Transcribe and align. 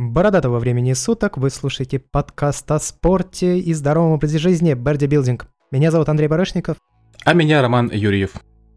Бородатого 0.00 0.58
времени 0.58 0.94
суток 0.94 1.36
вы 1.36 1.50
слушаете 1.50 1.98
подкаст 1.98 2.70
о 2.70 2.78
спорте 2.78 3.58
и 3.58 3.74
здоровом 3.74 4.12
образе 4.12 4.38
жизни 4.38 4.72
Берди 4.72 5.04
Билдинг. 5.04 5.46
Меня 5.70 5.90
зовут 5.90 6.08
Андрей 6.08 6.26
Барышников. 6.26 6.78
А 7.26 7.34
меня 7.34 7.60
Роман 7.60 7.90
Юрьев. 7.92 8.32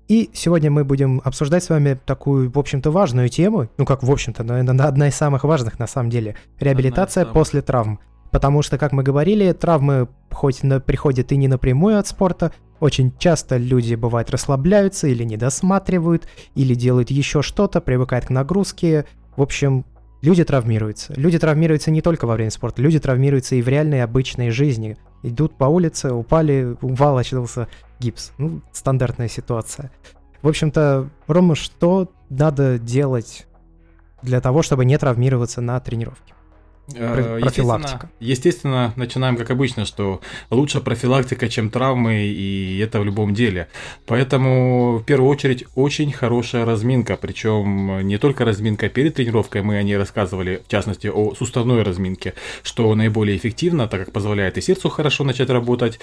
И 0.10 0.32
сегодня 0.34 0.70
мы 0.70 0.84
будем 0.84 1.22
обсуждать 1.24 1.64
с 1.64 1.70
вами 1.70 1.98
такую, 2.06 2.52
в 2.52 2.60
общем-то, 2.60 2.92
важную 2.92 3.30
тему, 3.30 3.70
ну 3.78 3.86
как 3.86 4.04
в 4.04 4.12
общем-то, 4.12 4.44
наверное, 4.44 4.86
одна 4.86 5.08
из 5.08 5.16
самых 5.16 5.46
важных 5.46 5.80
на 5.80 5.88
самом 5.88 6.10
деле, 6.10 6.36
реабилитация 6.60 7.26
после 7.26 7.62
травм. 7.62 8.02
Потому 8.30 8.62
что, 8.62 8.78
как 8.78 8.92
мы 8.92 9.02
говорили, 9.02 9.54
травмы 9.54 10.10
хоть 10.30 10.62
на, 10.62 10.82
приходят 10.82 11.32
и 11.32 11.38
не 11.38 11.48
напрямую 11.48 12.00
от 12.00 12.08
спорта, 12.08 12.52
очень 12.82 13.18
часто 13.18 13.56
люди, 13.56 13.96
бывает, 13.96 14.30
расслабляются 14.30 15.08
или 15.08 15.24
не 15.24 15.38
досматривают, 15.38 16.28
или 16.54 16.76
делают 16.76 17.12
еще 17.12 17.42
что-то, 17.42 17.80
привыкают 17.80 18.26
к 18.26 18.30
нагрузке. 18.30 19.06
В 19.38 19.42
общем, 19.42 19.86
люди 20.24 20.44
травмируются. 20.44 21.14
Люди 21.16 21.38
травмируются 21.38 21.92
не 21.92 22.02
только 22.02 22.26
во 22.26 22.34
время 22.34 22.50
спорта, 22.50 22.82
люди 22.82 23.00
травмируются 23.00 23.56
и 23.56 23.62
в 23.62 23.68
реальной 23.68 24.02
обычной 24.04 24.50
жизни. 24.50 24.98
Идут 25.22 25.56
по 25.56 25.66
улице, 25.66 26.12
упали, 26.12 26.76
упал, 26.82 27.18
очнулся 27.18 27.68
гипс. 28.00 28.32
Ну, 28.38 28.62
стандартная 28.72 29.28
ситуация. 29.28 29.92
В 30.42 30.48
общем-то, 30.48 31.10
Рома, 31.28 31.56
что 31.56 32.12
надо 32.30 32.80
делать 32.80 33.48
для 34.22 34.42
того, 34.42 34.62
чтобы 34.62 34.86
не 34.86 34.98
травмироваться 34.98 35.62
на 35.62 35.80
тренировке? 35.80 36.34
Э, 36.96 37.40
профилактика. 37.40 38.10
Естественно, 38.20 38.34
естественно, 38.34 38.94
начинаем 38.98 39.38
как 39.38 39.52
обычно, 39.52 39.86
что 39.86 40.20
лучше 40.50 40.82
профилактика, 40.82 41.48
чем 41.48 41.70
травмы, 41.70 42.26
и 42.26 42.78
это 42.80 43.00
в 43.00 43.06
любом 43.06 43.34
деле. 43.34 43.70
Поэтому, 44.06 44.98
в 44.98 45.04
первую 45.04 45.30
очередь, 45.30 45.64
очень 45.76 46.12
хорошая 46.12 46.66
разминка. 46.66 47.16
Причем 47.16 48.06
не 48.06 48.18
только 48.18 48.44
разминка 48.44 48.90
перед 48.90 49.16
тренировкой, 49.16 49.62
мы 49.62 49.78
о 49.78 49.84
ней 49.84 49.96
рассказывали, 49.98 50.62
в 50.66 50.70
частности, 50.70 51.08
о 51.08 51.34
суставной 51.36 51.84
разминке, 51.84 52.34
что 52.64 52.94
наиболее 52.96 53.38
эффективно, 53.38 53.88
так 53.88 54.02
как 54.02 54.12
позволяет 54.12 54.58
и 54.58 54.62
сердцу 54.62 54.90
хорошо 54.90 55.24
начать 55.24 55.50
работать, 55.50 56.00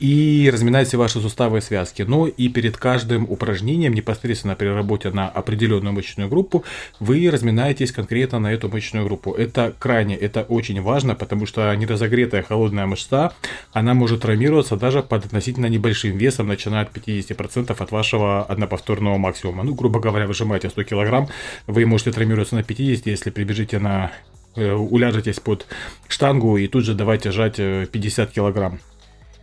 и 0.00 0.48
разминайте 0.52 0.96
ваши 0.96 1.20
суставы 1.20 1.58
и 1.58 1.60
связки. 1.60 2.02
Но 2.02 2.26
и 2.26 2.48
перед 2.48 2.76
каждым 2.76 3.24
упражнением, 3.28 3.94
непосредственно 3.94 4.54
при 4.54 4.68
работе 4.68 5.10
на 5.10 5.28
определенную 5.28 5.92
мышечную 5.92 6.28
группу, 6.28 6.64
вы 7.00 7.28
разминаетесь 7.30 7.92
конкретно 7.92 8.38
на 8.38 8.52
эту 8.52 8.68
мышечную 8.68 9.04
группу. 9.06 9.32
Это 9.32 9.74
крайне, 9.78 10.16
это 10.16 10.42
очень 10.42 10.80
важно, 10.82 11.14
потому 11.14 11.46
что 11.46 11.74
неразогретая 11.74 12.42
холодная 12.42 12.86
мышца, 12.86 13.32
она 13.72 13.94
может 13.94 14.22
травмироваться 14.22 14.76
даже 14.76 15.02
под 15.02 15.26
относительно 15.26 15.66
небольшим 15.66 16.16
весом, 16.16 16.48
начиная 16.48 16.82
от 16.82 16.96
50% 16.96 17.74
от 17.76 17.90
вашего 17.90 18.42
одноповторного 18.44 19.18
максимума. 19.18 19.64
Ну, 19.64 19.74
грубо 19.74 20.00
говоря, 20.00 20.26
выжимаете 20.26 20.70
100 20.70 20.84
кг, 20.84 21.28
вы 21.66 21.86
можете 21.86 22.12
травмироваться 22.12 22.54
на 22.54 22.62
50, 22.62 23.06
если 23.06 23.30
прибежите 23.30 23.78
на 23.78 24.12
э, 24.54 24.72
уляжетесь 24.72 25.40
под 25.40 25.66
штангу 26.08 26.56
и 26.56 26.68
тут 26.68 26.84
же 26.84 26.94
давайте 26.94 27.32
жать 27.32 27.56
50 27.56 28.28
э, 28.28 28.32
килограмм 28.32 28.80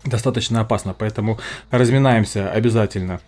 достаточно 0.05 0.61
опасно, 0.61 0.93
поэтому 0.97 1.39
разминаемся 1.71 2.49
обязательно. 2.51 3.19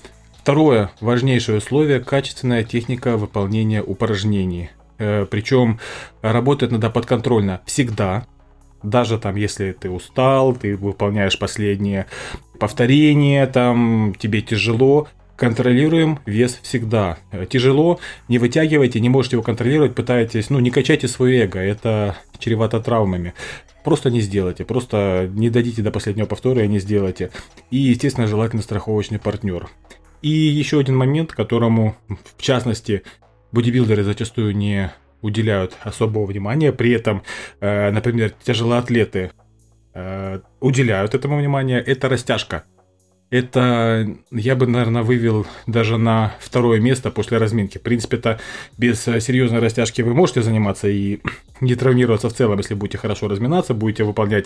Второе 0.41 0.91
важнейшее 1.01 1.57
условие– 1.57 1.99
качественная 2.01 2.63
техника 2.63 3.17
выполнения 3.17 3.83
упражнений. 3.83 4.69
Э, 4.97 5.25
Причем 5.29 5.79
работать 6.21 6.71
надо 6.71 6.89
подконтрольно 6.89 7.61
всегда, 7.65 8.25
даже 8.83 9.17
там, 9.19 9.35
если 9.35 9.71
ты 9.73 9.89
устал, 9.89 10.55
ты 10.55 10.77
выполняешь 10.77 11.37
последние 11.37 12.05
повторения, 12.59 13.45
там 13.47 14.13
тебе 14.17 14.41
тяжело, 14.41 15.07
контролируем 15.37 16.19
вес 16.25 16.59
всегда. 16.63 17.19
Э, 17.31 17.45
тяжело, 17.45 17.99
не 18.27 18.39
вытягивайте, 18.39 18.99
не 18.99 19.07
можете 19.07 19.37
его 19.37 19.43
контролировать, 19.43 19.95
пытаетесь, 19.95 20.49
ну, 20.49 20.59
не 20.59 20.71
качайте 20.71 21.07
свое 21.07 21.43
эго, 21.43 21.59
это 21.59 22.17
чревато 22.39 22.81
травмами. 22.81 23.33
Просто 23.83 24.09
не 24.09 24.19
сделайте, 24.19 24.65
просто 24.65 25.29
не 25.31 25.49
дадите 25.49 25.81
до 25.81 25.91
последнего 25.91 26.25
повтора 26.25 26.63
и 26.63 26.67
не 26.67 26.79
сделайте. 26.79 27.29
И, 27.71 27.77
естественно, 27.77 28.27
желательно 28.27 28.61
страховочный 28.61 29.19
партнер. 29.19 29.69
И 30.21 30.29
еще 30.29 30.79
один 30.79 30.97
момент, 30.97 31.31
которому, 31.31 31.95
в 32.35 32.41
частности, 32.41 33.03
бодибилдеры 33.51 34.03
зачастую 34.03 34.57
не 34.57 34.91
уделяют 35.21 35.77
особого 35.81 36.25
внимания, 36.25 36.71
при 36.71 36.91
этом, 36.91 37.23
э, 37.59 37.91
например, 37.91 38.33
тяжелоатлеты 38.43 39.31
э, 39.93 40.39
уделяют 40.59 41.13
этому 41.13 41.37
внимание, 41.37 41.79
это 41.79 42.09
растяжка. 42.09 42.63
Это 43.29 44.07
я 44.31 44.55
бы, 44.55 44.67
наверное, 44.67 45.03
вывел 45.03 45.45
даже 45.65 45.97
на 45.97 46.33
второе 46.39 46.79
место 46.79 47.11
после 47.11 47.37
разминки. 47.37 47.77
В 47.77 47.81
принципе, 47.81 48.17
это 48.17 48.39
без 48.77 49.01
серьезной 49.03 49.59
растяжки 49.59 50.01
вы 50.01 50.13
можете 50.13 50.41
заниматься 50.41 50.87
и 50.87 51.19
не 51.61 51.75
травмироваться 51.75 52.29
в 52.29 52.33
целом, 52.33 52.57
если 52.57 52.73
будете 52.73 52.97
хорошо 52.97 53.27
разминаться, 53.27 53.73
будете 53.73 54.05
выполнять 54.05 54.45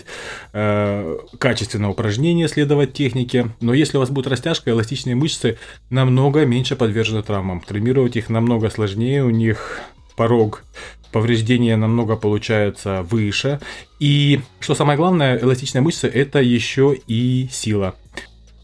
э, 0.52 1.16
качественное 1.38 1.90
упражнение, 1.90 2.48
следовать 2.48 2.92
технике. 2.92 3.50
Но 3.60 3.72
если 3.72 3.98
у 3.98 4.00
вас 4.00 4.10
будет 4.10 4.26
растяжка, 4.26 4.70
эластичные 4.70 5.14
мышцы 5.14 5.58
намного 5.88 6.44
меньше 6.44 6.74
подвержены 6.74 7.22
травмам. 7.22 7.60
Травмировать 7.60 8.16
их 8.16 8.30
намного 8.30 8.68
сложнее, 8.68 9.22
у 9.24 9.30
них 9.30 9.80
порог 10.16 10.64
повреждения 11.12 11.76
намного 11.76 12.16
получается 12.16 13.02
выше. 13.02 13.60
И 14.00 14.40
что 14.58 14.74
самое 14.74 14.96
главное, 14.96 15.38
эластичная 15.38 15.82
мышца 15.82 16.08
это 16.08 16.40
еще 16.40 16.96
и 17.06 17.48
сила. 17.52 17.94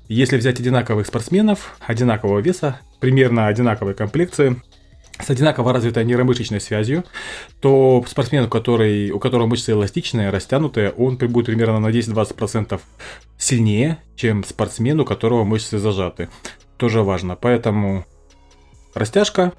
Если 0.09 0.39
взять 0.39 0.59
одинаковых 0.59 1.07
спортсменов, 1.07 1.77
одинакового 1.87 2.39
веса, 2.39 2.81
примерно 2.99 3.47
одинаковой 3.47 3.95
комплекции, 3.95 4.57
с 5.21 5.29
одинаково 5.29 5.73
развитой 5.73 6.05
нейромышечной 6.05 6.61
связью, 6.61 7.05
то 7.61 8.03
спортсмен, 8.07 8.49
который, 8.49 9.11
у 9.11 9.19
которого 9.19 9.47
мышцы 9.47 9.73
эластичные, 9.73 10.31
растянутые, 10.31 10.91
он 10.93 11.17
будет 11.19 11.47
примерно 11.47 11.79
на 11.81 11.89
10-20% 11.89 12.81
сильнее, 13.37 13.99
чем 14.17 14.45
спортсмен, 14.45 14.99
у 15.01 15.05
которого 15.05 15.45
мышцы 15.45 15.79
зажаты. 15.79 16.31
Тоже 16.79 17.03
важно. 17.03 17.37
Поэтому 17.37 18.07
растяжка, 18.95 19.53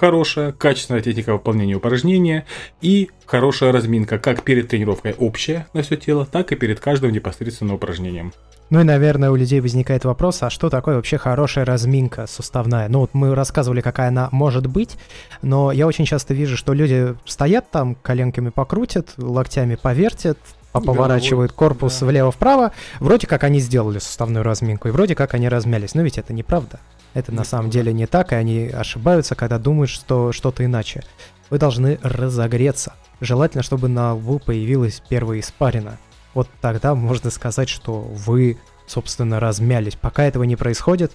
хорошая, 0.00 0.52
качественная 0.52 1.02
техника 1.02 1.34
выполнения 1.34 1.74
упражнения 1.74 2.46
и 2.80 3.10
хорошая 3.26 3.70
разминка 3.70 4.18
как 4.18 4.42
перед 4.44 4.68
тренировкой 4.68 5.14
общая 5.18 5.66
на 5.74 5.82
все 5.82 5.96
тело, 5.96 6.24
так 6.24 6.52
и 6.52 6.56
перед 6.56 6.80
каждым 6.80 7.12
непосредственно 7.12 7.74
упражнением. 7.74 8.32
Ну 8.70 8.80
и, 8.80 8.84
наверное, 8.84 9.30
у 9.30 9.36
людей 9.36 9.60
возникает 9.60 10.06
вопрос, 10.06 10.42
а 10.42 10.48
что 10.48 10.70
такое 10.70 10.96
вообще 10.96 11.18
хорошая 11.18 11.66
разминка 11.66 12.26
суставная? 12.26 12.88
Ну 12.88 13.00
вот 13.00 13.10
мы 13.12 13.34
рассказывали, 13.34 13.82
какая 13.82 14.08
она 14.08 14.30
может 14.32 14.66
быть, 14.68 14.96
но 15.42 15.70
я 15.70 15.86
очень 15.86 16.06
часто 16.06 16.32
вижу, 16.32 16.56
что 16.56 16.72
люди 16.72 17.14
стоят 17.26 17.70
там, 17.70 17.94
коленками 17.94 18.48
покрутят, 18.48 19.12
локтями 19.18 19.74
повертят, 19.74 20.38
поворачивают 20.72 21.52
корпус 21.52 21.98
да. 21.98 22.06
влево-вправо, 22.06 22.72
вроде 23.00 23.26
как 23.26 23.44
они 23.44 23.60
сделали 23.60 23.98
суставную 23.98 24.44
разминку, 24.44 24.88
и 24.88 24.92
вроде 24.92 25.14
как 25.14 25.34
они 25.34 25.50
размялись. 25.50 25.94
Но 25.94 26.00
ведь 26.00 26.16
это 26.16 26.32
неправда. 26.32 26.80
Это 27.14 27.32
на 27.32 27.44
самом 27.44 27.70
деле 27.70 27.92
не 27.92 28.06
так, 28.06 28.32
и 28.32 28.36
они 28.36 28.68
ошибаются, 28.68 29.34
когда 29.34 29.58
думают, 29.58 29.90
что 29.90 30.32
что-то 30.32 30.64
иначе. 30.64 31.02
Вы 31.50 31.58
должны 31.58 31.98
разогреться. 32.02 32.94
Желательно, 33.20 33.62
чтобы 33.62 33.88
на 33.88 34.14
лбу 34.14 34.38
появилась 34.38 35.02
первая 35.08 35.40
испарина 35.40 35.98
вот 36.34 36.48
тогда 36.60 36.94
можно 36.94 37.30
сказать, 37.30 37.68
что 37.68 38.00
вы, 38.00 38.58
собственно, 38.86 39.40
размялись. 39.40 39.96
Пока 39.96 40.24
этого 40.24 40.44
не 40.44 40.56
происходит, 40.56 41.12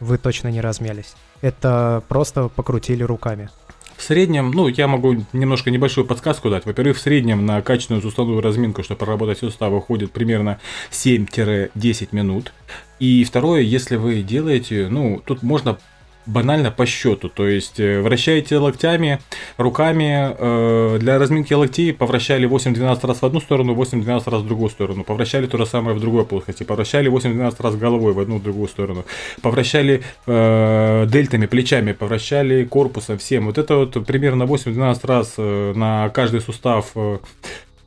вы 0.00 0.18
точно 0.18 0.48
не 0.48 0.60
размялись. 0.60 1.14
Это 1.40 2.02
просто 2.08 2.48
покрутили 2.48 3.02
руками. 3.02 3.50
В 3.96 4.02
среднем, 4.02 4.50
ну, 4.50 4.68
я 4.68 4.88
могу 4.88 5.24
немножко 5.32 5.70
небольшую 5.70 6.06
подсказку 6.06 6.50
дать. 6.50 6.66
Во-первых, 6.66 6.96
в 6.96 7.00
среднем 7.00 7.46
на 7.46 7.62
качественную 7.62 8.02
суставную 8.02 8.40
разминку, 8.40 8.82
чтобы 8.82 8.98
проработать 8.98 9.38
суставы, 9.38 9.78
уходит 9.78 10.12
примерно 10.12 10.58
7-10 10.90 12.08
минут. 12.12 12.52
И 12.98 13.24
второе, 13.24 13.60
если 13.60 13.96
вы 13.96 14.22
делаете, 14.22 14.88
ну, 14.90 15.22
тут 15.24 15.42
можно 15.42 15.78
банально 16.26 16.70
по 16.70 16.86
счету. 16.86 17.28
То 17.28 17.46
есть 17.46 17.80
э, 17.80 18.00
вращаете 18.00 18.58
локтями, 18.58 19.20
руками. 19.56 20.34
Э, 20.38 20.98
для 20.98 21.18
разминки 21.18 21.52
локтей 21.52 21.92
повращали 21.92 22.48
8-12 22.48 23.06
раз 23.06 23.22
в 23.22 23.24
одну 23.24 23.40
сторону, 23.40 23.74
8-12 23.74 24.30
раз 24.30 24.42
в 24.42 24.46
другую 24.46 24.70
сторону. 24.70 25.04
Повращали 25.04 25.46
то 25.46 25.58
же 25.58 25.66
самое 25.66 25.96
в 25.96 26.00
другой 26.00 26.24
плоскости. 26.24 26.62
Повращали 26.62 27.10
8-12 27.10 27.56
раз 27.58 27.76
головой 27.76 28.12
в 28.12 28.20
одну 28.20 28.38
в 28.38 28.42
другую 28.42 28.68
сторону. 28.68 29.04
Повращали 29.42 30.02
э, 30.26 31.06
дельтами, 31.08 31.46
плечами, 31.46 31.92
повращали 31.92 32.64
корпусом, 32.64 33.18
всем. 33.18 33.46
Вот 33.46 33.58
это 33.58 33.76
вот 33.76 34.06
примерно 34.06 34.44
8-12 34.44 35.06
раз 35.06 35.34
э, 35.38 35.72
на 35.74 36.08
каждый 36.10 36.40
сустав 36.40 36.92
э, 36.94 37.18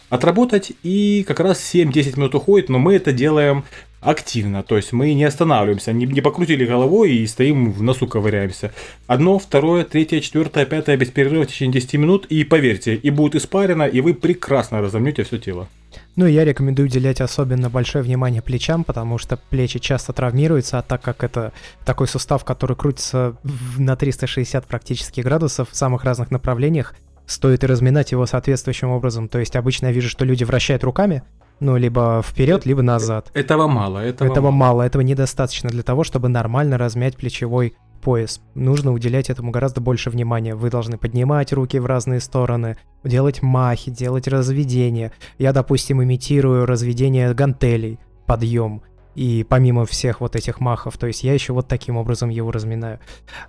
отработать, 0.09 0.71
и 0.83 1.25
как 1.27 1.39
раз 1.39 1.59
7-10 1.73 2.17
минут 2.17 2.35
уходит, 2.35 2.69
но 2.69 2.79
мы 2.79 2.95
это 2.95 3.11
делаем 3.11 3.65
активно, 3.99 4.63
то 4.63 4.77
есть 4.77 4.93
мы 4.93 5.13
не 5.13 5.23
останавливаемся, 5.23 5.91
не, 5.91 6.05
не 6.05 6.21
покрутили 6.21 6.65
головой 6.65 7.13
и 7.15 7.27
стоим 7.27 7.71
в 7.71 7.81
носу 7.81 8.07
ковыряемся. 8.07 8.71
Одно, 9.07 9.39
второе, 9.39 9.83
третье, 9.83 10.19
четвертое, 10.19 10.65
пятое 10.65 10.97
без 10.97 11.09
перерыва 11.09 11.43
в 11.43 11.47
течение 11.47 11.81
10 11.81 11.93
минут, 11.95 12.25
и 12.27 12.43
поверьте, 12.43 12.95
и 12.95 13.09
будет 13.09 13.35
испарено, 13.35 13.83
и 13.83 14.01
вы 14.01 14.13
прекрасно 14.13 14.81
разомнете 14.81 15.23
все 15.23 15.37
тело. 15.37 15.67
Ну, 16.15 16.25
я 16.25 16.45
рекомендую 16.45 16.87
уделять 16.87 17.21
особенно 17.21 17.69
большое 17.69 18.03
внимание 18.03 18.41
плечам, 18.41 18.83
потому 18.83 19.17
что 19.17 19.37
плечи 19.37 19.79
часто 19.79 20.13
травмируются, 20.13 20.79
а 20.79 20.81
так 20.81 21.01
как 21.01 21.23
это 21.23 21.53
такой 21.85 22.07
сустав, 22.07 22.43
который 22.43 22.75
крутится 22.75 23.37
на 23.77 23.95
360 23.95 24.65
практически 24.65 25.21
градусов 25.21 25.69
в 25.71 25.75
самых 25.75 26.03
разных 26.03 26.31
направлениях, 26.31 26.95
стоит 27.27 27.63
и 27.63 27.67
разминать 27.67 28.11
его 28.11 28.25
соответствующим 28.25 28.89
образом. 28.89 29.27
То 29.27 29.39
есть 29.39 29.55
обычно 29.55 29.87
я 29.87 29.91
вижу, 29.91 30.09
что 30.09 30.25
люди 30.25 30.43
вращают 30.43 30.83
руками, 30.83 31.23
ну, 31.59 31.77
либо 31.77 32.21
вперед, 32.23 32.65
либо 32.65 32.81
назад. 32.81 33.31
Этого 33.33 33.67
мало. 33.67 33.99
Этого, 33.99 34.31
этого 34.31 34.51
мало. 34.51 34.73
мало. 34.73 34.81
Этого 34.83 35.01
недостаточно 35.01 35.69
для 35.69 35.83
того, 35.83 36.03
чтобы 36.03 36.29
нормально 36.29 36.77
размять 36.77 37.15
плечевой 37.17 37.75
пояс. 38.01 38.41
Нужно 38.55 38.93
уделять 38.93 39.29
этому 39.29 39.51
гораздо 39.51 39.81
больше 39.81 40.09
внимания. 40.09 40.55
Вы 40.55 40.69
должны 40.69 40.97
поднимать 40.97 41.51
руки 41.51 41.79
в 41.79 41.85
разные 41.85 42.19
стороны, 42.19 42.77
делать 43.03 43.41
махи, 43.41 43.91
делать 43.91 44.27
разведение. 44.27 45.11
Я, 45.37 45.51
допустим, 45.51 46.03
имитирую 46.03 46.65
разведение 46.65 47.33
гантелей, 47.33 47.99
подъем. 48.25 48.81
И 49.17 49.43
помимо 49.43 49.87
всех 49.87 50.21
вот 50.21 50.35
этих 50.35 50.59
махов, 50.59 50.95
то 50.99 51.07
есть 51.07 51.23
я 51.23 51.33
еще 51.33 51.51
вот 51.51 51.67
таким 51.67 51.97
образом 51.97 52.29
его 52.29 52.51
разминаю. 52.51 52.99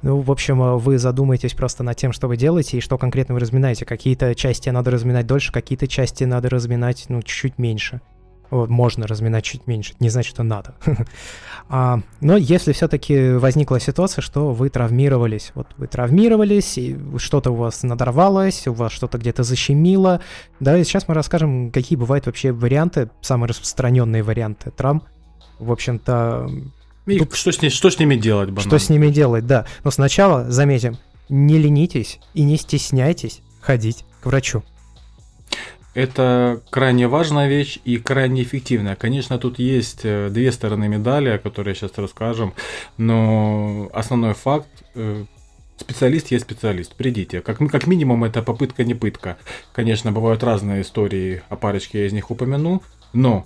Ну, 0.01 0.19
в 0.23 0.31
общем, 0.31 0.79
вы 0.79 0.97
задумаетесь 0.97 1.53
просто 1.53 1.83
над 1.83 1.95
тем, 1.95 2.13
что 2.13 2.27
вы 2.27 2.39
делаете 2.39 2.79
и 2.79 2.81
что 2.81 2.97
конкретно 2.97 3.35
вы 3.35 3.41
разминаете. 3.41 3.85
Какие-то 3.85 4.35
части 4.35 4.71
надо 4.71 4.91
разминать 4.91 5.27
дольше, 5.27 5.53
какие-то 5.53 5.87
части 5.87 6.25
надо 6.25 6.49
разминать, 6.49 7.05
ну, 7.11 7.21
чуть-чуть 7.21 7.59
меньше. 7.59 8.01
Вот, 8.49 8.71
можно 8.71 9.07
разминать 9.07 9.45
чуть 9.45 9.67
меньше, 9.67 9.93
не 10.01 10.09
значит, 10.09 10.31
что 10.31 10.43
надо. 10.43 10.75
а, 11.69 12.01
но 12.23 12.39
если 12.39 12.73
все-таки 12.73 13.33
возникла 13.33 13.79
ситуация, 13.79 14.23
что 14.23 14.53
вы 14.55 14.71
травмировались, 14.71 15.53
вот 15.55 15.67
вы 15.77 15.87
травмировались, 15.87 16.79
и 16.79 16.99
что-то 17.19 17.51
у 17.51 17.57
вас 17.57 17.83
надорвалось, 17.83 18.67
у 18.67 18.73
вас 18.73 18.93
что-то 18.93 19.19
где-то 19.19 19.43
защемило, 19.43 20.23
да, 20.61 20.79
и 20.79 20.85
сейчас 20.85 21.09
мы 21.09 21.15
расскажем, 21.15 21.71
какие 21.71 21.99
бывают 21.99 22.25
вообще 22.25 22.53
варианты, 22.53 23.11
самые 23.21 23.49
распространенные 23.49 24.23
варианты 24.23 24.71
травм, 24.71 25.03
в 25.59 25.73
общем-то... 25.73 26.51
И 27.07 27.19
тут... 27.19 27.35
что, 27.35 27.53
с 27.53 27.63
ней, 27.63 27.71
что 27.71 27.91
с 27.91 27.99
ними 27.99 28.17
делать? 28.17 28.51
Банально? 28.51 28.69
Что 28.71 28.79
с 28.79 28.91
ними 28.91 29.09
делать, 29.09 29.47
да. 29.47 29.67
Но 29.85 29.91
сначала, 29.91 30.51
заметим, 30.51 30.99
не 31.29 31.59
ленитесь 31.59 32.21
и 32.35 32.43
не 32.43 32.57
стесняйтесь 32.57 33.41
ходить 33.61 34.05
к 34.21 34.27
врачу. 34.27 34.63
Это 35.95 36.63
крайне 36.71 37.09
важная 37.09 37.49
вещь 37.49 37.79
и 37.85 37.97
крайне 37.97 38.43
эффективная. 38.43 38.95
Конечно, 38.95 39.39
тут 39.39 39.59
есть 39.59 40.01
э, 40.05 40.29
две 40.31 40.53
стороны 40.53 40.87
медали, 40.87 41.31
о 41.31 41.39
которой 41.39 41.75
сейчас 41.75 41.93
расскажем, 41.97 42.55
но 42.99 43.91
основной 43.93 44.35
факт 44.35 44.69
э, 44.95 45.25
специалист 45.77 46.31
есть 46.31 46.45
специалист. 46.45 46.95
Придите. 46.95 47.41
Как, 47.41 47.59
как 47.59 47.87
минимум, 47.87 48.23
это 48.25 48.43
попытка 48.43 48.85
не 48.85 48.95
пытка. 48.95 49.39
Конечно, 49.73 50.13
бывают 50.13 50.45
разные 50.45 50.83
истории, 50.83 51.43
о 51.49 51.57
парочке 51.57 52.01
я 52.01 52.07
из 52.07 52.13
них 52.13 52.31
упомяну, 52.31 52.83
но 53.13 53.45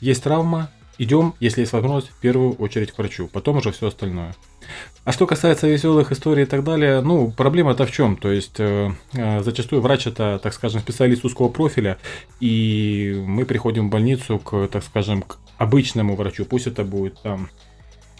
есть 0.00 0.24
травма, 0.24 0.70
идем, 0.98 1.34
если 1.40 1.60
есть 1.60 1.72
возможность, 1.72 2.08
в 2.08 2.20
первую 2.20 2.54
очередь 2.54 2.92
к 2.92 2.98
врачу, 2.98 3.28
потом 3.32 3.58
уже 3.58 3.72
все 3.72 3.86
остальное. 3.88 4.34
А 5.04 5.12
что 5.12 5.26
касается 5.26 5.66
веселых 5.66 6.12
историй 6.12 6.42
и 6.42 6.46
так 6.46 6.62
далее, 6.62 7.00
ну, 7.00 7.30
проблема-то 7.30 7.86
в 7.86 7.90
чем? 7.90 8.16
То 8.16 8.30
есть, 8.30 8.56
э, 8.58 8.90
э, 9.14 9.42
зачастую 9.42 9.80
врач 9.80 10.06
это, 10.06 10.38
так 10.42 10.52
скажем, 10.52 10.80
специалист 10.80 11.24
узкого 11.24 11.48
профиля, 11.48 11.98
и 12.40 13.22
мы 13.26 13.46
приходим 13.46 13.88
в 13.88 13.90
больницу 13.90 14.38
к, 14.38 14.68
так 14.68 14.84
скажем, 14.84 15.22
к 15.22 15.38
обычному 15.56 16.16
врачу, 16.16 16.44
пусть 16.44 16.66
это 16.66 16.84
будет 16.84 17.20
там 17.22 17.48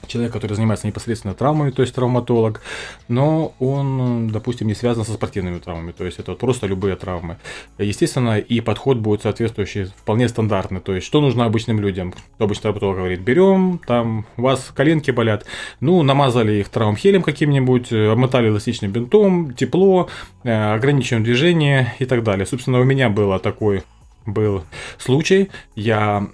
человек, 0.06 0.32
который 0.32 0.54
занимается 0.54 0.86
непосредственно 0.86 1.34
травмами, 1.34 1.70
то 1.70 1.82
есть 1.82 1.94
травматолог, 1.94 2.60
но 3.08 3.54
он, 3.58 4.28
допустим, 4.28 4.66
не 4.66 4.74
связан 4.74 5.04
со 5.04 5.12
спортивными 5.12 5.58
травмами, 5.58 5.92
то 5.92 6.04
есть 6.04 6.18
это 6.18 6.34
просто 6.34 6.66
любые 6.66 6.96
травмы. 6.96 7.38
Естественно, 7.78 8.38
и 8.38 8.60
подход 8.60 8.98
будет 8.98 9.22
соответствующий, 9.22 9.86
вполне 9.86 10.28
стандартный, 10.28 10.80
то 10.80 10.94
есть 10.94 11.06
что 11.06 11.20
нужно 11.20 11.44
обычным 11.44 11.80
людям? 11.80 12.14
Обычный 12.38 12.62
травматолог 12.62 12.96
говорит, 12.96 13.20
берем, 13.20 13.80
там, 13.86 14.26
у 14.36 14.42
вас 14.42 14.70
коленки 14.74 15.10
болят, 15.10 15.44
ну, 15.80 16.02
намазали 16.02 16.52
их 16.52 16.68
травмхелем 16.68 17.22
каким-нибудь, 17.22 17.92
обмотали 17.92 18.48
эластичным 18.48 18.92
бинтом, 18.92 19.54
тепло, 19.54 20.08
э, 20.44 20.74
ограничиваем 20.74 21.24
движение 21.24 21.94
и 21.98 22.04
так 22.04 22.22
далее. 22.22 22.46
Собственно, 22.46 22.80
у 22.80 22.84
меня 22.84 23.08
было 23.08 23.38
такой 23.38 23.82
был 24.26 24.64
случай, 24.98 25.50
я 25.74 26.26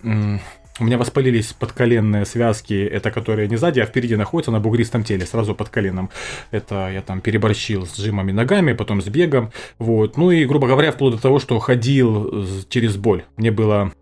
у 0.81 0.85
меня 0.85 0.99
воспалились 0.99 1.53
подколенные 1.53 2.26
связки, 2.26 2.75
это 2.75 3.11
которые 3.11 3.49
не 3.49 3.56
сзади, 3.56 3.81
а 3.81 3.87
впереди 3.87 4.17
находятся 4.17 4.50
на 4.50 4.61
бугристом 4.61 5.05
теле, 5.05 5.25
сразу 5.25 5.55
под 5.55 5.69
коленом. 5.69 6.11
Это 6.50 6.91
я 6.93 7.00
там 7.00 7.21
переборщил 7.21 7.87
с 7.87 7.97
жимами 7.97 8.32
ногами, 8.32 8.73
потом 8.73 9.00
с 9.00 9.06
бегом. 9.06 9.53
Вот. 9.79 10.17
Ну 10.17 10.31
и, 10.31 10.44
грубо 10.44 10.67
говоря, 10.67 10.91
вплоть 10.91 11.15
до 11.15 11.23
того, 11.23 11.38
что 11.38 11.59
ходил 11.61 12.47
через 12.69 12.97
боль. 12.97 13.25
Мне 13.37 13.50
было 13.50 13.93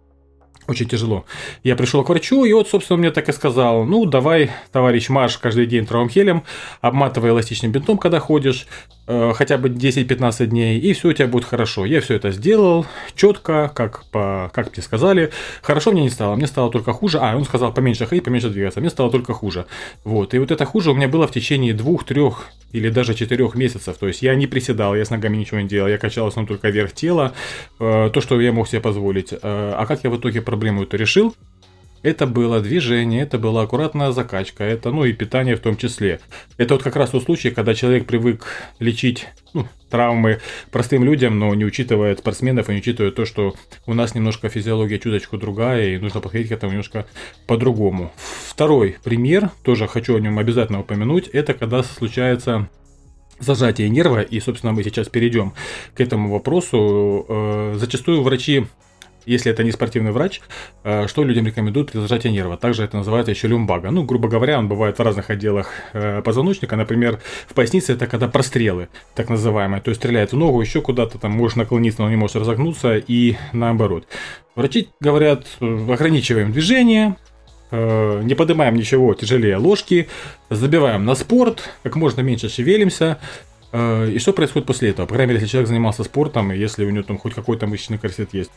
очень 0.72 0.88
тяжело. 0.88 1.24
Я 1.62 1.76
пришел 1.76 2.02
к 2.02 2.08
врачу, 2.08 2.44
и 2.44 2.52
вот, 2.52 2.68
собственно, 2.68 2.98
мне 2.98 3.10
так 3.10 3.28
и 3.28 3.32
сказал, 3.32 3.84
ну, 3.84 4.04
давай, 4.04 4.50
товарищ 4.72 5.08
Маш, 5.08 5.38
каждый 5.38 5.66
день 5.66 5.86
травмхелем, 5.86 6.42
обматывай 6.80 7.30
эластичным 7.30 7.70
бинтом, 7.72 7.98
когда 7.98 8.18
ходишь, 8.18 8.66
э, 9.06 9.32
хотя 9.34 9.58
бы 9.58 9.68
10-15 9.68 10.46
дней, 10.46 10.80
и 10.80 10.92
все 10.92 11.08
у 11.08 11.12
тебя 11.12 11.28
будет 11.28 11.44
хорошо. 11.44 11.86
Я 11.86 12.00
все 12.00 12.14
это 12.14 12.32
сделал 12.32 12.86
четко, 13.14 13.70
как, 13.74 14.04
по, 14.10 14.50
как 14.52 14.72
мне 14.72 14.82
сказали. 14.82 15.30
Хорошо 15.62 15.92
мне 15.92 16.02
не 16.02 16.10
стало, 16.10 16.34
мне 16.34 16.46
стало 16.46 16.70
только 16.70 16.92
хуже. 16.92 17.18
А, 17.20 17.36
он 17.36 17.44
сказал, 17.44 17.72
поменьше 17.72 18.06
ходить, 18.06 18.24
поменьше 18.24 18.50
двигаться, 18.50 18.80
мне 18.80 18.90
стало 18.90 19.10
только 19.10 19.32
хуже. 19.32 19.66
Вот, 20.04 20.34
и 20.34 20.38
вот 20.38 20.50
это 20.50 20.64
хуже 20.64 20.90
у 20.90 20.94
меня 20.94 21.08
было 21.08 21.26
в 21.26 21.32
течение 21.32 21.72
двух, 21.72 22.04
трех 22.04 22.48
или 22.72 22.88
даже 22.88 23.14
четырех 23.14 23.54
месяцев. 23.54 23.96
То 23.98 24.08
есть 24.08 24.22
я 24.22 24.34
не 24.34 24.46
приседал, 24.46 24.96
я 24.96 25.04
с 25.04 25.10
ногами 25.10 25.36
ничего 25.36 25.60
не 25.60 25.68
делал, 25.68 25.88
я 25.88 25.98
качал 25.98 26.26
основном 26.32 26.48
только 26.48 26.70
вверх 26.70 26.92
тела, 26.92 27.32
э, 27.78 28.10
то, 28.12 28.20
что 28.20 28.40
я 28.40 28.52
мог 28.52 28.68
себе 28.68 28.80
позволить. 28.80 29.32
Э, 29.32 29.74
а 29.76 29.86
как 29.86 30.04
я 30.04 30.10
в 30.10 30.16
итоге 30.16 30.40
проблему 30.62 30.84
эту 30.84 30.96
решил? 30.96 31.34
Это 32.04 32.24
было 32.24 32.60
движение, 32.60 33.22
это 33.22 33.36
была 33.36 33.62
аккуратная 33.62 34.12
закачка, 34.12 34.62
это, 34.62 34.92
ну 34.92 35.04
и 35.04 35.12
питание 35.12 35.56
в 35.56 35.60
том 35.60 35.76
числе. 35.76 36.20
Это 36.56 36.74
вот 36.74 36.84
как 36.84 36.94
раз 36.94 37.10
тот 37.10 37.24
случай, 37.24 37.50
когда 37.50 37.74
человек 37.74 38.06
привык 38.06 38.46
лечить 38.78 39.26
ну, 39.54 39.66
травмы 39.90 40.38
простым 40.70 41.02
людям, 41.02 41.36
но 41.40 41.52
не 41.56 41.64
учитывая 41.64 42.14
спортсменов 42.14 42.68
и 42.68 42.74
не 42.74 42.78
учитывая 42.78 43.10
то, 43.10 43.24
что 43.24 43.56
у 43.86 43.94
нас 43.94 44.14
немножко 44.14 44.48
физиология 44.48 45.00
чуточку 45.00 45.36
другая, 45.36 45.96
и 45.96 45.98
нужно 45.98 46.20
подходить 46.20 46.50
к 46.50 46.52
этому 46.52 46.70
немножко 46.70 47.06
по-другому. 47.48 48.12
Второй 48.46 48.98
пример, 49.02 49.50
тоже 49.64 49.88
хочу 49.88 50.14
о 50.14 50.20
нем 50.20 50.38
обязательно 50.38 50.78
упомянуть, 50.78 51.26
это 51.26 51.54
когда 51.54 51.82
случается 51.82 52.68
зажатие 53.40 53.88
нерва, 53.88 54.22
и, 54.22 54.38
собственно, 54.38 54.72
мы 54.72 54.84
сейчас 54.84 55.08
перейдем 55.08 55.54
к 55.94 56.00
этому 56.00 56.30
вопросу. 56.30 57.26
Э, 57.28 57.74
зачастую 57.76 58.22
врачи 58.22 58.66
если 59.26 59.52
это 59.52 59.64
не 59.64 59.72
спортивный 59.72 60.12
врач, 60.12 60.40
э, 60.84 61.06
что 61.06 61.24
людям 61.24 61.46
рекомендуют 61.46 61.92
при 61.92 61.98
зажатии 61.98 62.28
нерва? 62.28 62.56
Также 62.56 62.84
это 62.84 62.96
называется 62.96 63.30
еще 63.30 63.48
люмбага. 63.48 63.90
Ну, 63.90 64.04
грубо 64.04 64.28
говоря, 64.28 64.58
он 64.58 64.68
бывает 64.68 64.98
в 64.98 65.02
разных 65.02 65.30
отделах 65.30 65.70
э, 65.92 66.22
позвоночника. 66.22 66.76
Например, 66.76 67.20
в 67.46 67.54
пояснице 67.54 67.92
это 67.92 68.06
когда 68.06 68.28
прострелы, 68.28 68.88
так 69.14 69.28
называемые. 69.28 69.80
То 69.80 69.90
есть 69.90 70.00
стреляет 70.00 70.32
в 70.32 70.36
ногу, 70.36 70.60
еще 70.60 70.80
куда-то 70.80 71.18
там 71.18 71.32
можешь 71.32 71.56
наклониться, 71.56 72.02
но 72.02 72.10
не 72.10 72.16
можешь 72.16 72.36
разогнуться 72.36 72.96
и 72.96 73.36
наоборот. 73.52 74.06
Врачи 74.54 74.88
говорят, 75.00 75.46
ограничиваем 75.60 76.52
движение, 76.52 77.16
э, 77.70 78.20
не 78.24 78.34
поднимаем 78.34 78.74
ничего 78.74 79.14
тяжелее 79.14 79.56
ложки, 79.56 80.08
забиваем 80.50 81.04
на 81.04 81.14
спорт, 81.14 81.70
как 81.82 81.96
можно 81.96 82.20
меньше 82.20 82.48
шевелимся, 82.48 83.18
и 83.74 84.18
что 84.18 84.34
происходит 84.34 84.66
после 84.66 84.90
этого? 84.90 85.06
По 85.06 85.14
крайней 85.14 85.30
мере, 85.30 85.40
если 85.40 85.52
человек 85.52 85.68
занимался 85.68 86.04
спортом, 86.04 86.52
и 86.52 86.58
если 86.58 86.84
у 86.84 86.90
него 86.90 87.04
там 87.04 87.16
хоть 87.16 87.32
какой-то 87.32 87.66
мышечный 87.66 87.96
корсет 87.96 88.34
есть. 88.34 88.50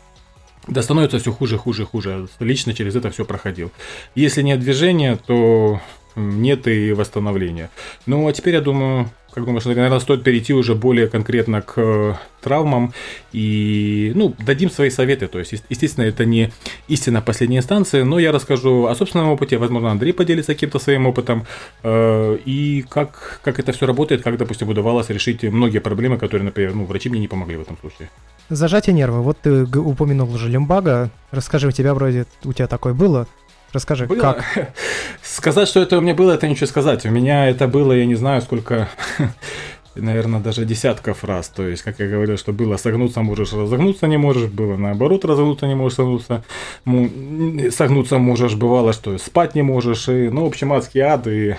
Да 0.68 0.82
становится 0.82 1.20
все 1.20 1.32
хуже, 1.32 1.58
хуже, 1.58 1.86
хуже. 1.86 2.28
Лично 2.40 2.74
через 2.74 2.96
это 2.96 3.12
все 3.12 3.26
проходил. 3.26 3.72
Если 4.16 4.42
нет 4.42 4.60
движения, 4.60 5.16
то 5.16 5.80
нет 6.16 6.68
и 6.68 6.94
восстановления. 6.94 7.70
Ну, 8.06 8.28
а 8.28 8.34
теперь, 8.34 8.56
я 8.56 8.62
думаю, 8.62 9.10
как 9.36 9.44
думаешь, 9.44 9.66
наверное, 9.66 10.00
стоит 10.00 10.24
перейти 10.24 10.54
уже 10.54 10.76
более 10.76 11.08
конкретно 11.08 11.62
к 11.62 11.74
э, 11.76 12.14
травмам 12.42 12.94
и, 13.34 14.14
ну, 14.16 14.34
дадим 14.40 14.72
свои 14.72 14.90
советы. 14.90 15.28
То 15.28 15.40
есть, 15.40 15.64
естественно, 15.70 16.06
это 16.06 16.24
не 16.24 16.52
истина 16.88 17.22
последней 17.22 17.58
инстанции, 17.58 18.04
но 18.04 18.18
я 18.18 18.32
расскажу 18.32 18.86
о 18.86 18.96
собственном 18.96 19.30
опыте, 19.30 19.58
возможно, 19.58 19.92
Андрей 19.92 20.14
поделится 20.14 20.54
каким-то 20.54 20.80
своим 20.80 21.06
опытом, 21.06 21.46
э, 21.84 22.38
и 22.46 22.86
как, 22.88 23.42
как 23.44 23.60
это 23.60 23.74
все 23.74 23.86
работает, 23.86 24.24
как, 24.24 24.38
допустим, 24.38 24.70
удавалось 24.70 25.10
решить 25.10 25.44
многие 25.44 25.80
проблемы, 25.80 26.18
которые, 26.18 26.46
например, 26.46 26.74
ну, 26.74 26.86
врачи 26.86 27.10
мне 27.10 27.20
не 27.20 27.28
помогли 27.28 27.58
в 27.58 27.62
этом 27.62 27.78
случае. 27.78 28.10
Зажатие 28.50 28.94
нерва. 28.94 29.22
Вот 29.22 29.40
ты 29.42 29.66
упомянул 29.66 30.34
уже 30.34 30.48
лимбага. 30.48 31.10
Расскажи, 31.32 31.68
у 31.68 31.72
тебя 31.72 31.94
вроде, 31.94 32.26
у 32.46 32.54
тебя 32.54 32.68
такое 32.68 32.94
было? 32.94 33.28
Расскажи, 33.74 34.06
было? 34.06 34.20
как? 34.20 34.46
Сказать, 35.22 35.68
что 35.68 35.82
это 35.82 35.98
у 35.98 36.02
меня 36.02 36.14
было, 36.14 36.32
это 36.32 36.48
ничего 36.48 36.68
сказать. 36.68 37.06
У 37.06 37.10
меня 37.10 37.50
это 37.50 37.68
было, 37.68 37.94
я 37.94 38.06
не 38.06 38.16
знаю, 38.16 38.42
сколько 38.42 38.88
наверное, 39.96 40.40
даже 40.40 40.66
десятков 40.66 41.24
раз. 41.24 41.50
То 41.50 41.68
есть, 41.68 41.84
как 41.84 42.00
я 42.00 42.08
говорил, 42.08 42.38
что 42.38 42.54
было 42.54 42.78
согнуться 42.78 43.22
можешь, 43.22 43.54
разогнуться 43.54 44.08
не 44.08 44.18
можешь, 44.18 44.50
было 44.50 44.78
наоборот, 44.78 45.26
разогнуться 45.26 45.68
не 45.68 45.76
можешь, 45.76 45.96
согнуться, 45.96 46.44
согнуться 47.72 48.18
можешь, 48.18 48.56
бывало, 48.56 48.94
что 48.94 49.18
спать 49.18 49.56
не 49.56 49.62
можешь, 49.62 50.10
и, 50.10 50.30
ну, 50.30 50.44
в 50.44 50.48
общем, 50.48 50.74
адский 50.74 51.02
ад, 51.02 51.28
и 51.28 51.56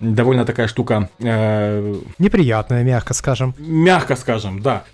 довольно 0.00 0.44
такая 0.44 0.68
штука... 0.68 1.08
Э, 1.18 1.94
Неприятная, 2.18 2.84
мягко 2.84 3.14
скажем. 3.14 3.54
Мягко 3.58 4.16
скажем, 4.16 4.60
да. 4.60 4.84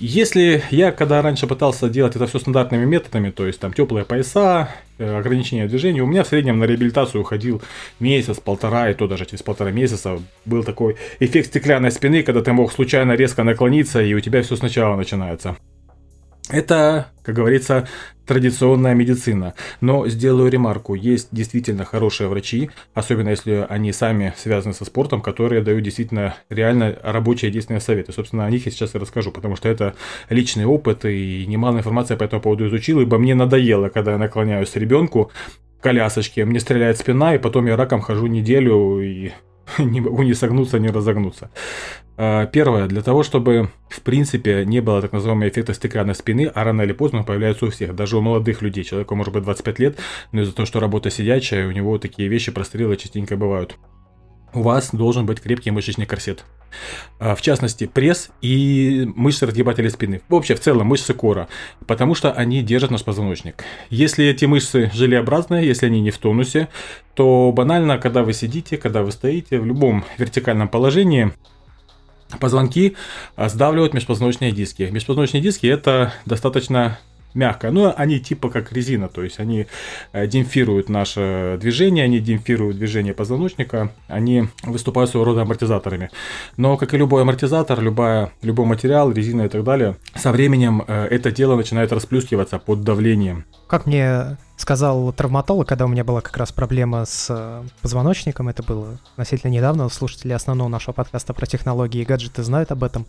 Если 0.00 0.62
я, 0.70 0.90
когда 0.90 1.22
раньше 1.22 1.46
пытался 1.46 1.88
делать 1.88 2.16
это 2.16 2.26
все 2.26 2.40
стандартными 2.40 2.84
методами, 2.84 3.30
то 3.30 3.46
есть 3.46 3.60
там 3.60 3.72
теплые 3.72 4.04
пояса, 4.04 4.68
э, 4.98 5.18
ограничения 5.18 5.68
движения, 5.68 6.02
у 6.02 6.06
меня 6.06 6.24
в 6.24 6.26
среднем 6.26 6.58
на 6.58 6.64
реабилитацию 6.64 7.20
уходил 7.20 7.62
месяц, 8.00 8.40
полтора, 8.40 8.90
и 8.90 8.94
то 8.94 9.06
даже 9.06 9.24
через 9.24 9.44
полтора 9.44 9.70
месяца 9.70 10.20
был 10.44 10.64
такой 10.64 10.96
эффект 11.20 11.48
стеклянной 11.48 11.92
спины, 11.92 12.24
когда 12.24 12.42
ты 12.42 12.52
мог 12.52 12.72
случайно 12.72 13.12
резко 13.12 13.44
наклониться, 13.44 14.02
и 14.02 14.14
у 14.14 14.20
тебя 14.20 14.42
все 14.42 14.56
сначала 14.56 14.96
начинается. 14.96 15.56
Это, 16.50 17.08
как 17.22 17.34
говорится, 17.34 17.88
традиционная 18.26 18.94
медицина. 18.94 19.54
Но 19.80 20.06
сделаю 20.08 20.50
ремарку, 20.50 20.94
есть 20.94 21.28
действительно 21.30 21.84
хорошие 21.84 22.28
врачи, 22.28 22.70
особенно 22.92 23.30
если 23.30 23.66
они 23.68 23.92
сами 23.92 24.34
связаны 24.36 24.74
со 24.74 24.84
спортом, 24.84 25.22
которые 25.22 25.62
дают 25.62 25.82
действительно 25.82 26.36
реально 26.50 26.98
рабочие 27.02 27.50
действенные 27.50 27.80
советы. 27.80 28.12
Собственно, 28.12 28.44
о 28.44 28.50
них 28.50 28.66
я 28.66 28.72
сейчас 28.72 28.94
и 28.94 28.98
расскажу, 28.98 29.30
потому 29.30 29.56
что 29.56 29.68
это 29.68 29.94
личный 30.28 30.66
опыт 30.66 31.06
и 31.06 31.46
немало 31.46 31.78
информации 31.78 32.14
по 32.14 32.24
этому 32.24 32.42
поводу 32.42 32.66
изучил, 32.68 33.00
ибо 33.00 33.18
мне 33.18 33.34
надоело, 33.34 33.88
когда 33.88 34.12
я 34.12 34.18
наклоняюсь 34.18 34.74
ребенку 34.76 35.30
колясочке, 35.80 36.44
мне 36.44 36.60
стреляет 36.60 36.98
спина, 36.98 37.34
и 37.34 37.38
потом 37.38 37.66
я 37.66 37.76
раком 37.76 38.00
хожу 38.00 38.26
неделю 38.26 39.00
и 39.00 39.32
не 39.78 40.00
могу 40.00 40.22
ни 40.22 40.32
согнуться, 40.32 40.78
ни 40.78 40.88
разогнуться. 40.88 41.50
А, 42.16 42.46
первое, 42.46 42.86
для 42.86 43.02
того, 43.02 43.22
чтобы 43.22 43.70
в 43.88 44.00
принципе 44.02 44.64
не 44.64 44.80
было 44.80 45.00
так 45.02 45.12
называемого 45.12 45.48
эффекта 45.48 45.74
стеклянной 45.74 46.14
спины, 46.14 46.50
а 46.54 46.64
рано 46.64 46.82
или 46.82 46.92
поздно 46.92 47.20
он 47.20 47.24
появляется 47.24 47.66
у 47.66 47.70
всех, 47.70 47.94
даже 47.94 48.16
у 48.16 48.20
молодых 48.20 48.62
людей. 48.62 48.84
Человеку 48.84 49.14
может 49.16 49.32
быть 49.32 49.42
25 49.42 49.78
лет, 49.78 49.98
но 50.32 50.42
из-за 50.42 50.54
того, 50.54 50.66
что 50.66 50.80
работа 50.80 51.10
сидячая, 51.10 51.66
у 51.66 51.72
него 51.72 51.98
такие 51.98 52.28
вещи, 52.28 52.52
прострелы 52.52 52.96
частенько 52.96 53.36
бывают. 53.36 53.76
У 54.54 54.62
вас 54.62 54.90
должен 54.92 55.26
быть 55.26 55.40
крепкий 55.40 55.72
мышечный 55.72 56.06
корсет. 56.06 56.44
А, 57.18 57.34
в 57.34 57.42
частности, 57.42 57.86
пресс 57.86 58.30
и 58.40 59.10
мышцы 59.16 59.46
разгибателя 59.46 59.90
спины. 59.90 60.22
Вообще, 60.28 60.54
в 60.54 60.60
целом, 60.60 60.86
мышцы 60.86 61.12
кора. 61.12 61.48
Потому 61.86 62.14
что 62.14 62.32
они 62.32 62.62
держат 62.62 62.92
наш 62.92 63.02
позвоночник. 63.02 63.64
Если 63.90 64.24
эти 64.24 64.44
мышцы 64.44 64.90
желеобразные, 64.94 65.66
если 65.66 65.86
они 65.86 66.00
не 66.00 66.12
в 66.12 66.18
тонусе, 66.18 66.68
то 67.14 67.52
банально, 67.52 67.98
когда 67.98 68.22
вы 68.22 68.32
сидите, 68.32 68.76
когда 68.76 69.02
вы 69.02 69.10
стоите 69.10 69.58
в 69.58 69.66
любом 69.66 70.04
вертикальном 70.18 70.68
положении, 70.68 71.32
позвонки 72.38 72.96
а, 73.34 73.48
сдавливают 73.48 73.92
межпозвоночные 73.92 74.52
диски. 74.52 74.84
Межпозвоночные 74.84 75.42
диски 75.42 75.66
это 75.66 76.14
достаточно 76.26 76.98
мягко, 77.34 77.70
но 77.70 77.92
они 77.96 78.20
типа 78.20 78.48
как 78.48 78.72
резина, 78.72 79.08
то 79.08 79.22
есть 79.22 79.38
они 79.38 79.66
э, 80.12 80.26
демпфируют 80.26 80.88
наше 80.88 81.58
движение, 81.60 82.04
они 82.04 82.20
демпфируют 82.20 82.78
движение 82.78 83.12
позвоночника, 83.12 83.92
они 84.08 84.48
выступают 84.62 85.10
своего 85.10 85.24
рода 85.24 85.42
амортизаторами. 85.42 86.10
Но, 86.56 86.76
как 86.76 86.94
и 86.94 86.96
любой 86.98 87.22
амортизатор, 87.22 87.80
любая, 87.80 88.32
любой 88.42 88.66
материал, 88.66 89.10
резина 89.10 89.42
и 89.42 89.48
так 89.48 89.64
далее, 89.64 89.96
со 90.14 90.32
временем 90.32 90.84
э, 90.86 91.06
это 91.06 91.30
дело 91.30 91.56
начинает 91.56 91.92
расплюскиваться 91.92 92.58
под 92.58 92.82
давлением. 92.82 93.44
Как 93.66 93.86
мне 93.86 94.36
сказал 94.56 95.12
травматолог, 95.12 95.68
когда 95.68 95.84
у 95.84 95.88
меня 95.88 96.04
была 96.04 96.20
как 96.20 96.36
раз 96.36 96.52
проблема 96.52 97.04
с 97.04 97.26
э, 97.30 97.62
позвоночником, 97.82 98.48
это 98.48 98.62
было 98.62 98.98
относительно 99.12 99.50
недавно, 99.50 99.88
слушатели 99.88 100.32
основного 100.32 100.68
нашего 100.68 100.92
подкаста 100.92 101.34
про 101.34 101.46
технологии 101.46 102.00
и 102.00 102.04
гаджеты 102.04 102.42
знают 102.42 102.70
об 102.70 102.84
этом. 102.84 103.06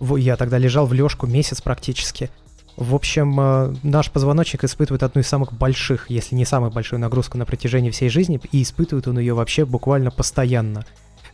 Я 0.00 0.36
тогда 0.36 0.58
лежал 0.58 0.86
в 0.86 0.92
лёжку 0.92 1.26
месяц 1.26 1.60
практически. 1.60 2.30
В 2.76 2.94
общем, 2.94 3.38
э, 3.38 3.74
наш 3.82 4.10
позвоночник 4.10 4.64
испытывает 4.64 5.02
одну 5.02 5.20
из 5.20 5.28
самых 5.28 5.52
больших, 5.52 6.10
если 6.10 6.34
не 6.34 6.44
самую 6.44 6.72
большую 6.72 6.98
нагрузку 6.98 7.38
на 7.38 7.46
протяжении 7.46 7.90
всей 7.90 8.08
жизни, 8.08 8.40
и 8.50 8.62
испытывает 8.62 9.06
он 9.06 9.18
ее 9.18 9.34
вообще 9.34 9.64
буквально 9.64 10.10
постоянно. 10.10 10.84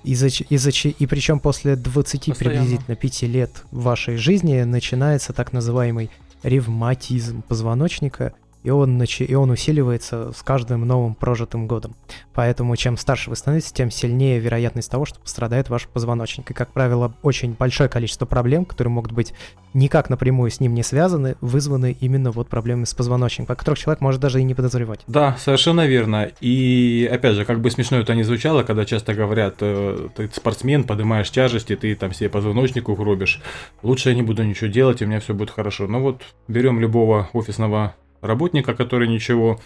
Из-за, 0.05 0.29
из-за, 0.29 0.71
и 0.71 1.07
причем 1.07 1.41
после 1.41 1.77
20 1.77 2.27
постоянно. 2.27 2.35
приблизительно 2.37 2.97
5 2.97 3.23
лет 3.23 3.65
вашей 3.71 4.17
жизни 4.17 4.63
начинается 4.63 5.33
так 5.33 5.53
называемый 5.53 6.11
ревматизм 6.43 7.43
позвоночника, 7.43 8.35
и 8.63 8.71
он, 8.71 8.99
начи... 8.99 9.25
и 9.25 9.35
он 9.35 9.51
усиливается 9.51 10.33
с 10.33 10.43
каждым 10.43 10.87
новым 10.87 11.15
прожитым 11.15 11.67
годом. 11.67 11.95
Поэтому 12.35 12.77
чем 12.77 12.97
старше 12.97 13.31
вы 13.31 13.37
становитесь, 13.37 13.73
тем 13.73 13.91
сильнее 13.91 14.39
вероятность 14.39 14.91
того, 14.91 15.05
что 15.05 15.21
пострадает 15.21 15.71
ваш 15.71 15.87
позвоночник. 15.89 16.51
И, 16.51 16.55
как 16.55 16.73
правило, 16.73 17.13
очень 17.23 17.55
большое 17.59 17.89
количество 17.89 18.27
проблем, 18.27 18.65
которые 18.65 18.93
могут 18.93 19.13
быть 19.13 19.33
никак 19.73 20.11
напрямую 20.11 20.51
с 20.51 20.61
ним 20.61 20.75
не 20.75 20.83
связаны, 20.83 21.37
вызваны 21.41 21.97
именно 22.01 22.31
вот 22.33 22.49
проблемами 22.49 22.85
с 22.85 22.95
позвоночником, 22.95 23.53
о 23.53 23.57
которых 23.57 23.79
человек 23.79 24.01
может 24.01 24.21
даже 24.21 24.41
и 24.41 24.45
не 24.45 24.55
подозревать. 24.55 25.01
Да, 25.07 25.37
совершенно 25.39 25.87
верно. 25.87 26.31
И, 26.41 27.09
опять 27.11 27.37
же, 27.37 27.45
как 27.45 27.61
бы 27.61 27.71
смешно 27.71 27.99
это 27.99 28.15
ни 28.15 28.23
звучало, 28.23 28.63
когда 28.63 28.85
часто 28.85 29.15
говорят, 29.15 29.57
э, 29.61 30.09
ты 30.17 30.29
спортсмен, 30.33 30.85
поднимаешь 30.85 31.31
тяжести, 31.31 31.77
ты 31.77 31.95
там 31.95 32.13
себе 32.13 32.29
позвоночник 32.29 32.89
угробишь, 32.89 33.41
лучше 33.83 34.11
я 34.11 34.15
не 34.15 34.23
буду 34.23 34.43
ничего 34.43 34.69
делать, 34.69 35.01
и 35.01 35.05
у 35.05 35.09
меня 35.09 35.21
все 35.21 35.35
будет 35.35 35.51
хорошо. 35.51 35.87
Но 35.87 36.01
вот 36.01 36.23
берем 36.49 36.81
любого 36.81 37.29
офисного 37.33 37.95
работника, 38.21 38.75
который 38.75 39.09
ничего 39.09 39.61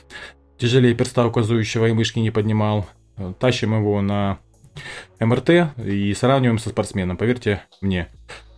тяжелее 0.59 0.95
перста 0.95 1.27
указующего 1.27 1.87
и 1.87 1.93
мышки 1.93 2.19
не 2.19 2.31
поднимал. 2.31 2.87
Тащим 3.39 3.75
его 3.75 4.01
на 4.01 4.39
МРТ 5.21 5.51
и 5.85 6.15
сравниваем 6.15 6.59
со 6.59 6.71
спортсменом, 6.71 7.17
поверьте 7.17 7.63
мне. 7.81 8.09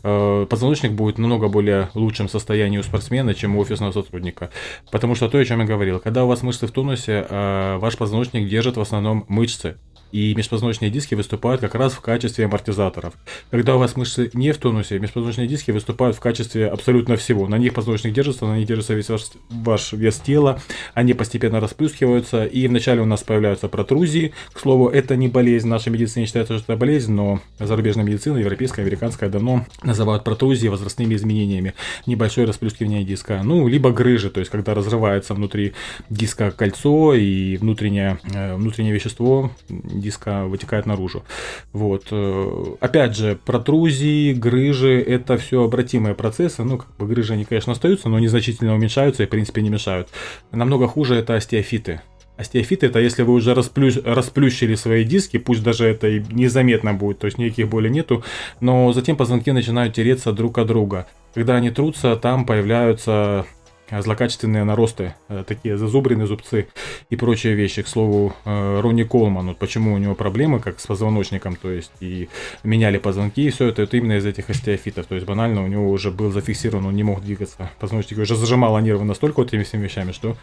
Э, 0.02 0.46
позвоночник 0.48 0.92
будет 0.92 1.18
намного 1.18 1.48
более 1.48 1.90
лучшем 1.94 2.28
состоянии 2.28 2.78
у 2.78 2.82
спортсмена, 2.82 3.34
чем 3.34 3.56
у 3.56 3.60
офисного 3.60 3.92
сотрудника. 3.92 4.50
Потому 4.92 5.14
что 5.14 5.28
то, 5.28 5.38
о 5.38 5.44
чем 5.44 5.60
я 5.60 5.66
говорил, 5.66 5.98
когда 5.98 6.24
у 6.24 6.28
вас 6.28 6.42
мышцы 6.42 6.66
в 6.66 6.70
тонусе, 6.70 7.26
э, 7.28 7.76
ваш 7.78 7.96
позвоночник 7.96 8.48
держит 8.48 8.76
в 8.76 8.80
основном 8.80 9.24
мышцы 9.28 9.78
и 10.12 10.34
межпозвоночные 10.34 10.90
диски 10.90 11.14
выступают 11.14 11.60
как 11.60 11.74
раз 11.74 11.92
в 11.92 12.00
качестве 12.00 12.44
амортизаторов. 12.44 13.14
Когда 13.50 13.76
у 13.76 13.78
вас 13.78 13.96
мышцы 13.96 14.30
не 14.34 14.52
в 14.52 14.58
тонусе, 14.58 14.98
межпозвоночные 14.98 15.46
диски 15.46 15.70
выступают 15.70 16.16
в 16.16 16.20
качестве 16.20 16.68
абсолютно 16.68 17.16
всего. 17.16 17.46
На 17.48 17.58
них 17.58 17.74
позвоночник 17.74 18.12
держится, 18.12 18.46
на 18.46 18.58
них 18.58 18.66
держится 18.66 18.94
весь 18.94 19.08
ваш, 19.08 19.22
ваш 19.50 19.92
вес 19.92 20.16
тела, 20.16 20.60
они 20.94 21.14
постепенно 21.14 21.60
расплюскиваются, 21.60 22.44
и 22.44 22.66
вначале 22.68 23.02
у 23.02 23.06
нас 23.06 23.22
появляются 23.22 23.68
протрузии. 23.68 24.32
К 24.52 24.60
слову, 24.60 24.88
это 24.88 25.16
не 25.16 25.28
болезнь, 25.28 25.66
в 25.66 25.70
нашей 25.70 25.90
медицине 25.90 26.26
считается, 26.26 26.58
что 26.58 26.72
это 26.72 26.80
болезнь, 26.80 27.12
но 27.12 27.40
зарубежная 27.58 28.04
медицина, 28.04 28.38
европейская, 28.38 28.82
американская, 28.82 29.28
давно 29.28 29.66
называют 29.82 30.24
протрузии 30.24 30.68
возрастными 30.68 31.14
изменениями. 31.14 31.74
Небольшое 32.06 32.46
расплюскивание 32.46 33.04
диска, 33.04 33.42
ну, 33.42 33.68
либо 33.68 33.90
грыжи, 33.90 34.30
то 34.30 34.40
есть 34.40 34.50
когда 34.50 34.74
разрывается 34.74 35.34
внутри 35.34 35.74
диска 36.10 36.50
кольцо 36.50 37.14
и 37.14 37.56
внутреннее, 37.56 38.18
э, 38.32 38.54
внутреннее 38.54 38.92
вещество 38.94 39.50
диска 40.00 40.44
вытекает 40.44 40.86
наружу. 40.86 41.24
Вот. 41.72 42.06
Э, 42.10 42.76
опять 42.80 43.16
же, 43.16 43.38
протрузии, 43.44 44.32
грыжи– 44.32 45.00
это 45.06 45.36
все 45.36 45.64
обратимые 45.64 46.14
процессы. 46.14 46.62
Ну, 46.64 46.78
как 46.78 46.88
бы 46.96 47.06
грыжи, 47.06 47.34
они, 47.34 47.44
конечно, 47.44 47.72
остаются, 47.72 48.08
но 48.08 48.18
незначительно 48.18 48.74
уменьшаются 48.74 49.22
и, 49.22 49.26
в 49.26 49.30
принципе, 49.30 49.62
не 49.62 49.70
мешают. 49.70 50.08
Намного 50.52 50.86
хуже– 50.88 51.14
это 51.16 51.34
остеофиты. 51.34 52.00
Остеофиты 52.36 52.86
это 52.86 53.00
если 53.00 53.22
вы 53.22 53.32
уже 53.32 53.54
расплющ, 53.54 53.96
расплющили 54.04 54.74
свои 54.74 55.04
диски, 55.04 55.38
пусть 55.38 55.62
даже 55.62 55.86
это 55.86 56.06
и 56.06 56.22
незаметно 56.30 56.92
будет, 56.92 57.20
то 57.20 57.26
есть 57.26 57.38
никаких 57.38 57.68
боли 57.68 57.88
нету, 57.88 58.24
но 58.60 58.92
затем 58.92 59.16
позвонки 59.16 59.50
начинают 59.52 59.94
тереться 59.94 60.32
друг 60.32 60.58
от 60.58 60.66
друга. 60.66 61.06
Когда 61.34 61.56
они 61.56 61.70
трутся, 61.70 62.14
там 62.16 62.44
появляются 62.44 63.46
злокачественные 63.90 64.64
наросты, 64.64 65.14
э, 65.28 65.44
такие 65.46 65.76
зазубренные 65.76 66.26
зубцы 66.26 66.68
и 67.10 67.16
прочие 67.16 67.54
вещи. 67.54 67.82
К 67.82 67.88
слову, 67.88 68.34
э, 68.44 68.80
Ронни 68.80 69.04
Колман, 69.04 69.48
вот 69.48 69.58
почему 69.58 69.94
у 69.94 69.98
него 69.98 70.14
проблемы, 70.14 70.60
как 70.60 70.80
с 70.80 70.86
позвоночником, 70.86 71.56
то 71.56 71.70
есть 71.70 71.92
и 72.00 72.28
меняли 72.64 72.98
позвонки, 72.98 73.46
и 73.46 73.50
все 73.50 73.68
это, 73.68 73.82
это 73.82 73.96
именно 73.96 74.14
из 74.18 74.26
этих 74.26 74.50
остеофитов. 74.50 75.06
То 75.06 75.14
есть 75.14 75.26
банально 75.26 75.64
у 75.64 75.66
него 75.66 75.90
уже 75.90 76.10
был 76.10 76.30
зафиксирован, 76.32 76.86
он 76.86 76.96
не 76.96 77.02
мог 77.02 77.22
двигаться. 77.22 77.70
Позвоночник 77.78 78.18
уже 78.18 78.36
зажимало 78.36 78.78
нервы 78.78 79.04
настолько 79.04 79.40
вот 79.40 79.48
этими 79.48 79.62
всеми 79.62 79.84
вещами, 79.84 80.12
что 80.12 80.36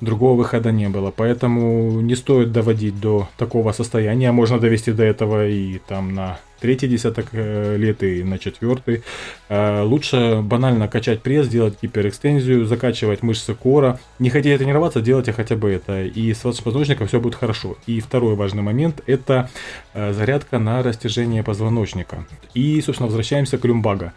другого 0.00 0.36
выхода 0.36 0.72
не 0.72 0.88
было. 0.88 1.10
Поэтому 1.10 2.00
не 2.00 2.14
стоит 2.16 2.52
доводить 2.52 3.00
до 3.00 3.28
такого 3.36 3.72
состояния. 3.72 4.32
Можно 4.32 4.58
довести 4.58 4.92
до 4.92 5.04
этого 5.04 5.48
и 5.48 5.78
там 5.78 6.14
на 6.14 6.38
третий 6.60 6.88
десяток 6.88 7.28
э, 7.32 7.76
лет 7.76 8.02
и 8.02 8.22
на 8.22 8.38
четвертый. 8.38 9.02
Э, 9.48 9.82
лучше 9.82 10.40
банально 10.42 10.88
качать 10.88 11.22
пресс, 11.22 11.48
делать 11.48 11.78
гиперэкстензию, 11.82 12.66
закачивать 12.66 13.22
мышцы 13.22 13.54
кора. 13.54 13.98
Не 14.18 14.30
хотите 14.30 14.56
тренироваться, 14.58 15.00
делайте 15.00 15.32
хотя 15.32 15.56
бы 15.56 15.70
это. 15.70 16.04
И 16.04 16.32
с 16.32 16.44
вашим 16.44 16.64
позвоночником 16.64 17.08
все 17.08 17.20
будет 17.20 17.34
хорошо. 17.34 17.76
И 17.86 18.00
второй 18.00 18.34
важный 18.34 18.62
момент– 18.62 19.02
это 19.06 19.50
э, 19.94 20.12
зарядка 20.12 20.58
на 20.58 20.82
растяжение 20.82 21.42
позвоночника. 21.42 22.24
И, 22.54 22.80
собственно, 22.80 23.06
возвращаемся 23.08 23.58
к 23.58 23.64
люмбага. 23.64 24.12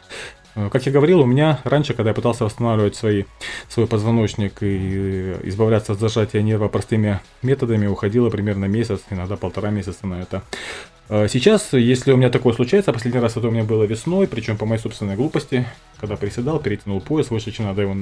Как 0.56 0.86
я 0.86 0.92
говорил, 0.92 1.22
у 1.22 1.26
меня 1.26 1.60
раньше, 1.64 1.96
когда 1.96 2.12
я 2.12 2.14
пытался 2.14 2.46
восстанавливать 2.46 2.96
свои, 2.96 3.24
свой 3.70 3.88
позвоночник 3.88 4.62
и 4.62 5.36
избавляться 5.46 5.94
от 5.94 6.00
зажатия 6.00 6.44
нерва 6.44 6.68
простыми 6.68 7.22
методами, 7.42 7.88
уходило 7.88 8.30
примерно 8.30 8.66
месяц, 8.66 9.02
иногда 9.10 9.36
полтора 9.36 9.72
месяца 9.72 10.06
на 10.06 10.22
это. 10.22 10.44
А 11.10 11.28
сейчас, 11.28 11.74
если 11.74 12.12
у 12.12 12.18
меня 12.18 12.30
такое 12.30 12.54
случается, 12.54 12.94
последний 12.94 13.20
раз 13.20 13.36
это 13.36 13.48
у 13.48 13.52
меня 13.52 13.64
было 13.64 13.84
весной, 13.84 14.28
причем 14.28 14.58
по 14.58 14.66
моей 14.66 14.82
собственной 14.82 15.16
глупости, 15.16 15.66
когда 16.00 16.16
приседал, 16.16 16.60
перетянул 16.60 17.02
пояс 17.02 17.30
выше, 17.30 17.52
чем 17.52 17.66
надо, 17.66 17.82
его 17.82 17.96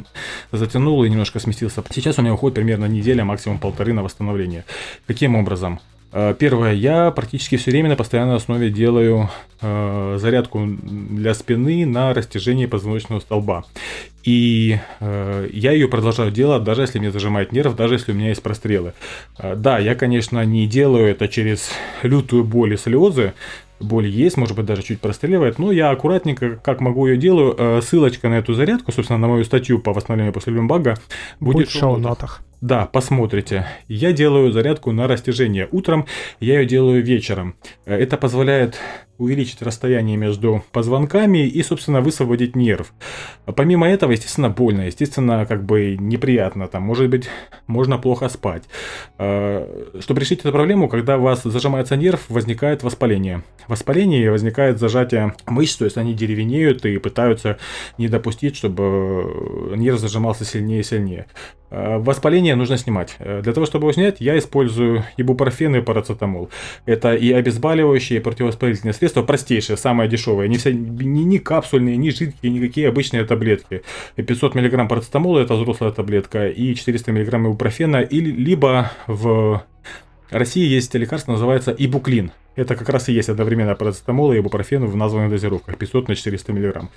затянул 0.52 1.04
и 1.04 1.10
немножко 1.10 1.40
сместился. 1.40 1.84
Сейчас 1.92 2.20
у 2.20 2.22
меня 2.22 2.34
уходит 2.34 2.56
примерно 2.56 2.86
неделя, 2.86 3.26
максимум 3.26 3.60
полторы 3.60 3.94
на 3.94 4.04
восстановление. 4.04 4.66
Каким 5.08 5.36
образом? 5.36 5.80
Э, 6.12 6.36
первое, 6.38 6.74
я 6.74 7.12
практически 7.12 7.58
все 7.58 7.72
время 7.72 7.90
на 7.90 7.96
постоянной 7.96 8.36
основе 8.36 8.70
делаю 8.70 9.30
э, 9.62 10.18
зарядку 10.20 10.66
для 10.66 11.34
спины 11.34 11.86
на 11.86 12.14
растяжении 12.14 12.66
позвоночного 12.66 13.20
столба. 13.20 13.66
И 14.24 14.78
э, 15.00 15.50
я 15.52 15.72
ее 15.72 15.88
продолжаю 15.88 16.32
делать, 16.32 16.64
даже 16.64 16.82
если 16.82 17.00
мне 17.00 17.12
зажимает 17.12 17.52
нерв, 17.52 17.76
даже 17.76 17.96
если 17.96 18.12
у 18.12 18.16
меня 18.16 18.30
есть 18.30 18.44
прострелы. 18.44 18.94
Э, 19.38 19.56
да, 19.56 19.80
я, 19.80 19.96
конечно, 19.96 20.44
не 20.46 20.68
делаю 20.68 21.08
это 21.08 21.28
через 21.28 21.72
лютую 22.04 22.44
боль 22.44 22.74
и 22.74 22.78
слезы, 22.78 23.34
боль 23.80 24.08
есть, 24.08 24.38
может 24.38 24.56
быть, 24.56 24.66
даже 24.66 24.84
чуть 24.84 25.00
простреливает, 25.00 25.60
но 25.60 25.72
я 25.72 25.90
аккуратненько, 25.90 26.58
как 26.58 26.82
могу, 26.82 27.08
ее 27.08 27.18
делаю. 27.18 27.56
Э, 27.58 27.82
ссылочка 27.82 28.30
на 28.30 28.36
эту 28.36 28.54
зарядку, 28.54 28.92
собственно, 28.92 29.20
на 29.20 29.28
мою 29.28 29.44
статью 29.44 29.80
по 29.80 29.94
восстановлению 29.94 30.34
после 30.34 30.54
люмбага 30.54 30.98
будет, 31.40 31.56
будет 31.56 31.70
в 31.70 31.78
шоу-нотах. 31.78 32.42
Да, 32.62 32.86
посмотрите. 32.86 33.66
Я 33.88 34.14
делаю 34.14 34.52
зарядку 34.52 34.92
на 34.92 35.08
растяжение 35.08 35.68
утром, 35.72 36.06
я 36.40 36.60
ее 36.60 36.68
делаю 36.68 37.04
вечером. 37.04 37.56
Э, 37.88 37.96
это 37.96 38.18
позволяет 38.18 38.78
увеличить 39.18 39.64
расстояние 39.64 40.16
между 40.16 40.64
позвонками 40.72 41.48
и, 41.48 41.64
собственно, 41.64 42.02
высвободить 42.02 42.56
нерв. 42.56 42.94
Помимо 43.46 43.90
этого, 43.90 44.12
естественно, 44.12 44.50
больно, 44.50 44.82
естественно, 44.82 45.48
как 45.48 45.64
бы 45.64 45.96
неприятно, 46.00 46.68
там, 46.68 46.84
может 46.84 47.10
быть, 47.10 47.28
можно 47.66 47.98
плохо 47.98 48.30
спать. 48.30 48.64
Э, 49.18 49.96
чтобы 50.00 50.22
решить 50.22 50.42
эту 50.42 50.52
проблему, 50.52 50.88
когда 50.88 51.18
у 51.18 51.22
вас 51.22 51.42
зажимается 51.42 51.96
нерв, 51.96 52.26
возникает 52.30 52.84
воспаление. 52.84 53.42
Воспаление 53.68 54.30
возникает 54.30 54.78
зажатие 54.78 55.34
мышц, 55.48 55.78
то 55.78 55.86
есть 55.86 55.98
они 55.98 56.14
деревенеют 56.14 56.86
и 56.86 57.00
пытаются 57.00 57.58
не 57.98 58.08
допустить, 58.08 58.56
чтобы 58.56 59.74
нерв 59.76 60.00
зажимался 60.00 60.46
сильнее 60.46 60.82
и 60.82 60.84
сильнее. 60.84 61.26
Э, 61.72 61.98
воспаление 61.98 62.56
нужно 62.56 62.78
снимать. 62.78 63.16
Э, 63.20 63.42
для 63.42 63.54
того, 63.54 63.66
чтобы 63.66 63.86
его 63.86 63.94
снять, 63.94 64.18
я 64.20 64.38
использую 64.38 65.06
ибупрофен 65.16 65.74
и 65.78 65.82
парацетамол. 65.82 66.50
Это 66.86 67.16
и 67.16 67.32
обезболивающие, 67.32 68.20
и 68.20 68.22
противовоспалительные 68.22 68.94
средства, 68.94 69.24
простейшие, 69.24 69.78
самые 69.78 70.10
дешевые. 70.10 70.50
Не, 70.50 70.58
вся, 70.58 70.72
не, 70.72 71.24
не 71.24 71.40
капсульные, 71.40 71.96
не 71.96 72.12
жидкие, 72.12 72.52
никакие 72.52 72.90
обычные 72.90 73.24
таблетки. 73.24 73.84
500 74.18 74.54
мг 74.54 74.90
парацетамола, 74.90 75.40
это 75.40 75.56
взрослая 75.56 75.92
таблетка, 75.92 76.50
и 76.50 76.76
400 76.76 77.12
мг 77.14 77.34
ибупрофена, 77.36 78.02
или, 78.02 78.32
либо 78.32 78.92
в 79.08 79.64
России 80.30 80.68
есть 80.68 80.94
лекарство, 80.94 81.32
называется 81.32 81.74
ибуклин. 81.78 82.32
Это 82.58 82.76
как 82.76 82.90
раз 82.90 83.08
и 83.08 83.14
есть 83.14 83.30
одновременно 83.30 83.76
парацетамол 83.76 84.34
и 84.34 84.40
ибупрофен 84.40 84.86
в 84.86 84.96
названных 84.98 85.32
дозировках 85.32 85.78
500 85.78 86.10
на 86.10 86.16
400 86.16 86.52
мг. 86.52 86.90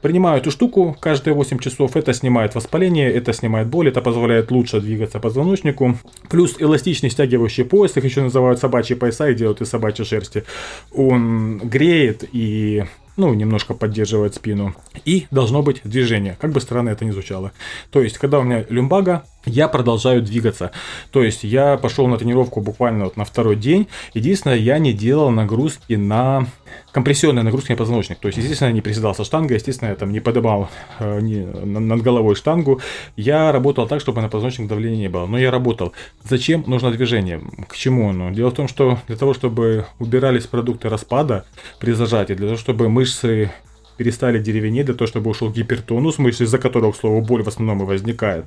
Принимаю 0.00 0.40
эту 0.40 0.50
штуку 0.50 0.96
каждые 1.00 1.34
8 1.34 1.58
часов, 1.58 1.96
это 1.96 2.12
снимает 2.12 2.54
воспаление, 2.54 3.12
это 3.12 3.32
снимает 3.32 3.66
боль, 3.66 3.88
это 3.88 4.00
позволяет 4.00 4.50
лучше 4.52 4.80
двигаться 4.80 5.18
позвоночнику. 5.18 5.98
Плюс 6.30 6.54
эластичный 6.58 7.10
стягивающий 7.10 7.64
пояс, 7.64 7.96
их 7.96 8.04
еще 8.04 8.22
называют 8.22 8.60
собачьи 8.60 8.94
пояса 8.94 9.28
и 9.28 9.34
делают 9.34 9.60
из 9.60 9.68
собачьей 9.68 10.06
шерсти. 10.06 10.44
Он 10.92 11.58
греет 11.58 12.24
и 12.32 12.84
ну, 13.18 13.34
немножко 13.34 13.74
поддерживает 13.74 14.36
спину. 14.36 14.74
И 15.04 15.26
должно 15.32 15.62
быть 15.62 15.80
движение, 15.82 16.38
как 16.40 16.52
бы 16.52 16.60
странно 16.60 16.90
это 16.90 17.04
ни 17.04 17.10
звучало. 17.10 17.52
То 17.90 18.00
есть, 18.00 18.16
когда 18.16 18.38
у 18.38 18.44
меня 18.44 18.64
люмбага, 18.68 19.24
я 19.44 19.66
продолжаю 19.66 20.22
двигаться. 20.22 20.70
То 21.10 21.22
есть 21.22 21.42
я 21.42 21.76
пошел 21.76 22.06
на 22.06 22.16
тренировку 22.16 22.60
буквально 22.60 23.04
вот 23.04 23.16
на 23.16 23.24
второй 23.24 23.56
день. 23.56 23.88
Единственное, 24.14 24.56
я 24.56 24.78
не 24.78 24.92
делал 24.92 25.30
нагрузки 25.30 25.94
на 25.94 26.46
компрессионные 26.92 27.42
нагрузки 27.42 27.72
на 27.72 27.76
позвоночник. 27.76 28.18
То 28.18 28.28
есть, 28.28 28.38
естественно, 28.38 28.72
не 28.72 28.80
приседал 28.80 29.14
со 29.14 29.24
штангой, 29.24 29.56
естественно, 29.56 29.90
я 29.90 29.94
там 29.94 30.12
не 30.12 30.20
поднимал 30.20 30.70
э, 30.98 31.20
не, 31.20 31.44
над 31.44 32.02
головой 32.02 32.34
штангу. 32.34 32.80
Я 33.16 33.52
работал 33.52 33.86
так, 33.86 34.00
чтобы 34.00 34.22
на 34.22 34.28
позвоночник 34.28 34.68
давления 34.68 34.98
не 34.98 35.08
было. 35.08 35.26
Но 35.26 35.38
я 35.38 35.50
работал. 35.50 35.92
Зачем 36.24 36.64
нужно 36.66 36.90
движение? 36.90 37.40
К 37.68 37.76
чему 37.76 38.10
оно? 38.10 38.30
Дело 38.30 38.50
в 38.50 38.54
том, 38.54 38.68
что 38.68 38.98
для 39.06 39.16
того, 39.16 39.34
чтобы 39.34 39.86
убирались 39.98 40.46
продукты 40.46 40.88
распада 40.88 41.44
при 41.78 41.92
зажатии, 41.92 42.34
для 42.34 42.46
того, 42.48 42.58
чтобы 42.58 42.88
мышцы 42.88 43.50
перестали 43.98 44.38
деревенеть 44.38 44.86
для 44.86 44.94
того, 44.94 45.08
чтобы 45.08 45.30
ушел 45.30 45.50
гипертонус 45.50 46.18
мышц, 46.18 46.40
из-за 46.40 46.58
которого, 46.58 46.92
к 46.92 46.96
слову, 46.96 47.20
боль 47.20 47.42
в 47.42 47.48
основном 47.48 47.82
и 47.82 47.84
возникает. 47.84 48.46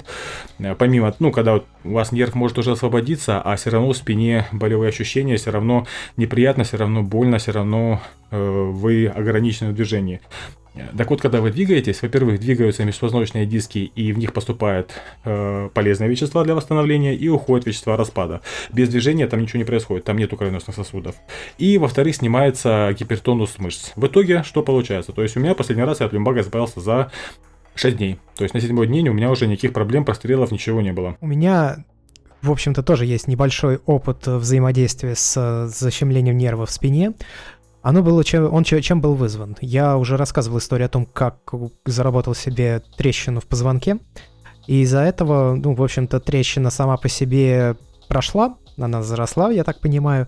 Э, 0.59 0.75
помимо, 0.75 1.13
ну, 1.19 1.31
когда 1.31 1.53
вот 1.53 1.65
у 1.83 1.91
вас 1.91 2.11
нерв 2.11 2.33
может 2.35 2.57
уже 2.57 2.71
освободиться, 2.71 3.41
а 3.41 3.55
все 3.55 3.69
равно 3.69 3.91
в 3.91 3.97
спине 3.97 4.47
болевые 4.51 4.89
ощущения, 4.89 5.35
все 5.35 5.51
равно 5.51 5.85
неприятно, 6.17 6.63
все 6.63 6.77
равно 6.77 7.03
больно, 7.03 7.37
все 7.37 7.51
равно 7.51 8.01
э, 8.31 8.71
вы 8.73 9.07
ограничены 9.07 9.71
в 9.71 9.75
движении. 9.75 10.21
Так 10.95 11.09
вот, 11.09 11.21
когда 11.21 11.41
вы 11.41 11.51
двигаетесь, 11.51 12.01
во-первых, 12.01 12.39
двигаются 12.39 12.85
межпозвоночные 12.85 13.45
диски, 13.45 13.91
и 13.95 14.13
в 14.13 14.17
них 14.17 14.33
поступают 14.33 14.93
э, 15.25 15.69
полезные 15.73 16.09
вещества 16.09 16.43
для 16.43 16.55
восстановления, 16.55 17.15
и 17.15 17.27
уходят 17.27 17.65
вещества 17.65 17.97
распада. 17.97 18.41
Без 18.71 18.89
движения 18.89 19.27
там 19.27 19.41
ничего 19.41 19.59
не 19.59 19.65
происходит, 19.65 20.05
там 20.05 20.17
нету 20.17 20.37
кровеносных 20.37 20.75
сосудов. 20.75 21.15
И, 21.57 21.77
во-вторых, 21.77 22.15
снимается 22.15 22.95
гипертонус 22.97 23.59
мышц. 23.59 23.91
В 23.95 24.07
итоге, 24.07 24.43
что 24.43 24.63
получается? 24.63 25.11
То 25.11 25.23
есть, 25.23 25.35
у 25.35 25.39
меня 25.39 25.55
последний 25.55 25.83
раз 25.83 25.99
я 25.99 26.05
от 26.05 26.13
люмбага 26.13 26.41
избавился 26.41 26.79
за 26.79 27.11
6 27.75 27.97
дней. 27.97 28.19
То 28.37 28.43
есть, 28.43 28.53
на 28.53 28.61
седьмой 28.61 28.87
день 28.87 29.09
у 29.09 29.13
меня 29.13 29.29
уже 29.29 29.47
никаких 29.47 29.73
проблем, 29.73 30.05
прострелов, 30.05 30.51
ничего 30.51 30.81
не 30.81 30.93
было. 30.93 31.17
У 31.19 31.27
меня 31.27 31.83
в 32.41 32.49
общем-то, 32.49 32.81
тоже 32.81 33.05
есть 33.05 33.27
небольшой 33.27 33.79
опыт 33.85 34.25
взаимодействия 34.25 35.13
с 35.15 35.67
защемлением 35.67 36.37
нерва 36.37 36.65
в 36.65 36.71
спине. 36.71 37.13
Оно 37.81 38.03
было 38.03 38.23
чем, 38.23 38.53
он 38.53 38.63
чем 38.63 39.01
был 39.01 39.15
вызван? 39.15 39.57
Я 39.61 39.97
уже 39.97 40.17
рассказывал 40.17 40.59
историю 40.59 40.85
о 40.85 40.89
том, 40.89 41.05
как 41.05 41.37
заработал 41.85 42.35
себе 42.35 42.81
трещину 42.97 43.39
в 43.39 43.47
позвонке. 43.47 43.99
И 44.67 44.81
из-за 44.81 44.99
этого, 45.01 45.55
ну, 45.55 45.73
в 45.73 45.83
общем-то, 45.83 46.19
трещина 46.19 46.69
сама 46.69 46.97
по 46.97 47.09
себе 47.09 47.75
прошла, 48.07 48.57
она 48.77 49.03
заросла, 49.03 49.51
я 49.51 49.63
так 49.63 49.79
понимаю. 49.79 50.27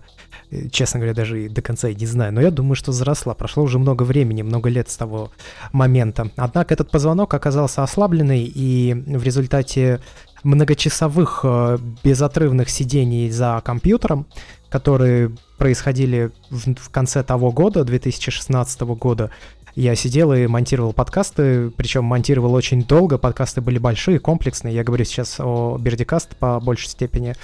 Честно 0.70 1.00
говоря, 1.00 1.14
даже 1.14 1.48
до 1.48 1.62
конца 1.62 1.88
и 1.88 1.94
не 1.94 2.06
знаю, 2.06 2.32
но 2.32 2.40
я 2.40 2.50
думаю, 2.50 2.76
что 2.76 2.92
заросла. 2.92 3.34
Прошло 3.34 3.62
уже 3.62 3.78
много 3.78 4.02
времени, 4.02 4.42
много 4.42 4.68
лет 4.68 4.88
с 4.88 4.96
того 4.96 5.30
момента. 5.72 6.30
Однако 6.36 6.74
этот 6.74 6.90
позвонок 6.90 7.34
оказался 7.34 7.82
ослабленный, 7.82 8.44
и 8.44 8.94
в 8.94 9.22
результате 9.22 10.00
многочасовых 10.44 11.40
э, 11.42 11.78
безотрывных 12.04 12.68
сидений 12.68 13.30
за 13.30 13.62
компьютером, 13.64 14.26
которые 14.74 15.30
происходили 15.56 16.32
в, 16.50 16.74
в 16.74 16.90
конце 16.90 17.22
того 17.22 17.52
года, 17.52 17.84
2016 17.84 18.80
года, 18.80 19.30
я 19.76 19.94
сидел 19.94 20.32
и 20.32 20.48
монтировал 20.48 20.92
подкасты, 20.92 21.70
причем 21.70 22.02
монтировал 22.02 22.52
очень 22.54 22.82
долго, 22.82 23.16
подкасты 23.16 23.60
были 23.60 23.78
большие, 23.78 24.18
комплексные. 24.18 24.74
Я 24.74 24.82
говорю 24.82 25.04
сейчас 25.04 25.38
о 25.38 25.78
Бердикаст 25.78 26.34
по 26.38 26.58
большей 26.58 26.88
степени. 26.88 27.36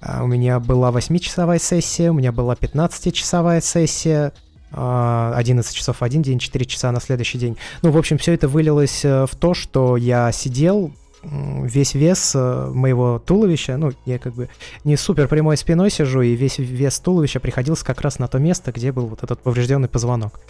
А, 0.00 0.24
у 0.24 0.26
меня 0.26 0.58
была 0.58 0.90
8-часовая 0.90 1.60
сессия, 1.60 2.10
у 2.10 2.14
меня 2.14 2.32
была 2.32 2.54
15-часовая 2.54 3.60
сессия, 3.60 4.32
11 4.72 4.74
а, 4.74 5.76
часов 5.76 6.02
один 6.02 6.22
день, 6.22 6.40
4 6.40 6.64
часа 6.64 6.90
на 6.90 7.00
следующий 7.00 7.38
день. 7.38 7.56
Ну, 7.82 7.92
в 7.92 7.96
общем, 7.96 8.18
все 8.18 8.32
это 8.32 8.48
вылилось 8.48 9.04
э, 9.04 9.26
в 9.30 9.36
то, 9.36 9.54
что 9.54 9.96
я 9.96 10.32
сидел, 10.32 10.92
весь 11.24 11.94
вес 11.94 12.32
э, 12.34 12.70
моего 12.72 13.18
туловища, 13.18 13.76
ну, 13.76 13.92
я 14.06 14.18
как 14.18 14.34
бы 14.34 14.48
не 14.84 14.96
супер 14.96 15.28
прямой 15.28 15.56
спиной 15.56 15.90
сижу, 15.90 16.22
и 16.22 16.34
весь 16.34 16.58
вес 16.58 16.98
туловища 17.00 17.40
приходился 17.40 17.84
как 17.84 18.00
раз 18.00 18.18
на 18.18 18.28
то 18.28 18.38
место, 18.38 18.72
где 18.72 18.92
был 18.92 19.06
вот 19.06 19.22
этот 19.22 19.40
поврежденный 19.40 19.88
позвонок. 19.88 20.40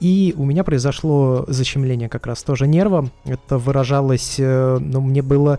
И 0.00 0.34
у 0.36 0.44
меня 0.44 0.64
произошло 0.64 1.44
защемление 1.48 2.08
как 2.08 2.26
раз 2.26 2.42
тоже 2.42 2.66
нерва. 2.66 3.10
Это 3.24 3.58
выражалось, 3.58 4.36
э, 4.38 4.78
ну, 4.80 5.00
мне 5.00 5.22
было 5.22 5.58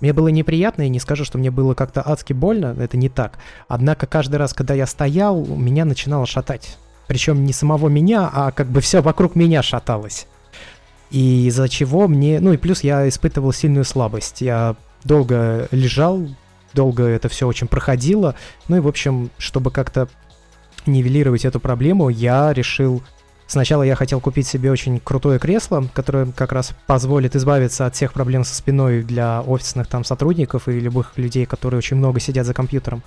мне 0.00 0.14
было 0.14 0.28
неприятно, 0.28 0.82
и 0.82 0.88
не 0.88 0.98
скажу, 0.98 1.24
что 1.26 1.36
мне 1.36 1.50
было 1.50 1.74
как-то 1.74 2.02
адски 2.04 2.32
больно, 2.32 2.74
это 2.78 2.96
не 2.96 3.10
так. 3.10 3.38
Однако 3.68 4.06
каждый 4.06 4.36
раз, 4.36 4.54
когда 4.54 4.72
я 4.72 4.86
стоял, 4.86 5.44
меня 5.44 5.84
начинало 5.84 6.24
шатать. 6.24 6.78
Причем 7.06 7.44
не 7.44 7.52
самого 7.52 7.88
меня, 7.88 8.30
а 8.32 8.50
как 8.50 8.68
бы 8.68 8.80
все 8.80 9.02
вокруг 9.02 9.34
меня 9.34 9.62
шаталось. 9.62 10.26
И 11.10 11.46
из-за 11.48 11.68
чего 11.68 12.08
мне... 12.08 12.40
Ну 12.40 12.52
и 12.52 12.56
плюс 12.56 12.82
я 12.82 13.08
испытывал 13.08 13.52
сильную 13.52 13.84
слабость. 13.84 14.40
Я 14.40 14.76
долго 15.04 15.68
лежал, 15.70 16.28
долго 16.72 17.04
это 17.04 17.28
все 17.28 17.46
очень 17.46 17.66
проходило. 17.66 18.34
Ну 18.68 18.76
и, 18.76 18.80
в 18.80 18.88
общем, 18.88 19.30
чтобы 19.38 19.70
как-то 19.70 20.08
нивелировать 20.86 21.44
эту 21.44 21.60
проблему, 21.60 22.08
я 22.08 22.52
решил... 22.52 23.02
Сначала 23.48 23.82
я 23.82 23.96
хотел 23.96 24.20
купить 24.20 24.46
себе 24.46 24.70
очень 24.70 25.00
крутое 25.00 25.40
кресло, 25.40 25.84
которое 25.92 26.26
как 26.26 26.52
раз 26.52 26.72
позволит 26.86 27.34
избавиться 27.34 27.84
от 27.84 27.96
всех 27.96 28.12
проблем 28.12 28.44
со 28.44 28.54
спиной 28.54 29.02
для 29.02 29.42
офисных 29.42 29.88
там 29.88 30.04
сотрудников 30.04 30.68
и 30.68 30.78
любых 30.78 31.14
людей, 31.16 31.46
которые 31.46 31.78
очень 31.78 31.96
много 31.96 32.20
сидят 32.20 32.46
за 32.46 32.54
компьютером. 32.54 33.02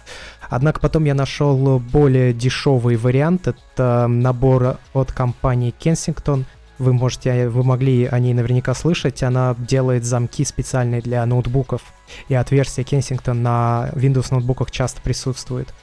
Однако 0.49 0.81
потом 0.81 1.05
я 1.05 1.13
нашел 1.13 1.79
более 1.79 2.33
дешевый 2.33 2.97
вариант. 2.97 3.47
Это 3.47 4.07
набор 4.09 4.79
от 4.91 5.13
компании 5.13 5.73
Kensington– 5.79 6.43
вы 6.83 6.93
можете, 6.93 7.49
вы 7.49 7.63
могли 7.63 8.05
о 8.05 8.19
ней 8.19 8.33
наверняка 8.33 8.73
слышать, 8.73 9.23
она 9.23 9.55
делает 9.57 10.05
замки 10.05 10.45
специальные 10.45 11.01
для 11.01 11.25
ноутбуков, 11.25 11.81
и 12.27 12.35
отверстие 12.35 12.85
Kensington 12.85 13.33
на 13.33 13.89
Windows 13.93 14.27
ноутбуках 14.31 14.69
часто 14.69 15.01
присутствует. 15.01 15.73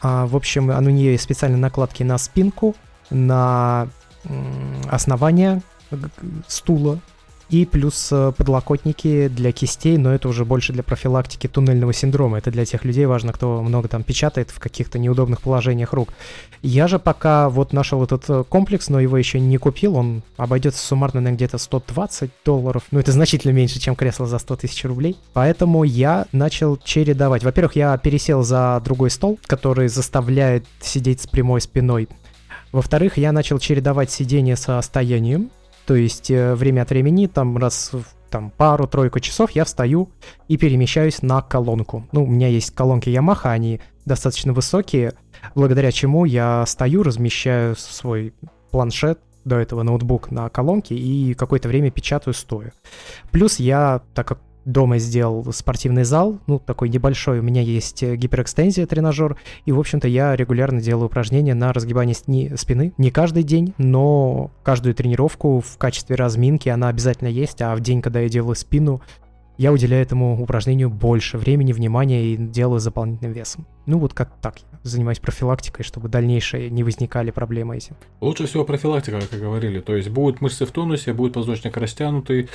А, 0.00 0.26
в 0.26 0.36
общем, 0.36 0.70
у 0.70 0.80
нее 0.80 1.18
специальные 1.18 1.60
накладки 1.60 2.02
на 2.02 2.16
спинку, 2.18 2.76
на 3.10 3.88
основание 4.88 5.62
стула, 6.46 7.00
И 7.50 7.64
плюс 7.64 8.08
э, 8.12 8.32
подлокотники 8.36 9.28
для 9.28 9.52
кистей, 9.52 9.96
но 9.96 10.12
это 10.12 10.28
уже 10.28 10.44
больше 10.44 10.74
для 10.74 10.82
профилактики 10.82 11.46
туннельного 11.46 11.94
синдрома. 11.94 12.36
Это 12.36 12.50
для 12.50 12.66
тех 12.66 12.84
людей 12.84 13.06
важно, 13.06 13.32
кто 13.32 13.62
много 13.62 13.88
там 13.88 14.02
печатает 14.02 14.50
в 14.50 14.58
каких-то 14.58 14.98
неудобных 14.98 15.40
положениях 15.40 15.94
рук. 15.94 16.10
Я 16.60 16.88
же 16.88 16.98
пока 16.98 17.48
вот 17.48 17.72
нашел 17.72 18.04
этот 18.04 18.24
э, 18.28 18.44
комплекс, 18.46 18.90
но 18.90 19.00
его 19.00 19.16
еще 19.16 19.40
не 19.40 19.56
купил. 19.56 19.96
Он 19.96 20.22
обойдется 20.36 20.84
суммарно 20.84 21.22
на 21.22 21.32
где-то 21.32 21.56
120 21.56 22.30
долларов. 22.44 22.82
Ну, 22.90 23.00
это 23.00 23.12
значительно 23.12 23.52
меньше, 23.52 23.80
чем 23.80 23.96
кресло 23.96 24.26
за 24.26 24.38
100 24.38 24.56
тысяч 24.56 24.84
рублей. 24.84 25.16
Поэтому 25.32 25.84
я 25.84 26.26
начал 26.32 26.76
чередовать. 26.76 27.44
Во-первых, 27.44 27.76
я 27.76 27.96
пересел 27.96 28.42
за 28.42 28.80
другой 28.84 29.08
стол, 29.10 29.38
который 29.46 29.88
заставляет 29.88 30.66
сидеть 30.82 31.22
с 31.22 31.26
прямой 31.26 31.62
спиной. 31.62 32.08
Во-вторых, 32.72 33.16
я 33.16 33.32
начал 33.32 33.58
чередовать 33.58 34.10
сидение 34.10 34.56
со 34.56 34.80
стоянием. 34.82 35.50
То 35.88 35.94
есть 35.94 36.30
э, 36.30 36.54
время 36.54 36.82
от 36.82 36.90
времени, 36.90 37.28
там 37.28 37.56
раз 37.56 37.94
в 37.94 38.04
там 38.28 38.50
пару-тройку 38.50 39.20
часов 39.20 39.52
я 39.52 39.64
встаю 39.64 40.10
и 40.46 40.58
перемещаюсь 40.58 41.22
на 41.22 41.40
колонку. 41.40 42.06
Ну, 42.12 42.24
у 42.24 42.26
меня 42.26 42.48
есть 42.48 42.74
колонки 42.74 43.08
Yamaha, 43.08 43.52
они 43.52 43.80
достаточно 44.04 44.52
высокие, 44.52 45.14
благодаря 45.54 45.90
чему 45.90 46.26
я 46.26 46.66
стою, 46.66 47.04
размещаю 47.04 47.74
свой 47.74 48.34
планшет, 48.70 49.18
до 49.46 49.56
этого 49.56 49.82
ноутбук 49.82 50.30
на 50.30 50.50
колонке 50.50 50.94
и 50.94 51.32
какое-то 51.32 51.68
время 51.68 51.90
печатаю 51.90 52.34
стоя. 52.34 52.74
Плюс 53.30 53.58
я, 53.58 54.02
так 54.12 54.28
как 54.28 54.40
дома 54.68 54.98
сделал 54.98 55.52
спортивный 55.52 56.04
зал, 56.04 56.38
ну, 56.46 56.58
такой 56.58 56.88
небольшой, 56.88 57.40
у 57.40 57.42
меня 57.42 57.62
есть 57.62 58.02
э, 58.02 58.16
гиперэкстензия, 58.16 58.86
тренажер, 58.86 59.36
и, 59.64 59.72
в 59.72 59.80
общем-то, 59.80 60.06
я 60.08 60.36
регулярно 60.36 60.80
делаю 60.80 61.06
упражнения 61.06 61.54
на 61.54 61.72
разгибание 61.72 62.14
спины, 62.14 62.92
не 62.98 63.10
каждый 63.10 63.42
день, 63.42 63.74
но 63.78 64.50
каждую 64.62 64.94
тренировку 64.94 65.60
в 65.60 65.78
качестве 65.78 66.16
разминки 66.16 66.68
она 66.68 66.88
обязательно 66.88 67.28
есть, 67.28 67.62
а 67.62 67.74
в 67.74 67.80
день, 67.80 68.02
когда 68.02 68.20
я 68.20 68.28
делаю 68.28 68.54
спину, 68.54 69.00
я 69.58 69.72
уделяю 69.72 70.02
этому 70.02 70.40
упражнению 70.40 70.88
больше 70.88 71.36
времени, 71.36 71.72
внимания 71.72 72.26
и 72.26 72.36
делаю 72.36 72.78
с 72.78 72.84
дополнительным 72.84 73.32
весом. 73.32 73.66
Ну 73.86 73.98
вот 73.98 74.14
как 74.14 74.30
так 74.40 74.58
я 74.58 74.78
занимаюсь 74.84 75.18
профилактикой, 75.18 75.84
чтобы 75.84 76.08
дальнейшие 76.08 76.70
не 76.70 76.84
возникали 76.84 77.32
проблемы 77.32 77.76
эти. 77.76 77.92
Лучше 78.20 78.46
всего 78.46 78.64
профилактика, 78.64 79.18
как 79.20 79.40
говорили. 79.40 79.80
То 79.80 79.96
есть 79.96 80.10
будут 80.10 80.40
мышцы 80.40 80.64
в 80.64 80.70
тонусе, 80.70 81.12
будет 81.12 81.32
позвоночник 81.32 81.76
растянутый, 81.76 82.48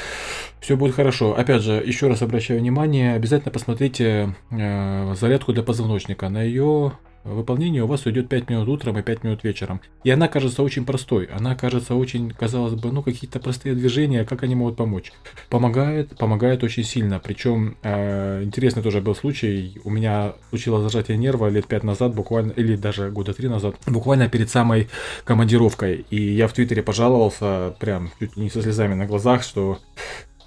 все 0.61 0.77
будет 0.77 0.95
хорошо. 0.95 1.35
Опять 1.37 1.61
же, 1.61 1.73
еще 1.85 2.07
раз 2.07 2.21
обращаю 2.21 2.61
внимание, 2.61 3.15
обязательно 3.15 3.51
посмотрите 3.51 4.35
э, 4.49 5.15
зарядку 5.15 5.51
для 5.51 5.63
позвоночника. 5.63 6.29
На 6.29 6.41
ее 6.41 6.93
выполнение 7.23 7.83
у 7.83 7.88
вас 7.88 8.05
уйдет 8.05 8.29
5 8.29 8.49
минут 8.49 8.67
утром 8.67 8.97
и 8.97 9.01
5 9.01 9.23
минут 9.23 9.43
вечером. 9.43 9.81
И 10.03 10.09
она 10.09 10.27
кажется 10.27 10.63
очень 10.63 10.86
простой. 10.86 11.25
Она 11.25 11.55
кажется 11.55 11.95
очень, 11.95 12.31
казалось 12.31 12.73
бы, 12.73 12.91
ну 12.91 13.01
какие-то 13.01 13.39
простые 13.39 13.75
движения, 13.75 14.25
как 14.25 14.43
они 14.43 14.55
могут 14.55 14.75
помочь. 14.75 15.12
Помогает, 15.49 16.17
помогает 16.17 16.63
очень 16.63 16.83
сильно. 16.83 17.19
Причем 17.19 17.77
э, 17.83 18.43
интересный 18.43 18.83
тоже 18.83 19.01
был 19.01 19.15
случай. 19.15 19.79
У 19.83 19.89
меня 19.89 20.33
случилось 20.49 20.83
зажатие 20.83 21.17
нерва 21.17 21.47
лет 21.47 21.67
5 21.67 21.83
назад, 21.83 22.13
буквально, 22.13 22.51
или 22.51 22.75
даже 22.75 23.09
года 23.09 23.33
3 23.33 23.49
назад, 23.49 23.75
буквально 23.88 24.29
перед 24.29 24.49
самой 24.49 24.89
командировкой. 25.23 26.05
И 26.09 26.33
я 26.33 26.47
в 26.47 26.53
Твиттере 26.53 26.83
пожаловался, 26.83 27.75
прям 27.79 28.12
чуть 28.19 28.38
не 28.38 28.49
со 28.49 28.62
слезами 28.62 28.93
на 28.93 29.05
глазах, 29.05 29.43
что 29.43 29.79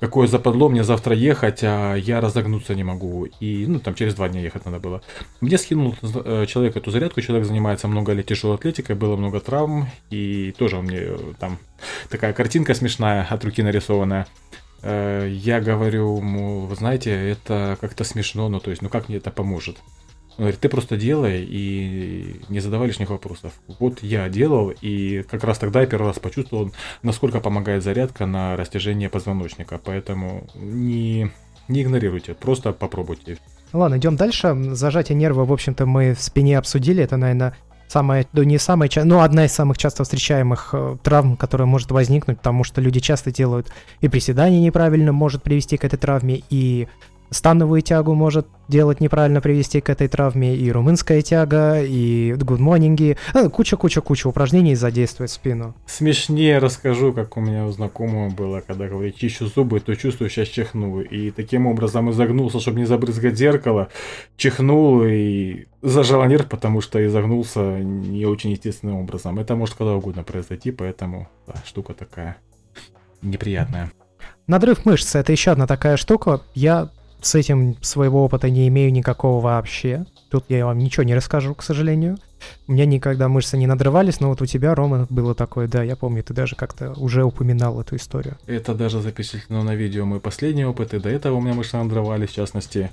какое 0.01 0.27
западло 0.27 0.69
мне 0.69 0.85
завтра 0.85 1.15
ехать, 1.15 1.61
а 1.63 1.95
я 1.95 2.21
разогнуться 2.21 2.75
не 2.75 2.85
могу. 2.85 3.27
И, 3.41 3.67
ну, 3.67 3.79
там 3.81 3.95
через 3.95 4.15
два 4.15 4.29
дня 4.29 4.41
ехать 4.41 4.65
надо 4.65 4.79
было. 4.79 5.03
Мне 5.41 5.59
скинул 5.59 5.95
э, 6.03 6.47
человек 6.47 6.77
эту 6.77 6.91
зарядку, 6.91 7.21
человек 7.21 7.47
занимается 7.47 7.89
много 7.89 8.13
лет 8.13 8.27
тяжелой 8.27 8.57
атлетикой, 8.57 8.97
было 8.97 9.17
много 9.17 9.41
травм, 9.41 9.89
и 10.11 10.55
тоже 10.59 10.81
мне 10.81 10.99
э, 11.01 11.19
там 11.39 11.59
такая 12.11 12.33
картинка 12.33 12.75
смешная 12.75 13.27
от 13.29 13.45
руки 13.45 13.63
нарисованная. 13.63 14.27
Э, 14.83 15.29
я 15.31 15.61
говорю, 15.61 16.17
вы 16.17 16.75
знаете, 16.75 17.11
это 17.11 17.79
как-то 17.81 18.05
смешно, 18.05 18.49
ну, 18.49 18.61
то 18.61 18.71
есть, 18.71 18.83
ну, 18.83 18.89
как 18.89 19.09
мне 19.09 19.19
это 19.19 19.31
поможет? 19.31 19.79
Он 20.38 20.44
говорит, 20.44 20.61
ты 20.61 20.68
просто 20.68 20.96
делай 20.96 21.46
и 21.49 22.40
не 22.51 22.61
задавай 22.61 22.88
лишних 22.88 23.09
вопросов. 23.09 23.55
Вот 23.81 24.03
я 24.03 24.29
делал, 24.29 24.70
и 24.83 25.22
как 25.31 25.44
раз 25.44 25.59
тогда 25.59 25.81
я 25.81 25.87
первый 25.87 26.09
раз 26.09 26.18
почувствовал, 26.18 26.72
насколько 27.03 27.40
помогает 27.40 27.83
зарядка 27.83 28.27
на 28.27 28.55
растяжение 28.57 29.09
позвоночника. 29.09 29.81
Поэтому 29.83 30.46
не, 30.55 31.31
не 31.68 31.83
игнорируйте, 31.83 32.35
просто 32.35 32.72
попробуйте. 32.72 33.38
Ладно, 33.72 33.96
идем 33.96 34.16
дальше. 34.16 34.55
Зажатие 34.75 35.16
нерва, 35.16 35.44
в 35.44 35.53
общем-то, 35.53 35.87
мы 35.87 36.14
в 36.14 36.20
спине 36.20 36.59
обсудили. 36.59 37.03
Это, 37.03 37.16
наверное, 37.16 37.57
самая, 37.88 38.27
ну 38.33 38.42
не 38.42 38.59
самая, 38.59 38.90
но 39.05 39.22
одна 39.22 39.46
из 39.46 39.53
самых 39.53 39.79
часто 39.79 40.05
встречаемых 40.05 40.70
э, 40.72 40.96
травм, 41.03 41.37
которая 41.37 41.66
может 41.66 41.90
возникнуть, 41.90 42.38
потому 42.38 42.64
что 42.64 42.81
люди 42.81 43.01
часто 43.01 43.33
делают 43.33 43.72
и 44.01 44.09
приседания 44.09 44.61
неправильно, 44.61 45.12
может 45.12 45.42
привести 45.42 45.77
к 45.77 45.85
этой 45.85 45.99
травме, 45.99 46.42
и 46.51 46.88
становую 47.31 47.83
тягу 47.83 48.15
может 48.15 48.47
делать 48.69 49.01
неправильно 49.01 49.41
привести 49.41 49.81
к 49.81 49.91
этой 49.91 50.09
травме, 50.09 50.57
и 50.57 50.71
румынская 50.71 51.23
тяга, 51.23 51.83
и 51.83 52.35
гудмонинги, 52.35 53.17
куча-куча-куча 53.53 54.27
упражнений 54.27 54.75
задействует 54.75 55.31
спину. 55.31 55.75
Смешнее 55.87 56.59
расскажу, 56.59 57.12
как 57.12 57.37
у 57.37 57.41
меня 57.41 57.67
у 57.67 57.73
знакомого 57.73 58.31
было, 58.31 58.61
когда 58.61 58.89
говорит, 58.89 59.17
чищу 59.17 59.47
зубы, 59.47 59.81
то 59.81 59.95
чувствую, 59.95 60.31
сейчас 60.31 60.49
чихну. 60.49 61.01
И 61.01 61.31
таким 61.31 61.67
образом 61.67 62.11
изогнулся, 62.11 62.61
чтобы 62.61 62.81
не 62.81 62.87
забрызгать 62.87 63.37
зеркало, 63.37 63.89
чихнул 64.37 65.03
и 65.05 65.67
зажал 65.83 66.25
нерв, 66.27 66.49
потому 66.49 66.81
что 66.81 67.05
изогнулся 67.07 67.79
не 67.79 68.27
очень 68.27 68.51
естественным 68.51 68.97
образом. 68.97 69.39
Это 69.39 69.55
может 69.55 69.77
когда 69.77 69.95
угодно 69.95 70.25
произойти, 70.25 70.71
поэтому 70.71 71.29
да, 71.47 71.55
штука 71.65 71.95
такая 71.95 72.37
неприятная. 73.23 73.91
Надрыв 74.47 74.85
мышц— 74.85 75.15
это 75.15 75.33
еще 75.33 75.51
одна 75.51 75.67
такая 75.67 75.97
штука. 75.97 76.41
Я 76.55 76.91
с 77.27 77.35
этим 77.35 77.77
своего 77.83 78.25
опыта 78.25 78.49
не 78.49 78.69
имею 78.69 78.93
никакого 78.93 79.43
вообще. 79.43 80.07
Тут 80.31 80.45
я 80.49 80.65
вам 80.65 80.79
ничего 80.79 81.03
не 81.03 81.15
расскажу, 81.15 81.55
к 81.55 81.62
сожалению. 81.62 82.19
У 82.69 82.73
меня 82.73 82.87
никогда 82.87 83.29
мышцы 83.29 83.57
не 83.57 83.67
надрывались, 83.67 84.21
но 84.21 84.29
вот 84.29 84.43
у 84.43 84.47
тебя, 84.47 84.75
Рома, 84.75 85.07
было 85.11 85.35
такое, 85.35 85.67
да, 85.67 85.83
я 85.83 85.97
помню, 85.97 86.23
ты 86.23 86.35
даже 86.35 86.55
как-то 86.55 86.93
уже 86.93 87.25
упоминал 87.25 87.81
эту 87.81 87.97
историю. 87.97 88.37
Это 88.47 88.75
даже 88.75 89.01
записано 89.01 89.65
на 89.65 89.75
видео 89.75 90.05
мой 90.05 90.21
последний 90.21 90.65
опыт, 90.65 90.95
и 90.95 91.01
до 91.01 91.09
этого 91.09 91.37
у 91.37 91.41
меня 91.41 91.55
мышцы 91.55 91.77
надрывались, 91.77 92.31
в 92.31 92.35
частности, 92.35 92.91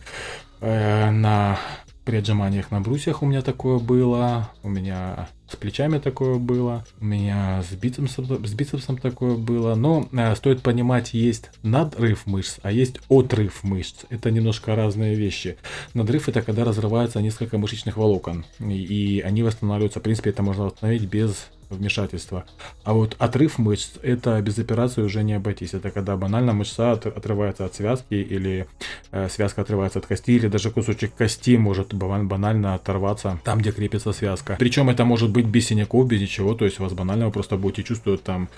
э, 0.62 1.12
на 1.12 1.60
при 2.06 2.18
отжиманиях 2.18 2.72
на 2.72 2.82
брусьях 2.82 3.22
у 3.22 3.26
меня 3.26 3.42
такое 3.42 3.80
было, 3.80 4.50
у 4.62 4.70
меня 4.70 5.30
с 5.50 5.56
плечами 5.56 6.00
такое 6.00 6.38
было, 6.38 6.86
у 7.00 7.06
меня 7.06 7.63
с 7.63 7.74
бицепсом, 7.76 8.26
с 8.46 8.54
бицепсом 8.54 8.98
такое 8.98 9.36
было. 9.36 9.76
Но 9.76 10.08
э, 10.12 10.36
стоит 10.36 10.62
понимать, 10.62 11.13
есть 11.13 11.52
надрыв 11.62 12.26
мышц, 12.26 12.58
а 12.63 12.72
есть 12.72 13.00
отрыв 13.08 13.63
мышц. 13.63 14.06
Это 14.10 14.32
немножко 14.32 14.76
разные 14.76 15.16
вещи. 15.16 15.58
Надрыв 15.94 16.28
это 16.28 16.42
когда 16.42 16.66
разрывается 16.66 17.22
несколько 17.22 17.58
мышечных 17.58 17.98
волокон, 17.98 18.46
и, 18.60 18.74
и 18.74 19.22
они 19.22 19.44
восстанавливаются. 19.44 20.00
В 20.00 20.04
принципе, 20.04 20.32
это 20.32 20.44
можно 20.44 20.66
восстановить 20.66 21.06
без 21.06 21.50
вмешательства. 21.74 22.46
А 22.84 22.94
вот 22.94 23.16
отрыв 23.20 23.58
мышц, 23.58 23.98
это 24.02 24.42
без 24.42 24.58
операции 24.60 25.02
уже 25.02 25.24
не 25.24 25.34
обойтись. 25.34 25.74
Это 25.74 25.92
когда 25.92 26.16
банально 26.18 26.54
мышца 26.54 26.94
отрывается 26.94 27.66
от 27.66 27.76
связки, 27.76 28.14
или 28.14 28.68
э, 29.12 29.30
связка 29.30 29.62
отрывается 29.62 30.00
от 30.00 30.06
кости, 30.06 30.32
или 30.32 30.48
даже 30.48 30.72
кусочек 30.72 31.14
кости 31.16 31.58
может 31.58 31.94
банально 31.94 32.76
оторваться 32.76 33.40
там, 33.44 33.60
где 33.60 33.72
крепится 33.72 34.14
связка. 34.14 34.56
Причем 34.60 34.90
это 34.90 35.06
может 35.06 35.32
быть 35.32 35.46
без 35.46 35.68
синяков, 35.68 36.08
без 36.08 36.22
ничего, 36.22 36.54
то 36.54 36.66
есть 36.66 36.80
у 36.80 36.84
вас 36.84 36.94
банально 36.94 37.26
вы 37.26 37.32
просто 37.32 37.58
будете 37.58 37.84
чувствовать 37.84 38.24
там, 38.24 38.50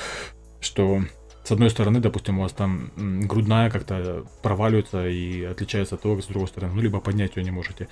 что 0.59 1.01
с 1.45 1.51
одной 1.51 1.69
стороны, 1.69 1.99
допустим, 1.99 2.39
у 2.39 2.41
вас 2.41 2.53
там 2.53 2.91
грудная 3.27 3.69
как-то 3.69 4.25
проваливается 4.41 5.07
и 5.07 5.43
отличается 5.43 5.95
от 5.95 6.01
того, 6.01 6.15
как 6.15 6.23
с 6.25 6.27
другой 6.27 6.47
стороны, 6.47 6.73
ну, 6.73 6.81
либо 6.81 6.99
поднять 6.99 7.35
ее 7.35 7.43
не 7.43 7.51
можете 7.51 7.87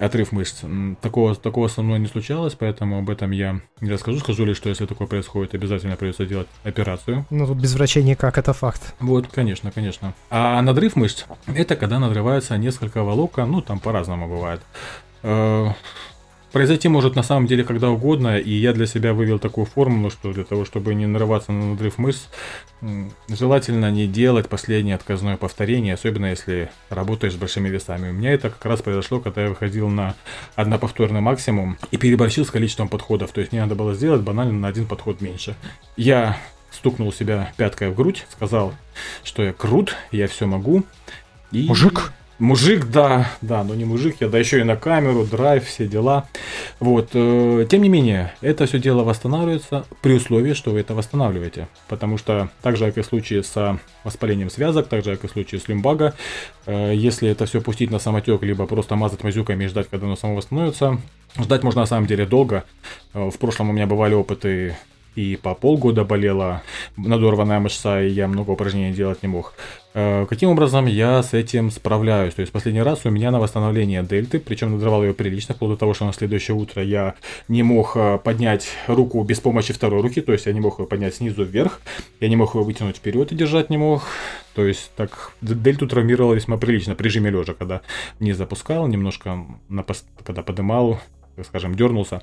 отрыв 0.00 0.32
мышц. 0.32 0.62
Такого, 1.00 1.34
такого 1.34 1.68
со 1.68 1.82
мной 1.82 1.98
не 1.98 2.06
случалось, 2.06 2.54
поэтому 2.54 2.98
об 2.98 3.10
этом 3.10 3.30
я 3.30 3.60
не 3.80 3.90
расскажу. 3.90 4.18
Скажу 4.18 4.44
лишь, 4.44 4.56
что 4.56 4.68
если 4.68 4.86
такое 4.86 5.06
происходит, 5.06 5.54
обязательно 5.54 5.96
придется 5.96 6.26
делать 6.26 6.48
операцию. 6.64 7.26
Ну, 7.30 7.46
тут 7.46 7.58
без 7.58 7.74
врачей 7.74 8.02
никак, 8.02 8.38
это 8.38 8.52
факт. 8.52 8.94
Вот, 8.98 9.28
конечно, 9.28 9.70
конечно. 9.70 10.14
А 10.30 10.60
надрыв 10.62 10.96
мышц, 10.96 11.24
это 11.46 11.76
когда 11.76 11.98
надрывается 11.98 12.56
несколько 12.56 13.02
волокон, 13.02 13.50
ну, 13.50 13.60
там 13.60 13.78
по-разному 13.78 14.28
бывает. 14.28 14.60
Произойти 16.52 16.88
может 16.88 17.14
на 17.14 17.22
самом 17.22 17.46
деле 17.46 17.62
когда 17.62 17.90
угодно, 17.90 18.38
и 18.38 18.50
я 18.50 18.72
для 18.72 18.86
себя 18.86 19.14
вывел 19.14 19.38
такую 19.38 19.66
формулу, 19.66 20.10
что 20.10 20.32
для 20.32 20.44
того, 20.44 20.64
чтобы 20.64 20.94
не 20.94 21.06
нарываться 21.06 21.52
на 21.52 21.70
надрыв 21.70 21.96
мышц, 21.98 22.22
желательно 23.28 23.90
не 23.90 24.08
делать 24.08 24.48
последнее 24.48 24.96
отказное 24.96 25.36
повторение, 25.36 25.94
особенно 25.94 26.26
если 26.26 26.70
работаешь 26.88 27.34
с 27.34 27.36
большими 27.36 27.68
весами. 27.68 28.10
У 28.10 28.12
меня 28.12 28.32
это 28.32 28.50
как 28.50 28.64
раз 28.64 28.82
произошло, 28.82 29.20
когда 29.20 29.42
я 29.44 29.48
выходил 29.48 29.88
на 29.88 30.16
одноповторный 30.56 31.20
максимум 31.20 31.78
и 31.92 31.96
переборщил 31.96 32.44
с 32.44 32.50
количеством 32.50 32.88
подходов, 32.88 33.30
то 33.30 33.40
есть 33.40 33.52
мне 33.52 33.62
надо 33.62 33.76
было 33.76 33.94
сделать 33.94 34.22
банально 34.22 34.54
на 34.54 34.68
один 34.68 34.86
подход 34.86 35.20
меньше. 35.20 35.54
Я 35.96 36.36
стукнул 36.72 37.12
себя 37.12 37.52
пяткой 37.56 37.90
в 37.90 37.94
грудь, 37.94 38.26
сказал, 38.30 38.74
что 39.22 39.42
я 39.42 39.52
крут, 39.52 39.96
я 40.10 40.26
все 40.26 40.46
могу. 40.46 40.84
И... 41.52 41.66
Мужик! 41.66 42.12
Мужик, 42.40 42.86
да, 42.86 43.30
да, 43.42 43.62
но 43.64 43.74
не 43.74 43.84
мужик 43.84 44.16
я, 44.20 44.28
да 44.28 44.38
еще 44.38 44.60
и 44.60 44.62
на 44.62 44.74
камеру, 44.74 45.26
драйв, 45.26 45.66
все 45.66 45.86
дела. 45.86 46.26
Вот, 46.80 47.10
э, 47.12 47.66
тем 47.68 47.82
не 47.82 47.90
менее, 47.90 48.32
это 48.40 48.64
все 48.64 48.78
дело 48.78 49.04
восстанавливается 49.04 49.84
при 50.00 50.14
условии, 50.14 50.54
что 50.54 50.70
вы 50.70 50.80
это 50.80 50.94
восстанавливаете. 50.94 51.68
Потому 51.86 52.16
что, 52.16 52.48
так 52.62 52.78
же, 52.78 52.86
как 52.86 52.96
и 52.96 53.02
в 53.02 53.04
случае 53.04 53.42
с 53.42 53.78
воспалением 54.04 54.48
связок, 54.48 54.88
так 54.88 55.04
же, 55.04 55.16
как 55.16 55.24
и 55.24 55.28
в 55.28 55.32
случае 55.32 55.60
с 55.60 55.68
люмбага, 55.68 56.14
э, 56.64 56.94
если 56.94 57.28
это 57.28 57.44
все 57.44 57.60
пустить 57.60 57.90
на 57.90 57.98
самотек, 57.98 58.42
либо 58.42 58.66
просто 58.66 58.96
мазать 58.96 59.22
мазюками 59.22 59.64
и 59.64 59.68
ждать, 59.68 59.88
когда 59.90 60.06
оно 60.06 60.16
само 60.16 60.36
восстановится, 60.36 60.98
ждать 61.38 61.62
можно 61.62 61.82
на 61.82 61.86
самом 61.86 62.06
деле 62.06 62.24
долго. 62.24 62.64
Э, 63.12 63.28
в 63.28 63.38
прошлом 63.38 63.68
у 63.68 63.74
меня 63.74 63.86
бывали 63.86 64.14
опыты 64.14 64.76
и 65.14 65.36
по 65.36 65.54
полгода 65.54 66.04
болела 66.04 66.62
надорванная 66.96 67.60
мышца, 67.60 68.02
и 68.02 68.08
я 68.08 68.28
много 68.28 68.52
упражнений 68.52 68.94
делать 68.94 69.22
не 69.22 69.28
мог. 69.28 69.54
Э, 69.92 70.26
каким 70.28 70.50
образом 70.50 70.86
я 70.86 71.22
с 71.22 71.34
этим 71.34 71.70
справляюсь? 71.70 72.34
То 72.34 72.40
есть 72.40 72.52
последний 72.52 72.82
раз 72.82 73.04
у 73.04 73.10
меня 73.10 73.30
на 73.30 73.40
восстановление 73.40 74.02
дельты, 74.02 74.38
причем 74.38 74.72
надрывал 74.72 75.02
ее 75.02 75.14
прилично, 75.14 75.54
вплоть 75.54 75.72
до 75.72 75.76
того, 75.76 75.94
что 75.94 76.06
на 76.06 76.12
следующее 76.12 76.56
утро 76.56 76.82
я 76.82 77.14
не 77.48 77.62
мог 77.62 77.96
э, 77.96 78.18
поднять 78.22 78.68
руку 78.86 79.22
без 79.24 79.40
помощи 79.40 79.72
второй 79.72 80.00
руки, 80.02 80.20
то 80.20 80.32
есть 80.32 80.46
я 80.46 80.52
не 80.52 80.60
мог 80.60 80.78
ее 80.78 80.86
поднять 80.86 81.16
снизу 81.16 81.44
вверх, 81.44 81.80
я 82.20 82.28
не 82.28 82.36
мог 82.36 82.54
ее 82.54 82.62
вытянуть 82.62 82.98
вперед 82.98 83.32
и 83.32 83.34
держать 83.34 83.70
не 83.70 83.78
мог. 83.78 84.02
То 84.54 84.64
есть 84.64 84.92
так 84.96 85.32
дельту 85.40 85.88
травмировал 85.88 86.34
весьма 86.34 86.56
прилично 86.56 86.94
при 86.94 87.08
жиме 87.08 87.30
лежа, 87.30 87.54
когда 87.54 87.80
не 88.20 88.32
запускал, 88.32 88.86
немножко 88.86 89.44
на, 89.68 89.84
когда 90.24 90.42
подымал, 90.42 91.00
скажем, 91.44 91.74
дернулся, 91.74 92.22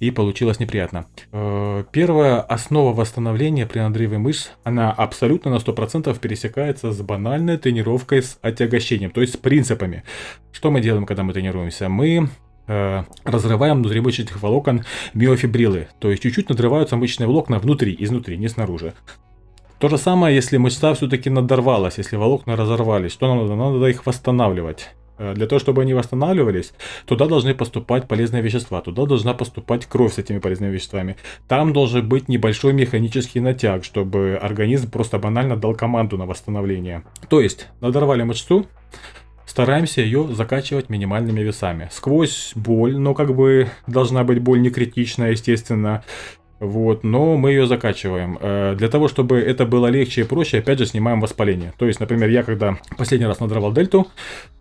и 0.00 0.10
получилось 0.10 0.60
неприятно. 0.60 1.06
Э, 1.32 1.84
первая 1.92 2.40
основа 2.40 2.94
восстановления 2.94 3.66
при 3.66 3.80
надрыве 3.80 4.18
мышц, 4.18 4.50
она 4.64 4.92
абсолютно 4.92 5.50
на 5.50 5.56
100% 5.56 6.18
пересекается 6.18 6.92
с 6.92 7.00
банальной 7.00 7.56
тренировкой 7.56 8.22
с 8.22 8.38
отягощением, 8.42 9.10
то 9.10 9.20
есть 9.20 9.34
с 9.34 9.36
принципами. 9.36 10.04
Что 10.52 10.70
мы 10.70 10.80
делаем, 10.80 11.06
когда 11.06 11.22
мы 11.22 11.32
тренируемся? 11.32 11.88
Мы 11.88 12.28
э, 12.66 13.02
разрываем 13.24 13.78
внутри 13.78 14.00
мышечных 14.00 14.42
волокон 14.42 14.84
миофибрилы, 15.14 15.88
то 15.98 16.10
есть 16.10 16.22
чуть-чуть 16.22 16.48
надрываются 16.48 16.96
мышечные 16.96 17.26
волокна 17.26 17.58
внутри, 17.58 17.96
изнутри, 17.98 18.36
не 18.36 18.48
снаружи. 18.48 18.94
То 19.78 19.88
же 19.88 19.98
самое, 19.98 20.34
если 20.34 20.56
мышца 20.56 20.94
все-таки 20.94 21.28
надорвалась, 21.28 21.98
если 21.98 22.16
волокна 22.16 22.56
разорвались, 22.56 23.12
что 23.12 23.28
нам 23.28 23.46
надо? 23.46 23.54
Надо 23.54 23.86
их 23.86 24.06
восстанавливать. 24.06 24.90
Э, 25.16 25.34
для 25.34 25.46
того, 25.46 25.58
чтобы 25.58 25.82
они 25.82 25.94
восстанавливались, 25.94 26.72
туда 27.06 27.26
должны 27.26 27.54
поступать 27.54 28.08
полезные 28.08 28.42
вещества, 28.42 28.80
туда 28.80 29.06
должна 29.06 29.34
поступать 29.34 29.86
кровь 29.86 30.14
с 30.14 30.18
этими 30.18 30.38
полезными 30.38 30.72
веществами. 30.72 31.16
Там 31.48 31.72
должен 31.72 32.08
быть 32.08 32.28
небольшой 32.28 32.72
механический 32.72 33.40
натяг, 33.40 33.84
чтобы 33.84 34.38
организм 34.40 34.90
просто 34.90 35.18
банально 35.18 35.56
дал 35.56 35.74
команду 35.74 36.18
на 36.18 36.26
восстановление. 36.26 37.04
То 37.28 37.40
есть, 37.40 37.68
надорвали 37.80 38.22
мышцу, 38.24 38.66
стараемся 39.46 40.00
ее 40.00 40.28
закачивать 40.32 40.88
минимальными 40.88 41.40
весами. 41.40 41.88
Сквозь 41.92 42.52
боль, 42.56 42.96
но 42.96 43.14
как 43.14 43.34
бы 43.34 43.68
должна 43.86 44.24
быть 44.24 44.40
боль 44.40 44.60
не 44.60 44.70
критичная, 44.70 45.30
естественно. 45.30 46.04
Вот, 46.64 47.04
но 47.04 47.36
мы 47.36 47.50
ее 47.50 47.66
закачиваем. 47.66 48.38
Э, 48.40 48.74
для 48.76 48.88
того, 48.88 49.08
чтобы 49.08 49.38
это 49.38 49.66
было 49.66 49.86
легче 49.88 50.22
и 50.22 50.24
проще, 50.24 50.58
опять 50.58 50.78
же, 50.78 50.86
снимаем 50.86 51.20
воспаление. 51.20 51.72
То 51.78 51.86
есть, 51.86 52.00
например, 52.00 52.28
я 52.28 52.42
когда 52.42 52.78
последний 52.96 53.26
раз 53.26 53.40
надрывал 53.40 53.72
дельту, 53.72 54.06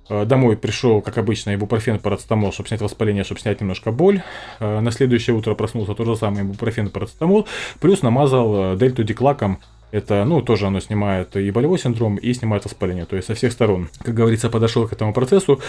Э, 0.09 0.25
домой 0.25 0.57
пришел, 0.57 1.01
как 1.01 1.17
обычно, 1.17 1.55
ибупрофен, 1.55 1.99
парацетамол, 1.99 2.51
чтобы 2.51 2.67
снять 2.67 2.81
воспаление, 2.81 3.23
чтобы 3.23 3.39
снять 3.39 3.61
немножко 3.61 3.91
боль. 3.91 4.21
Э, 4.59 4.79
на 4.79 4.91
следующее 4.91 5.35
утро 5.35 5.55
проснулся 5.55 5.93
то 5.93 6.03
же 6.05 6.15
самое 6.15 6.43
ибупрофен, 6.43 6.89
парацетамол. 6.89 7.47
Плюс 7.79 8.01
намазал 8.01 8.75
дельту 8.75 9.03
диклаком. 9.03 9.59
Это, 9.93 10.25
ну, 10.25 10.41
тоже 10.41 10.65
оно 10.65 10.79
снимает 10.79 11.35
и 11.37 11.51
болевой 11.51 11.77
синдром, 11.77 12.15
и 12.15 12.33
снимает 12.33 12.65
воспаление. 12.65 13.05
То 13.05 13.15
есть 13.15 13.27
со 13.27 13.35
всех 13.35 13.51
сторон, 13.51 13.89
как 14.01 14.15
говорится, 14.15 14.49
подошел 14.49 14.87
к 14.87 14.93
этому 14.93 15.13
процессу 15.13 15.61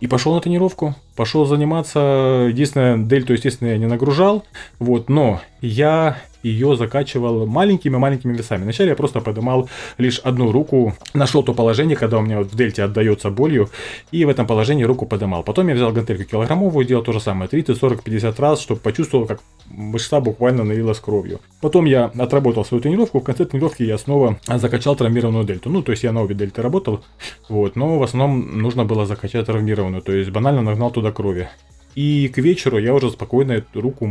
и 0.00 0.06
пошел 0.06 0.34
на 0.34 0.42
тренировку. 0.42 0.94
Пошел 1.16 1.46
заниматься. 1.46 2.46
Единственное, 2.50 2.98
дельту, 2.98 3.32
естественно, 3.32 3.68
я 3.68 3.78
не 3.78 3.86
нагружал. 3.86 4.44
Вот, 4.80 5.08
но 5.08 5.40
я 5.62 6.18
ее 6.42 6.76
закачивал 6.76 7.46
маленькими-маленькими 7.46 8.36
весами. 8.36 8.62
Вначале 8.64 8.90
я 8.90 8.96
просто 8.96 9.20
поднимал 9.20 9.68
лишь 9.98 10.18
одну 10.18 10.52
руку, 10.52 10.94
нашел 11.14 11.42
то 11.42 11.54
положение, 11.54 11.96
когда 11.96 12.18
у 12.18 12.22
меня 12.22 12.38
вот 12.38 12.52
в 12.52 12.56
дельте 12.56 12.82
отдается 12.82 13.30
болью, 13.30 13.68
и 14.10 14.24
в 14.24 14.28
этом 14.28 14.46
положении 14.46 14.84
руку 14.84 15.06
поднимал. 15.06 15.42
Потом 15.42 15.68
я 15.68 15.74
взял 15.74 15.92
гантельку 15.92 16.24
килограммовую, 16.24 16.86
делал 16.86 17.02
то 17.02 17.12
же 17.12 17.20
самое, 17.20 17.48
30, 17.48 17.76
40, 17.76 18.02
50 18.02 18.40
раз, 18.40 18.60
чтобы 18.60 18.80
почувствовал, 18.80 19.26
как 19.26 19.40
мышца 19.68 20.20
буквально 20.20 20.64
налилась 20.64 20.98
кровью. 20.98 21.40
Потом 21.60 21.84
я 21.84 22.06
отработал 22.06 22.64
свою 22.64 22.82
тренировку, 22.82 23.20
в 23.20 23.24
конце 23.24 23.44
тренировки 23.44 23.82
я 23.82 23.98
снова 23.98 24.38
закачал 24.46 24.96
травмированную 24.96 25.44
дельту. 25.44 25.70
Ну, 25.70 25.82
то 25.82 25.92
есть 25.92 26.02
я 26.04 26.12
на 26.12 26.22
обе 26.22 26.34
дельты 26.34 26.62
работал, 26.62 27.04
вот, 27.48 27.76
но 27.76 27.98
в 27.98 28.02
основном 28.02 28.58
нужно 28.58 28.84
было 28.84 29.06
закачать 29.06 29.46
травмированную, 29.46 30.02
то 30.02 30.12
есть 30.12 30.30
банально 30.30 30.62
нагнал 30.62 30.90
туда 30.90 31.12
крови. 31.12 31.48
И 31.94 32.28
к 32.28 32.38
вечеру 32.38 32.78
я 32.78 32.94
уже 32.94 33.10
спокойно 33.10 33.52
эту 33.52 33.80
руку 33.80 34.06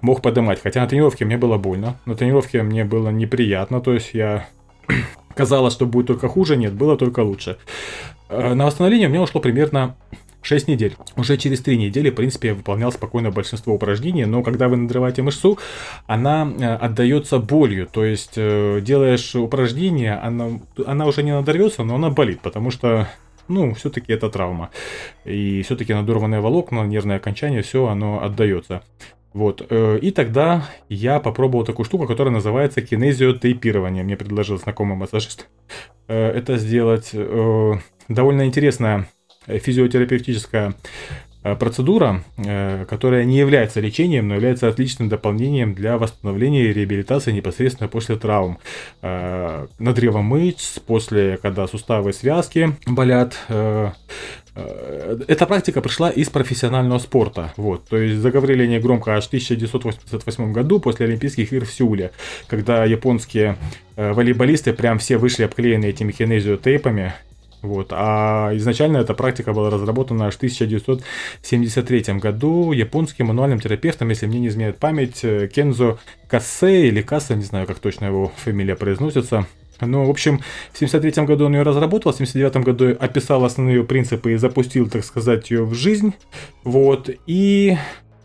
мог 0.00 0.22
поднимать. 0.22 0.62
Хотя 0.62 0.80
на 0.80 0.86
тренировке 0.86 1.24
мне 1.24 1.36
было 1.36 1.58
больно. 1.58 1.98
На 2.06 2.14
тренировке 2.14 2.62
мне 2.62 2.84
было 2.84 3.10
неприятно. 3.10 3.80
То 3.80 3.94
есть 3.94 4.10
я... 4.14 4.48
Казалось, 5.34 5.74
что 5.74 5.86
будет 5.86 6.06
только 6.06 6.28
хуже. 6.28 6.56
Нет, 6.56 6.72
было 6.72 6.96
только 6.96 7.20
лучше. 7.20 7.58
Э, 8.28 8.54
на 8.54 8.66
восстановление 8.66 9.08
у 9.08 9.10
меня 9.10 9.22
ушло 9.22 9.40
примерно 9.40 9.96
6 10.46 10.68
недель. 10.68 10.96
Уже 11.16 11.36
через 11.36 11.60
3 11.60 11.76
недели, 11.76 12.10
в 12.10 12.14
принципе, 12.14 12.48
я 12.48 12.54
выполнял 12.54 12.92
спокойно 12.92 13.30
большинство 13.30 13.74
упражнений, 13.74 14.24
но 14.24 14.42
когда 14.42 14.68
вы 14.68 14.76
надрываете 14.76 15.22
мышцу, 15.22 15.58
она 16.06 16.50
э, 16.58 16.74
отдается 16.74 17.38
болью. 17.38 17.86
То 17.86 18.04
есть 18.04 18.34
э, 18.36 18.80
делаешь 18.80 19.34
упражнение, 19.34 20.14
она, 20.14 20.60
она 20.86 21.06
уже 21.06 21.22
не 21.22 21.32
надорвется, 21.32 21.82
но 21.82 21.96
она 21.96 22.10
болит, 22.10 22.40
потому 22.40 22.70
что 22.70 23.08
ну, 23.48 23.74
все-таки 23.74 24.12
это 24.12 24.28
травма. 24.30 24.70
И 25.24 25.62
все-таки 25.62 25.94
надорванное 25.94 26.40
волокна, 26.40 26.84
нервное 26.84 27.16
окончание, 27.16 27.62
все 27.62 27.86
оно 27.86 28.22
отдается. 28.22 28.82
Вот. 29.36 29.66
Э, 29.68 29.98
и 30.00 30.12
тогда 30.12 30.66
я 30.88 31.20
попробовал 31.20 31.66
такую 31.66 31.84
штуку, 31.84 32.06
которая 32.06 32.32
называется 32.32 32.80
кинезиотейпирование. 32.80 34.02
Мне 34.02 34.16
предложил 34.16 34.58
знакомый 34.58 34.96
массажист 34.96 35.48
э, 36.08 36.30
это 36.30 36.56
сделать. 36.56 37.10
Э, 37.12 37.74
довольно 38.08 38.46
интересная 38.46 39.08
физиотерапевтическая 39.46 40.74
процедура, 41.54 42.24
э, 42.38 42.84
которая 42.88 43.24
не 43.24 43.38
является 43.38 43.80
лечением, 43.80 44.28
но 44.28 44.34
является 44.34 44.68
отличным 44.68 45.08
дополнением 45.08 45.74
для 45.74 45.98
восстановления 45.98 46.64
и 46.64 46.72
реабилитации 46.72 47.32
непосредственно 47.32 47.88
после 47.88 48.16
травм. 48.16 48.58
Э, 49.02 49.66
Надрыва 49.78 50.22
мышц, 50.22 50.78
после, 50.78 51.38
когда 51.40 51.66
суставы 51.66 52.10
и 52.10 52.12
связки 52.12 52.76
болят, 52.86 53.36
эта 55.28 55.44
практика 55.46 55.82
пришла 55.82 56.08
из 56.08 56.30
профессионального 56.30 56.98
спорта. 56.98 57.52
Вот. 57.58 57.86
То 57.88 57.98
есть 57.98 58.22
заговорили 58.22 58.62
они 58.62 58.78
громко 58.78 59.14
аж 59.14 59.24
в 59.24 59.28
1988 59.28 60.52
году 60.52 60.80
после 60.80 61.04
Олимпийских 61.06 61.52
игр 61.52 61.66
в 61.66 61.72
Сеуле, 61.72 62.12
когда 62.46 62.86
японские 62.86 63.58
волейболисты 63.96 64.72
прям 64.72 64.98
все 64.98 65.18
вышли 65.18 65.42
обклеены 65.44 65.84
этими 65.84 66.10
кинезиотейпами, 66.10 67.12
вот. 67.66 67.88
А 67.92 68.50
изначально 68.54 68.98
эта 68.98 69.14
практика 69.14 69.52
была 69.52 69.70
разработана 69.70 70.26
аж 70.26 70.34
в 70.34 70.36
1973 70.38 72.14
году 72.14 72.72
японским 72.72 73.26
мануальным 73.26 73.60
терапевтом, 73.60 74.08
если 74.08 74.26
мне 74.26 74.40
не 74.40 74.48
изменяет 74.48 74.78
память, 74.78 75.24
э, 75.24 75.48
Кензо 75.48 75.98
Кассе 76.28 76.88
или 76.88 77.02
Касса, 77.02 77.34
не 77.34 77.44
знаю, 77.44 77.66
как 77.66 77.78
точно 77.78 78.06
его 78.06 78.32
фамилия 78.36 78.76
произносится. 78.76 79.46
Ну, 79.80 80.06
в 80.06 80.10
общем, 80.10 80.40
в 80.72 80.78
73 80.78 81.24
году 81.24 81.46
он 81.46 81.54
ее 81.54 81.62
разработал, 81.62 82.12
в 82.12 82.16
79 82.16 82.64
году 82.64 82.96
описал 82.98 83.44
основные 83.44 83.76
ее 83.76 83.84
принципы 83.84 84.32
и 84.32 84.36
запустил, 84.36 84.88
так 84.88 85.04
сказать, 85.04 85.50
ее 85.50 85.64
в 85.64 85.74
жизнь. 85.74 86.14
Вот. 86.64 87.10
И 87.26 87.76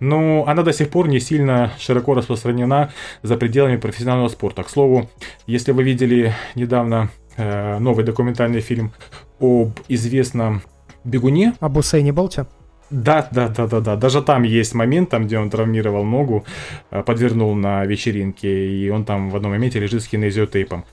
но 0.02 0.46
она 0.48 0.64
до 0.64 0.74
сих 0.74 0.90
пор 0.90 1.08
не 1.08 1.20
сильно 1.20 1.74
широко 1.80 2.16
распространена 2.16 2.92
за 3.22 3.38
пределами 3.38 3.78
профессионального 3.78 4.30
спорта. 4.30 4.64
К 4.64 4.70
слову, 4.70 5.10
если 5.46 5.72
вы 5.72 5.84
видели 5.84 6.34
недавно 6.56 7.12
э, 7.38 7.78
новый 7.78 8.04
документальный 8.04 8.62
фильм 8.62 8.94
об 9.42 9.80
известном 9.90 10.62
бегуне. 11.04 11.54
Об 11.60 11.78
Усейне 11.78 12.14
Болте? 12.14 12.46
Да, 12.92 13.28
да, 13.32 13.48
да, 13.48 13.68
да, 13.68 13.80
да. 13.80 13.96
Даже 13.96 14.22
там 14.22 14.44
есть 14.44 14.74
момент, 14.74 15.10
там, 15.10 15.26
где 15.26 15.40
он 15.40 15.50
травмировал 15.50 16.04
ногу, 16.04 16.46
э, 16.92 17.04
подвернул 17.04 17.56
на 17.56 17.86
вечеринке, 17.86 18.70
и 18.70 18.90
он 18.90 19.06
там 19.06 19.30
в 19.30 19.36
одном 19.36 19.54
моменте 19.54 19.80
лежит 19.80 20.04
с 20.04 20.08
кинезиотейпом. 20.08 20.86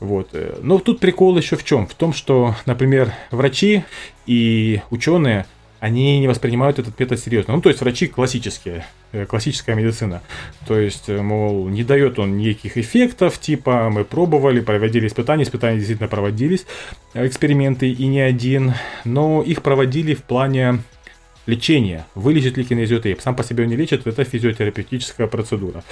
Вот. 0.00 0.30
Э, 0.32 0.58
но 0.62 0.78
тут 0.78 0.98
прикол 0.98 1.36
еще 1.36 1.56
в 1.56 1.64
чем? 1.64 1.86
В 1.86 1.94
том, 1.94 2.14
что, 2.14 2.54
например, 2.64 3.12
врачи 3.30 3.84
и 4.26 4.80
ученые 4.90 5.46
они 5.78 6.20
не 6.20 6.28
воспринимают 6.28 6.78
этот 6.78 6.98
метод 6.98 7.20
серьезно. 7.20 7.54
Ну, 7.54 7.60
то 7.60 7.68
есть 7.68 7.82
врачи 7.82 8.06
классические, 8.06 8.86
классическая 9.28 9.74
медицина. 9.74 10.22
То 10.66 10.78
есть, 10.78 11.08
э, 11.08 11.20
мол, 11.20 11.68
не 11.68 11.84
дает 11.84 12.18
он 12.18 12.38
никаких 12.38 12.78
эффектов, 12.78 13.38
типа 13.38 13.90
мы 13.90 14.04
пробовали, 14.04 14.60
проводили 14.60 15.06
испытания, 15.06 15.44
испытания 15.44 15.76
действительно 15.76 16.08
проводились, 16.08 16.66
э, 17.14 17.26
эксперименты 17.26 17.90
и 17.90 18.06
не 18.06 18.20
один, 18.20 18.74
но 19.04 19.42
их 19.42 19.62
проводили 19.62 20.14
в 20.14 20.22
плане 20.22 20.78
лечения. 21.44 22.06
Вылечит 22.14 22.56
ли 22.56 22.64
кинезиотейп? 22.64 23.20
Сам 23.20 23.34
по 23.34 23.42
себе 23.42 23.64
он 23.64 23.70
не 23.70 23.76
лечит, 23.76 24.06
это 24.06 24.24
физиотерапевтическая 24.24 25.26
процедура. 25.26 25.82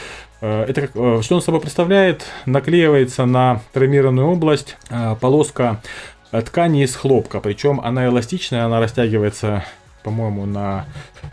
Это 0.41 0.83
как, 0.83 0.91
что 1.25 1.35
он 1.35 1.43
собой 1.43 1.61
представляет? 1.61 2.25
Наклеивается 2.47 3.27
на 3.27 3.61
травмированную 3.73 4.29
область 4.29 4.77
полоска 5.21 5.83
ткани 6.31 6.85
из 6.85 6.95
хлопка, 6.95 7.41
причем 7.41 7.81
она 7.81 8.07
эластичная, 8.07 8.65
она 8.65 8.79
растягивается 8.79 9.65
по-моему, 10.03 10.47
на 10.47 10.87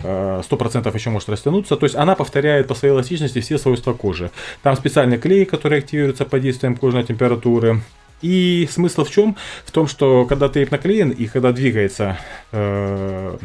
100% 0.04 0.94
еще 0.94 1.10
может 1.10 1.30
растянуться. 1.30 1.76
То 1.76 1.86
есть 1.86 1.96
она 1.96 2.16
повторяет 2.16 2.68
по 2.68 2.76
своей 2.76 2.94
эластичности 2.94 3.42
все 3.42 3.58
свойства 3.58 3.94
кожи. 3.94 4.32
Там 4.64 4.76
специальный 4.76 5.18
клей, 5.18 5.46
который 5.46 5.80
активируется 5.80 6.26
под 6.26 6.42
действием 6.42 6.76
кожной 6.76 7.04
температуры. 7.04 7.82
И 8.22 8.68
смысл 8.72 9.04
в 9.04 9.12
чем? 9.12 9.36
В 9.66 9.72
том, 9.72 9.88
что 9.88 10.26
когда 10.26 10.50
тейп 10.50 10.72
наклеен 10.72 11.12
и 11.12 11.28
когда 11.28 11.52
двигается 11.52 12.18
э, 12.52 13.38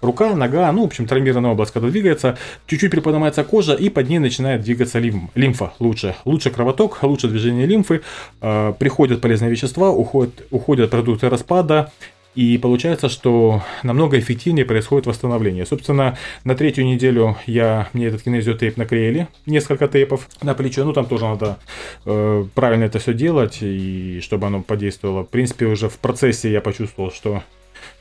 рука, 0.00 0.34
нога, 0.34 0.72
ну, 0.72 0.82
в 0.82 0.86
общем, 0.86 1.06
травмированная 1.06 1.50
область, 1.50 1.72
когда 1.72 1.88
двигается, 1.88 2.38
чуть-чуть 2.66 2.90
приподнимается 2.90 3.44
кожа, 3.44 3.74
и 3.74 3.90
под 3.90 4.08
ней 4.08 4.18
начинает 4.18 4.62
двигаться 4.62 4.98
лим, 4.98 5.30
лимфа 5.34 5.72
лучше. 5.78 6.16
Лучше 6.24 6.50
кровоток, 6.50 7.02
лучше 7.02 7.28
движение 7.28 7.66
лимфы, 7.66 8.02
э, 8.40 8.72
приходят 8.78 9.20
полезные 9.20 9.50
вещества, 9.50 9.90
уходят, 9.90 10.46
уходят 10.50 10.90
продукты 10.90 11.28
распада, 11.28 11.92
и 12.36 12.58
получается, 12.58 13.08
что 13.08 13.62
намного 13.82 14.18
эффективнее 14.18 14.66
происходит 14.66 15.06
восстановление. 15.06 15.64
Собственно, 15.64 16.18
на 16.44 16.54
третью 16.54 16.84
неделю 16.84 17.38
я, 17.46 17.88
мне 17.94 18.06
этот 18.06 18.22
кинезиотейп 18.22 18.76
наклеили, 18.76 19.28
несколько 19.46 19.88
тейпов 19.88 20.28
на 20.42 20.54
плечо. 20.54 20.84
Ну, 20.84 20.92
там 20.92 21.06
тоже 21.06 21.24
надо 21.24 21.58
э, 22.04 22.44
правильно 22.54 22.84
это 22.84 22.98
все 22.98 23.14
делать, 23.14 23.58
и 23.62 24.20
чтобы 24.22 24.46
оно 24.48 24.60
подействовало. 24.60 25.24
В 25.24 25.30
принципе, 25.30 25.64
уже 25.64 25.88
в 25.88 25.98
процессе 25.98 26.52
я 26.52 26.60
почувствовал, 26.60 27.10
что 27.10 27.42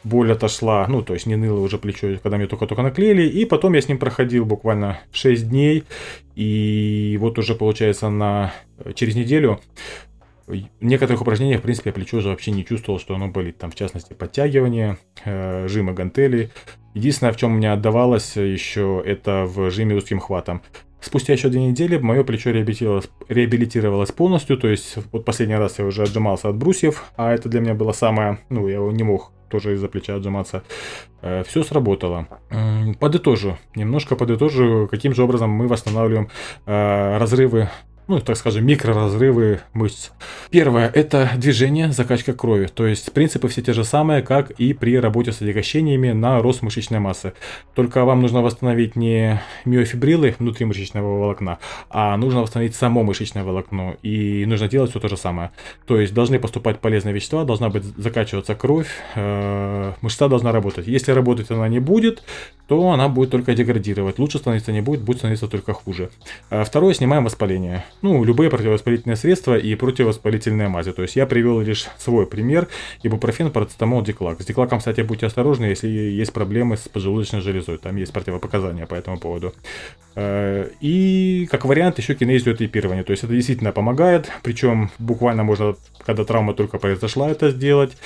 боль 0.04 0.32
отошла, 0.34 0.86
ну, 0.88 1.02
то 1.02 1.14
есть 1.14 1.26
не 1.28 1.38
ныло 1.38 1.62
уже 1.62 1.78
плечо, 1.78 2.18
когда 2.22 2.38
мне 2.38 2.48
только-только 2.48 2.84
наклеили, 2.84 3.24
и 3.24 3.46
потом 3.46 3.74
я 3.74 3.82
с 3.82 3.88
ним 3.88 3.98
проходил 3.98 4.46
буквально 4.46 5.00
6 5.14 5.50
дней, 5.50 5.84
и 6.36 7.18
вот 7.22 7.40
уже, 7.40 7.56
получается, 7.56 8.10
на 8.10 8.54
через 8.96 9.16
неделю 9.16 9.62
в 10.48 10.64
некоторых 10.80 11.22
упражнениях, 11.22 11.60
в 11.60 11.64
принципе, 11.64 11.90
я 11.90 11.94
плечо 11.94 12.18
уже 12.18 12.30
вообще 12.30 12.52
не 12.52 12.66
чувствовал, 12.66 13.00
что 13.00 13.16
оно 13.16 13.28
болит. 13.28 13.58
Там, 13.58 13.72
в 13.72 13.76
частности, 13.76 14.14
подтягивание, 14.14 14.98
э, 15.24 15.68
жимы 15.68 15.94
гантелей. 15.94 16.52
Единственное, 16.94 17.34
в 17.34 17.38
чем 17.38 17.52
мне 17.52 17.72
отдавалось 17.72 18.36
еще, 18.36 19.02
это 19.06 19.46
в 19.46 19.72
жиме 19.72 19.96
узким 19.96 20.20
хватом. 20.20 20.62
Спустя 21.02 21.34
еще 21.34 21.50
две 21.50 21.62
недели 21.62 21.98
мое 21.98 22.24
плечо 22.24 22.50
реабилитировалось, 22.52 23.10
реабилитировалось 23.28 24.12
полностью, 24.12 24.58
то 24.58 24.68
есть 24.68 24.98
вот 25.12 25.24
последний 25.24 25.56
раз 25.56 25.78
я 25.78 25.86
уже 25.86 26.02
отжимался 26.02 26.50
от 26.50 26.56
брусьев, 26.56 27.06
а 27.16 27.32
это 27.32 27.48
для 27.48 27.60
меня 27.60 27.76
было 27.76 27.92
самое, 27.92 28.40
ну, 28.50 28.68
я 28.68 28.80
не 28.80 29.04
мог 29.04 29.32
тоже 29.50 29.74
из-за 29.74 29.88
плеча 29.88 30.16
отжиматься. 30.16 30.64
Э, 31.22 31.44
Все 31.48 31.64
сработало. 31.64 32.28
Подытожу, 33.00 33.58
немножко 33.76 34.16
подытожу, 34.16 34.88
каким 34.90 35.14
же 35.14 35.24
образом 35.24 35.52
мы 35.52 35.68
восстанавливаем 35.68 36.30
э, 36.66 37.18
разрывы 37.18 37.70
ну, 38.08 38.20
так 38.20 38.38
скажем, 38.38 38.66
микроразрывы 38.66 39.62
мышц. 39.74 40.12
Первое– 40.52 40.90
это 40.94 41.32
движение, 41.38 41.92
закачка 41.92 42.34
крови. 42.34 42.68
То 42.68 42.86
есть 42.86 43.12
принципы 43.14 43.48
все 43.48 43.62
те 43.62 43.74
же 43.74 43.84
самые, 43.84 44.22
как 44.22 44.52
и 44.52 44.74
при 44.74 45.00
работе 45.00 45.32
с 45.32 45.42
отягощениями 45.42 46.12
на 46.12 46.42
рост 46.42 46.62
мышечной 46.62 47.00
массы. 47.00 47.34
Только 47.74 48.06
вам 48.06 48.22
нужно 48.22 48.42
восстановить 48.42 48.96
не 48.96 49.42
миофибрилы 49.66 50.36
внутри 50.38 50.66
мышечного 50.66 51.20
волокна, 51.20 51.58
а 51.90 52.16
нужно 52.18 52.42
восстановить 52.42 52.76
само 52.76 53.04
мышечное 53.04 53.44
волокно. 53.44 53.96
И 54.04 54.46
нужно 54.46 54.68
делать 54.68 54.92
все 54.92 55.00
то 55.00 55.08
же 55.08 55.18
самое. 55.18 55.52
То 55.88 56.00
есть 56.00 56.14
должны 56.14 56.40
поступать 56.40 56.80
полезные 56.80 57.14
вещества, 57.14 57.44
должна 57.44 57.70
быть 57.70 57.84
закачиваться 57.84 58.54
кровь, 58.56 58.90
э, 59.16 59.94
мышца 60.02 60.28
должна 60.28 60.52
работать. 60.52 60.88
Если 60.88 61.12
работать 61.12 61.50
она 61.50 61.68
не 61.68 61.80
будет, 61.80 62.24
то 62.68 62.90
она 62.92 63.10
будет 63.10 63.30
только 63.32 63.54
деградировать. 63.54 64.20
Лучше 64.20 64.40
становиться 64.40 64.72
не 64.72 64.82
будет, 64.82 65.02
будет 65.02 65.20
становиться 65.20 65.48
только 65.48 65.74
хуже. 65.74 66.10
А 66.50 66.64
второе, 66.64 66.94
снимаем 66.94 67.24
воспаление. 67.24 67.86
Ну, 68.02 68.24
любые 68.24 68.50
противовоспалительные 68.50 69.16
средства 69.16 69.58
и 69.58 69.76
противовоспалительные 69.76 70.68
мази. 70.68 70.92
То 70.92 71.04
есть 71.04 71.16
я 71.16 71.26
привел 71.26 71.62
лишь 71.62 71.88
свой 71.98 72.26
пример. 72.26 72.68
Ибупрофен, 73.04 73.52
парацетамол, 73.52 74.02
диклак. 74.02 74.42
С 74.42 74.46
диклаком, 74.46 74.80
кстати, 74.80 75.02
будьте 75.02 75.28
осторожны, 75.28 75.66
если 75.66 75.88
есть 75.88 76.34
проблемы 76.34 76.78
с 76.78 76.88
поджелудочной 76.88 77.42
железой. 77.42 77.78
Там 77.78 77.96
есть 77.98 78.14
противопоказания 78.14 78.86
по 78.86 78.96
этому 78.96 79.20
поводу. 79.20 79.54
А, 80.16 80.70
и 80.80 81.48
как 81.52 81.66
вариант 81.66 81.98
еще 82.00 82.16
кинезиотейпирование. 82.16 83.04
То 83.04 83.12
есть 83.12 83.24
это 83.24 83.34
действительно 83.34 83.72
помогает. 83.72 84.32
Причем 84.44 84.92
буквально 85.00 85.44
можно, 85.44 85.76
когда 86.06 86.24
травма 86.24 86.54
только 86.54 86.78
произошла, 86.78 87.30
это 87.30 87.52
сделать. 87.52 87.98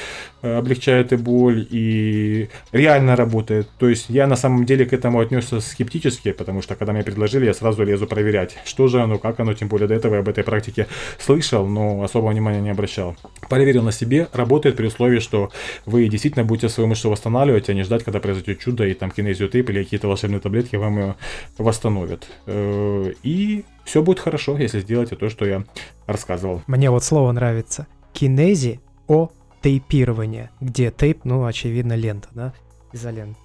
Э, 0.41 0.58
облегчает 0.58 1.13
и 1.13 1.17
боль. 1.17 1.67
И 1.69 2.50
реально 2.72 3.15
работает. 3.15 3.67
То 3.78 3.89
есть 3.89 4.10
я 4.10 4.28
на 4.28 4.36
самом 4.36 4.65
деле 4.65 4.86
к 4.86 4.93
этому 4.93 5.19
отнесся 5.19 5.60
скептически, 5.60 6.32
потому 6.32 6.62
что 6.62 6.76
когда 6.76 6.93
мне 6.93 7.04
предложили, 7.04 7.45
я 7.45 7.54
сразу 7.54 7.84
лезу 7.84 8.08
проверять, 8.08 8.58
что 8.65 8.88
же 8.88 9.02
оно, 9.02 9.17
как 9.17 9.39
оно, 9.39 9.54
тем 9.54 9.67
более 9.67 9.88
до 9.88 9.95
этого 9.95 10.15
я 10.15 10.19
об 10.22 10.30
этой 10.30 10.43
практике 10.43 10.88
слышал, 11.19 11.67
но 11.67 12.04
особого 12.04 12.32
внимания 12.32 12.62
не 12.62 12.69
обращал. 12.69 13.15
Проверил 13.50 13.84
на 13.84 13.91
себе, 13.91 14.28
работает 14.34 14.78
при 14.78 14.88
условии, 14.88 15.19
что 15.19 15.52
вы 15.86 16.08
действительно 16.08 16.45
будете 16.45 16.69
свою 16.69 16.88
мышцу 16.88 17.10
восстанавливать, 17.10 17.69
а 17.69 17.74
не 17.74 17.84
ждать, 17.84 18.04
когда 18.04 18.19
произойдет 18.19 18.60
чудо, 18.60 18.86
и 18.86 18.93
там 18.93 19.12
кинезиотейп 19.12 19.69
или 19.69 19.84
какие-то 19.84 20.08
волшебные 20.08 20.39
таблетки 20.39 20.76
вам 20.78 21.00
ее 21.00 21.15
восстановят. 21.58 21.99
Э, 22.46 23.14
и 23.24 23.66
все 23.84 24.02
будет 24.02 24.20
хорошо, 24.20 24.58
если 24.58 24.80
сделаете 24.80 25.16
то, 25.16 25.30
что 25.30 25.46
я 25.46 25.64
рассказывал. 26.08 26.62
Мне 26.68 26.90
вот 26.90 27.04
слово 27.04 27.32
нравится. 27.32 27.88
Кинези 28.14 28.80
о 29.08 29.32
тейпирование, 29.62 30.52
где 30.62 30.92
тейп, 30.92 31.26
ну, 31.26 31.46
очевидно, 31.46 31.94
лента, 31.94 32.30
да? 32.34 32.54
изолента. 32.94 33.40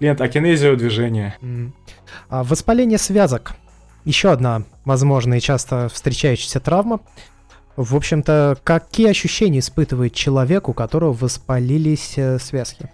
Лента, 0.00 0.24
акинезио 0.24 0.76
движения. 0.76 1.36
Mm. 1.40 1.72
А, 2.28 2.44
воспаление 2.44 2.98
связок. 2.98 3.54
Еще 4.04 4.30
одна 4.30 4.62
возможная 4.84 5.38
и 5.38 5.40
часто 5.40 5.88
встречающаяся 5.92 6.60
травма. 6.60 7.00
В 7.76 7.94
общем-то, 7.94 8.58
какие 8.64 9.08
ощущения 9.08 9.60
испытывает 9.60 10.14
человек, 10.14 10.68
у 10.68 10.72
которого 10.72 11.12
воспалились 11.12 12.14
э, 12.16 12.38
связки? 12.38 12.90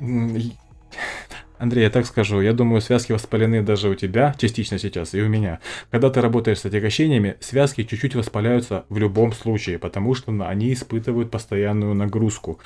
Андрей, 1.65 1.85
я 1.85 1.91
так 1.91 2.05
скажу, 2.05 2.43
я 2.43 2.53
думаю, 2.53 2.83
связки 2.83 3.13
воспалены 3.13 3.63
даже 3.63 3.89
у 3.89 3.95
тебя, 3.95 4.35
частично 4.37 4.79
сейчас, 4.79 5.15
и 5.15 5.23
у 5.23 5.29
меня. 5.29 5.61
Когда 5.91 6.11
ты 6.11 6.21
работаешь 6.21 6.59
с 6.59 6.67
отягощениями, 6.67 7.37
связки 7.41 7.85
чуть-чуть 7.85 8.15
воспаляются 8.15 8.85
в 8.91 8.99
любом 8.99 9.33
случае, 9.33 9.79
потому 9.79 10.15
что 10.15 10.31
они 10.47 10.75
испытывают 10.75 11.31
постоянную 11.31 11.95
нагрузку. 11.95 12.61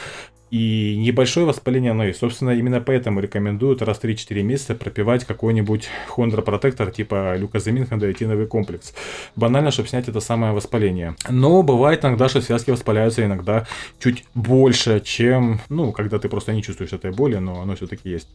И 0.50 0.96
небольшое 0.96 1.46
воспаление 1.46 1.94
есть. 2.06 2.20
Собственно, 2.20 2.50
именно 2.50 2.80
поэтому 2.80 3.20
рекомендуют 3.20 3.82
раз 3.82 3.98
в 3.98 4.04
3-4 4.04 4.42
месяца 4.42 4.74
пропивать 4.74 5.24
какой-нибудь 5.24 5.88
хондропротектор 6.08 6.90
типа 6.90 7.36
люкозамин 7.36 7.86
хондроитиновый 7.86 8.46
комплекс. 8.46 8.94
Банально, 9.36 9.70
чтобы 9.70 9.88
снять 9.88 10.08
это 10.08 10.20
самое 10.20 10.52
воспаление. 10.52 11.16
Но 11.28 11.62
бывает 11.62 12.04
иногда, 12.04 12.28
что 12.28 12.40
связки 12.40 12.70
воспаляются 12.70 13.24
иногда 13.24 13.66
чуть 13.98 14.24
больше, 14.34 15.00
чем, 15.00 15.60
ну, 15.68 15.92
когда 15.92 16.18
ты 16.18 16.28
просто 16.28 16.52
не 16.52 16.62
чувствуешь 16.62 16.92
этой 16.92 17.10
боли, 17.10 17.36
но 17.36 17.60
оно 17.60 17.76
все-таки 17.76 18.08
есть. 18.08 18.28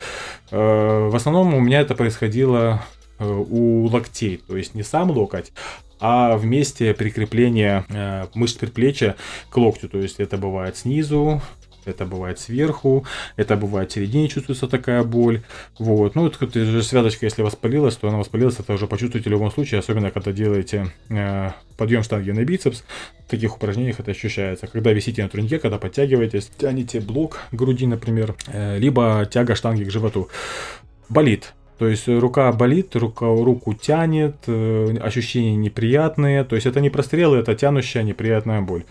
Э, 0.52 1.08
в 1.10 1.16
основном 1.16 1.54
у 1.54 1.60
меня 1.60 1.82
это 1.82 1.96
происходило 1.96 2.84
э, 3.20 3.26
у 3.26 3.88
локтей, 3.88 4.38
то 4.38 4.56
есть 4.56 4.76
не 4.76 4.84
сам 4.84 5.12
локоть, 5.12 5.52
а 6.00 6.36
вместе 6.36 6.94
прикрепления 6.94 7.86
э, 7.90 8.28
мышц 8.34 8.56
предплечья 8.56 9.16
к 9.50 9.58
локтю. 9.58 9.88
То 9.88 10.00
есть 10.00 10.20
это 10.20 10.38
бывает 10.38 10.76
снизу, 10.76 11.42
это 11.86 12.06
бывает 12.06 12.40
сверху, 12.40 13.06
это 13.36 13.56
бывает 13.56 13.92
в 13.92 13.94
середине 13.94 14.28
чувствуется 14.28 14.68
такая 14.68 15.04
боль. 15.04 15.42
Вот. 15.80 16.16
Ну, 16.16 16.28
это 16.28 16.66
же 16.66 16.84
связочка, 16.84 17.26
если 17.26 17.42
воспалилась, 17.42 17.96
то 17.96 18.08
она 18.08 18.18
воспалилась, 18.18 18.60
это 18.60 18.74
уже 18.74 18.88
почувствуете 18.88 19.30
в 19.30 19.32
любом 19.34 19.52
случае, 19.52 19.80
особенно 19.80 20.12
когда 20.12 20.32
делаете 20.32 20.92
э, 21.10 21.52
подъем 21.78 22.04
штанги 22.04 22.32
на 22.32 22.44
бицепс. 22.44 22.84
В 23.28 23.30
таких 23.30 23.56
упражнениях 23.56 24.00
это 24.00 24.12
ощущается. 24.12 24.68
Когда 24.68 24.92
висите 24.92 25.24
на 25.24 25.30
турнике, 25.30 25.60
когда 25.60 25.78
подтягиваетесь, 25.78 26.52
тянете 26.58 27.00
блок 27.00 27.40
груди, 27.52 27.86
например, 27.86 28.36
э, 28.48 28.78
либо 28.78 29.28
тяга 29.32 29.56
штанги 29.56 29.84
к 29.84 29.92
животу. 29.92 30.30
Болит. 31.10 31.54
То 31.80 31.88
есть 31.88 32.08
рука 32.08 32.52
болит, 32.52 32.96
рука, 32.96 33.26
руку 33.26 33.74
тянет, 33.74 34.36
э, 34.48 34.96
ощущения 35.02 35.56
неприятные. 35.56 36.44
То 36.44 36.56
есть 36.56 36.68
это 36.68 36.80
не 36.80 36.90
прострелы, 36.90 37.38
это 37.38 37.56
тянущая 37.56 38.04
неприятная 38.04 38.62
боль. 38.62 38.84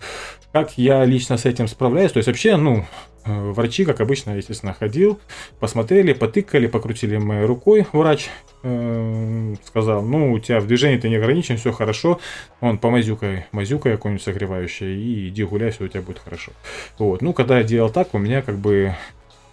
Как 0.53 0.77
я 0.77 1.03
лично 1.03 1.37
с 1.37 1.45
этим 1.45 1.67
справляюсь? 1.67 2.11
То 2.11 2.19
есть 2.19 2.27
вообще, 2.27 2.57
ну, 2.57 2.85
э, 3.25 3.51
врачи, 3.51 3.85
как 3.85 4.01
обычно, 4.01 4.37
естественно, 4.37 4.71
ходил, 4.71 5.19
посмотрели, 5.59 6.13
потыкали, 6.13 6.67
покрутили 6.67 7.17
моей 7.17 7.45
рукой. 7.45 7.87
Врач 7.91 8.29
э, 8.61 9.55
сказал, 9.65 10.03
ну, 10.03 10.31
у 10.31 10.37
тебя 10.37 10.59
в 10.59 10.67
движении 10.67 10.99
ты 10.99 11.09
не 11.09 11.15
ограничен, 11.15 11.57
все 11.57 11.71
хорошо. 11.71 12.19
Он 12.61 12.77
по 12.77 12.91
мазюкой, 12.91 13.47
мазюкой 13.51 13.93
какой-нибудь 13.93 14.23
согревающей, 14.23 14.95
и 14.95 15.29
иди 15.29 15.43
гуляй, 15.43 15.71
все 15.71 15.85
у 15.85 15.87
тебя 15.87 16.03
будет 16.03 16.19
хорошо. 16.19 16.51
Вот. 16.99 17.23
Ну, 17.23 17.33
когда 17.33 17.57
я 17.57 17.63
делал 17.63 17.89
так, 17.89 18.13
у 18.13 18.19
меня 18.19 18.43
как 18.43 18.59
бы 18.59 18.93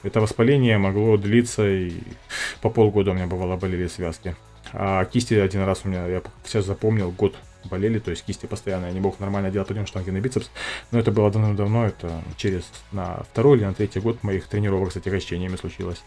это 0.03 0.21
воспаление 0.21 0.77
могло 0.77 1.17
длиться 1.17 1.67
и 1.67 1.93
по 2.61 2.69
полгода 2.69 3.13
у 3.13 3.15
меня 3.15 3.27
бывало 3.27 3.57
болели 3.57 3.87
связки. 3.87 4.37
А 4.75 5.07
кисти 5.07 5.33
один 5.33 5.63
раз 5.63 5.81
у 5.85 5.89
меня, 5.89 6.07
я 6.07 6.21
сейчас 6.45 6.67
запомнил, 6.67 7.11
год 7.11 7.35
болели, 7.65 7.99
то 7.99 8.11
есть 8.11 8.25
кисти 8.25 8.47
постоянно, 8.47 8.87
я 8.87 8.93
не 8.93 9.01
мог 9.01 9.21
нормально 9.21 9.51
делать 9.51 9.69
подъем 9.69 9.87
штанги 9.87 10.11
на 10.11 10.21
бицепс, 10.21 10.51
но 10.91 10.99
это 10.99 11.11
было 11.13 11.31
давно-давно, 11.31 11.87
это 11.87 12.23
через 12.37 12.71
на 12.93 13.23
второй 13.31 13.59
или 13.59 13.65
на 13.65 13.75
третий 13.75 14.01
год 14.01 14.23
моих 14.23 14.47
тренировок 14.47 14.93
с 14.93 14.97
отягощениями 14.97 15.57
случилось. 15.57 16.03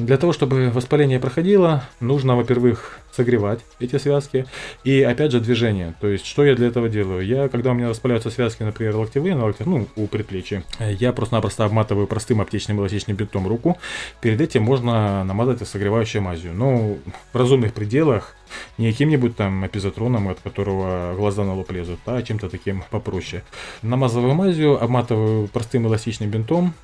Для 0.00 0.16
того, 0.16 0.32
чтобы 0.32 0.70
воспаление 0.70 1.20
проходило, 1.20 1.84
нужно, 2.00 2.34
во-первых, 2.34 3.00
согревать 3.12 3.60
эти 3.80 3.98
связки 3.98 4.46
и, 4.82 5.02
опять 5.02 5.32
же, 5.32 5.40
движение. 5.40 5.94
То 6.00 6.08
есть, 6.08 6.24
что 6.24 6.44
я 6.44 6.54
для 6.54 6.68
этого 6.68 6.88
делаю? 6.88 7.26
Я, 7.26 7.48
когда 7.48 7.72
у 7.72 7.74
меня 7.74 7.88
воспаляются 7.88 8.30
связки, 8.30 8.62
например, 8.62 8.96
локтевые, 8.96 9.34
на 9.34 9.44
локтях, 9.44 9.66
ну, 9.66 9.86
у 9.96 10.06
предплечья, 10.06 10.64
я 10.78 11.12
просто-напросто 11.12 11.64
обматываю 11.64 12.06
простым 12.06 12.40
аптечным 12.40 12.80
эластичным 12.80 13.16
бинтом 13.16 13.46
руку. 13.46 13.78
Перед 14.22 14.40
этим 14.40 14.62
можно 14.62 15.22
намазать 15.24 15.66
согревающей 15.68 16.20
мазью. 16.20 16.54
Но 16.54 16.96
в 17.32 17.36
разумных 17.36 17.74
пределах 17.74 18.34
не 18.78 18.90
каким-нибудь 18.90 19.36
там 19.36 19.66
эпизотроном, 19.66 20.28
от 20.28 20.40
которого 20.40 21.14
глаза 21.14 21.44
на 21.44 21.54
лоб 21.54 21.70
лезут, 21.70 22.00
а 22.06 22.22
чем-то 22.22 22.48
таким 22.48 22.84
попроще. 22.90 23.42
Намазываю 23.82 24.34
мазью, 24.34 24.82
обматываю 24.82 25.48
простым 25.48 25.86
эластичным 25.86 26.30
бинтом, 26.30 26.74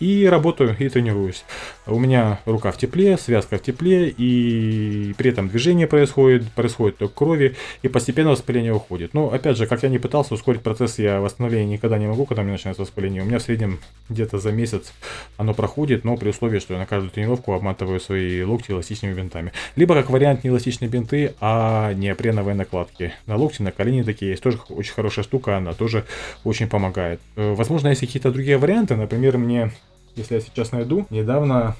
и 0.00 0.26
работаю, 0.26 0.76
и 0.78 0.88
тренируюсь. 0.88 1.44
У 1.86 1.98
меня 1.98 2.40
рука 2.46 2.72
в 2.72 2.78
тепле, 2.78 3.16
связка 3.16 3.58
в 3.58 3.62
тепле, 3.62 4.08
и 4.08 5.14
при 5.16 5.30
этом 5.30 5.48
движение 5.48 5.86
происходит, 5.86 6.50
происходит 6.52 6.98
ток 6.98 7.14
крови, 7.14 7.56
и 7.82 7.88
постепенно 7.88 8.30
воспаление 8.30 8.72
уходит. 8.72 9.14
Но, 9.14 9.32
опять 9.32 9.56
же, 9.56 9.66
как 9.66 9.82
я 9.82 9.88
не 9.88 9.98
пытался 9.98 10.34
ускорить 10.34 10.62
процесс, 10.62 10.98
я 10.98 11.20
восстановления 11.20 11.72
никогда 11.72 11.98
не 11.98 12.06
могу, 12.06 12.26
когда 12.26 12.42
у 12.42 12.44
меня 12.44 12.54
начинается 12.54 12.82
воспаление. 12.82 13.22
У 13.22 13.26
меня 13.26 13.38
в 13.38 13.42
среднем 13.42 13.78
где-то 14.08 14.38
за 14.38 14.52
месяц 14.52 14.92
оно 15.36 15.54
проходит, 15.54 16.04
но 16.04 16.16
при 16.16 16.30
условии, 16.30 16.58
что 16.58 16.74
я 16.74 16.80
на 16.80 16.86
каждую 16.86 17.10
тренировку 17.10 17.52
обматываю 17.52 18.00
свои 18.00 18.42
локти 18.42 18.72
эластичными 18.72 19.14
бинтами. 19.14 19.52
Либо, 19.76 19.94
как 19.94 20.10
вариант, 20.10 20.44
не 20.44 20.50
эластичные 20.50 20.88
бинты, 20.88 21.34
а 21.40 21.92
неопреновые 21.94 22.54
накладки. 22.54 23.12
На 23.26 23.36
локти, 23.36 23.62
на 23.62 23.72
колени 23.72 24.02
такие 24.02 24.32
есть. 24.32 24.42
Тоже 24.42 24.58
очень 24.68 24.92
хорошая 24.94 25.24
штука, 25.24 25.56
она 25.56 25.72
тоже 25.72 26.04
очень 26.44 26.68
помогает. 26.68 27.20
Э, 27.36 27.54
возможно, 27.54 27.88
есть 27.88 28.00
какие-то 28.00 28.30
другие 28.32 28.58
варианты. 28.58 28.96
Например, 28.96 29.38
мне 29.38 29.70
если 30.16 30.34
я 30.34 30.40
сейчас 30.40 30.72
найду, 30.72 31.06
недавно 31.10 31.76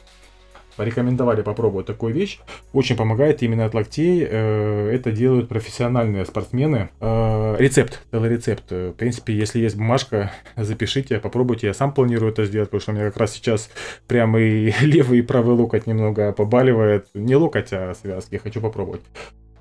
порекомендовали 0.76 1.42
попробовать 1.42 1.86
такую 1.86 2.14
вещь. 2.14 2.38
Очень 2.72 2.96
помогает 2.96 3.42
именно 3.42 3.64
от 3.64 3.74
локтей. 3.74 4.26
Э, 4.28 4.90
это 4.92 5.10
делают 5.10 5.48
профессиональные 5.48 6.24
спортсмены. 6.26 6.90
Э, 7.00 7.56
рецепт, 7.58 8.02
целый 8.10 8.30
рецепт. 8.30 8.70
В 8.70 8.92
принципе, 8.92 9.34
если 9.34 9.58
есть 9.58 9.76
бумажка, 9.76 10.30
запишите, 10.56 11.18
попробуйте. 11.18 11.68
Я 11.68 11.74
сам 11.74 11.92
планирую 11.92 12.32
это 12.32 12.44
сделать, 12.44 12.68
потому 12.68 12.80
что 12.82 12.92
у 12.92 12.94
меня 12.94 13.06
как 13.06 13.16
раз 13.16 13.32
сейчас 13.32 13.70
прямо 14.06 14.38
и 14.38 14.70
левый 14.82 15.20
и 15.20 15.22
правый 15.22 15.56
локоть 15.56 15.86
немного 15.86 16.32
побаливает. 16.32 17.08
Не 17.14 17.36
локоть, 17.36 17.72
а 17.72 17.94
связки. 17.94 18.36
Хочу 18.36 18.60
попробовать. 18.60 19.02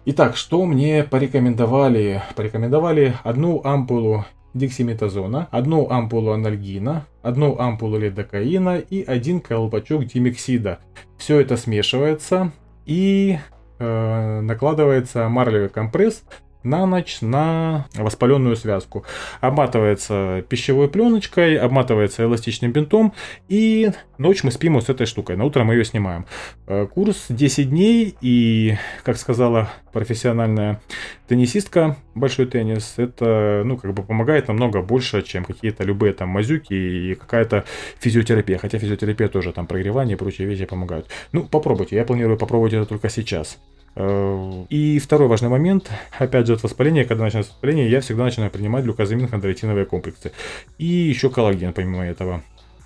Итак, 0.08 0.36
что 0.36 0.66
мне 0.66 1.04
порекомендовали? 1.04 2.22
Порекомендовали 2.36 3.16
одну 3.24 3.62
ампулу 3.64 4.26
дексиметазона, 4.56 5.48
одну 5.52 5.88
ампулу 5.90 6.32
анальгина, 6.32 7.06
одну 7.22 7.60
ампулу 7.60 8.00
лидокаина 8.00 8.80
и 8.80 9.04
один 9.04 9.40
колпачок 9.42 10.06
димексида. 10.06 10.80
Все 11.18 11.40
это 11.40 11.58
смешивается 11.58 12.52
и 12.86 13.38
э, 13.78 14.42
накладывается 14.42 15.30
марлевый 15.30 15.70
компресс 15.70 16.24
на 16.66 16.86
ночь 16.86 17.20
на 17.22 17.86
воспаленную 17.96 18.56
связку. 18.56 19.06
Обматывается 19.40 20.44
пищевой 20.50 20.90
пленочкой, 20.90 21.58
обматывается 21.58 22.24
эластичным 22.24 22.72
бинтом, 22.72 23.14
и 23.48 23.92
ночь 24.18 24.44
мы 24.44 24.52
спим 24.52 24.74
вот 24.74 24.86
с 24.86 24.90
этой 24.90 25.06
штукой. 25.06 25.38
На 25.38 25.46
утро 25.46 25.64
мы 25.64 25.76
ее 25.76 25.86
снимаем. 25.86 26.26
Э, 26.68 26.88
курс 26.88 27.28
10 27.30 27.70
дней, 27.70 28.16
и, 28.20 28.76
как 29.04 29.18
сказала 29.18 29.70
профессиональная 29.94 30.82
теннисистка, 31.28 31.98
большой 32.16 32.48
теннис, 32.48 32.96
это, 32.98 33.62
ну, 33.64 33.78
как 33.78 33.94
бы 33.94 34.04
помогает 34.04 34.48
намного 34.48 34.82
больше, 34.82 35.22
чем 35.22 35.46
какие-то 35.46 35.84
любые 35.84 36.14
там 36.14 36.30
мазюки 36.30 36.74
и 36.74 37.16
какая-то 37.16 37.66
физиотерапия. 38.00 38.58
Хотя 38.58 38.80
физиотерапия 38.80 39.28
тоже 39.28 39.54
там 39.54 39.68
прогревание 39.68 40.16
и 40.16 40.20
прочие 40.20 40.48
вещи 40.48 40.66
помогают. 40.66 41.08
Ну, 41.32 41.44
попробуйте. 41.44 41.96
Я 41.96 42.06
планирую 42.06 42.38
попробовать 42.38 42.74
это 42.74 42.86
только 42.86 43.10
сейчас. 43.10 43.60
Э, 43.96 44.66
и 44.70 45.00
второй 45.00 45.28
важный 45.28 45.50
момент, 45.50 45.90
опять 46.18 46.48
же, 46.48 46.54
от 46.54 46.64
воспаления, 46.64 47.06
когда 47.06 47.24
начинается 47.24 47.54
воспаление, 47.54 47.90
я 47.90 48.02
всегда 48.02 48.26
начинаю 48.26 48.52
принимать 48.52 48.84
глюкозамин 48.84 49.28
хондроитиновые 49.28 49.86
комплексы. 49.86 50.32
И 50.78 50.86
еще 50.86 51.30
коллаген, 51.30 51.74
помимо 51.74 52.06
этого. 52.06 52.44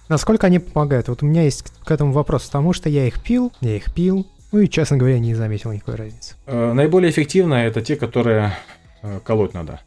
Насколько 0.07 0.47
они 0.47 0.59
помогают? 0.59 1.07
Вот 1.07 1.23
у 1.23 1.25
меня 1.25 1.43
есть 1.43 1.65
к 1.83 1.91
этому 1.91 2.11
вопрос, 2.11 2.45
потому 2.45 2.73
что 2.73 2.89
я 2.89 3.07
их 3.07 3.21
пил, 3.21 3.51
я 3.61 3.75
их 3.75 3.93
пил, 3.93 4.27
ну 4.51 4.59
и, 4.59 4.67
честно 4.67 4.97
говоря, 4.97 5.19
не 5.19 5.35
заметил 5.35 5.71
никакой 5.71 5.95
разницы. 5.95 6.35
Э, 6.45 6.73
наиболее 6.73 7.11
эффективно 7.11 7.55
это 7.55 7.81
те, 7.81 7.95
которые 7.95 8.53
э, 9.01 9.19
колоть 9.23 9.53
надо. 9.53 9.81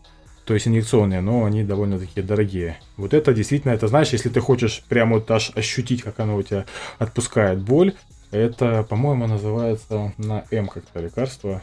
То 0.45 0.55
есть 0.55 0.67
инъекционные, 0.67 1.21
но 1.21 1.45
они 1.45 1.63
довольно-таки 1.63 2.21
дорогие. 2.21 2.77
Вот 2.97 3.15
это 3.15 3.33
действительно, 3.33 3.73
это 3.73 3.87
знаешь, 3.87 4.11
если 4.11 4.29
ты 4.29 4.41
хочешь 4.41 4.83
прямо 4.89 5.15
вот 5.15 5.31
аж 5.31 5.53
ощутить, 5.55 6.03
как 6.03 6.19
оно 6.19 6.37
у 6.37 6.43
тебя 6.43 6.65
отпускает 6.99 7.61
боль, 7.61 7.95
это, 8.33 8.83
по-моему, 8.89 9.27
называется 9.27 10.13
на 10.19 10.45
М 10.51 10.69
как-то 10.69 11.01
лекарство. 11.01 11.63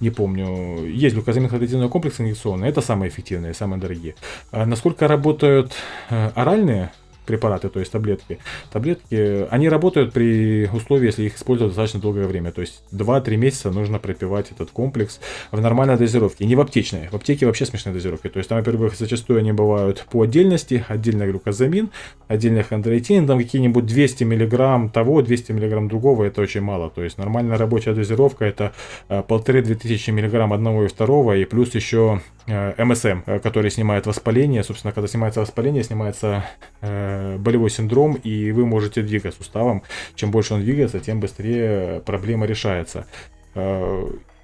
Не 0.00 0.10
помню. 0.10 0.84
Есть 0.86 1.14
глюкозамин 1.14 1.88
комплекс 1.88 2.20
инъекционный. 2.20 2.68
Это 2.68 2.80
самые 2.80 3.08
эффективные, 3.08 3.54
самые 3.54 3.80
дорогие. 3.80 4.16
А 4.50 4.66
насколько 4.66 5.06
работают 5.06 5.72
э, 6.10 6.30
оральные 6.34 6.90
препараты, 7.30 7.68
то 7.68 7.78
есть 7.78 7.92
таблетки. 7.92 8.38
Таблетки, 8.72 9.46
они 9.50 9.68
работают 9.68 10.12
при 10.12 10.68
условии, 10.72 11.06
если 11.06 11.22
их 11.24 11.36
использовать 11.36 11.72
достаточно 11.72 12.00
долгое 12.00 12.26
время. 12.26 12.50
То 12.50 12.60
есть 12.60 12.82
2-3 12.92 13.36
месяца 13.36 13.70
нужно 13.70 14.00
пропивать 14.00 14.50
этот 14.50 14.70
комплекс 14.70 15.20
в 15.52 15.60
нормальной 15.60 15.96
дозировке. 15.96 16.44
Не 16.44 16.56
в 16.56 16.60
аптечной. 16.60 17.08
В 17.08 17.14
аптеке 17.14 17.46
вообще 17.46 17.66
смешные 17.66 17.94
дозировки. 17.94 18.28
То 18.28 18.38
есть 18.38 18.48
там, 18.48 18.58
во-первых, 18.58 18.96
зачастую 18.96 19.38
они 19.38 19.52
бывают 19.52 20.04
по 20.10 20.22
отдельности. 20.22 20.84
Отдельно 20.88 21.24
глюкозамин, 21.24 21.90
отдельно 22.26 22.64
хондроитин. 22.64 23.28
Там 23.28 23.38
какие-нибудь 23.38 23.86
200 23.86 24.24
миллиграмм 24.24 24.90
того, 24.90 25.22
200 25.22 25.52
миллиграмм 25.52 25.86
другого. 25.88 26.24
Это 26.24 26.40
очень 26.40 26.62
мало. 26.62 26.90
То 26.90 27.04
есть 27.04 27.16
нормальная 27.16 27.58
рабочая 27.58 27.94
дозировка 27.94 28.44
это 28.44 28.72
э, 29.08 29.22
полторы-две 29.22 29.76
тысячи 29.76 30.10
миллиграмм 30.10 30.52
одного 30.52 30.84
и 30.84 30.88
второго. 30.88 31.36
И 31.36 31.44
плюс 31.44 31.76
еще 31.76 32.20
Э, 32.39 32.39
МСМ, 32.46 33.22
э, 33.26 33.38
который 33.38 33.70
снимает 33.70 34.06
воспаление. 34.06 34.62
Собственно, 34.62 34.92
когда 34.92 35.08
снимается 35.08 35.40
воспаление, 35.40 35.84
снимается 35.84 36.44
э, 36.80 37.36
болевой 37.38 37.70
синдром, 37.70 38.14
и 38.14 38.52
вы 38.52 38.66
можете 38.66 39.02
двигать 39.02 39.34
суставом. 39.34 39.82
Чем 40.14 40.30
больше 40.30 40.54
он 40.54 40.62
двигается, 40.62 41.00
тем 41.00 41.20
быстрее 41.20 42.00
проблема 42.00 42.46
решается. 42.46 43.06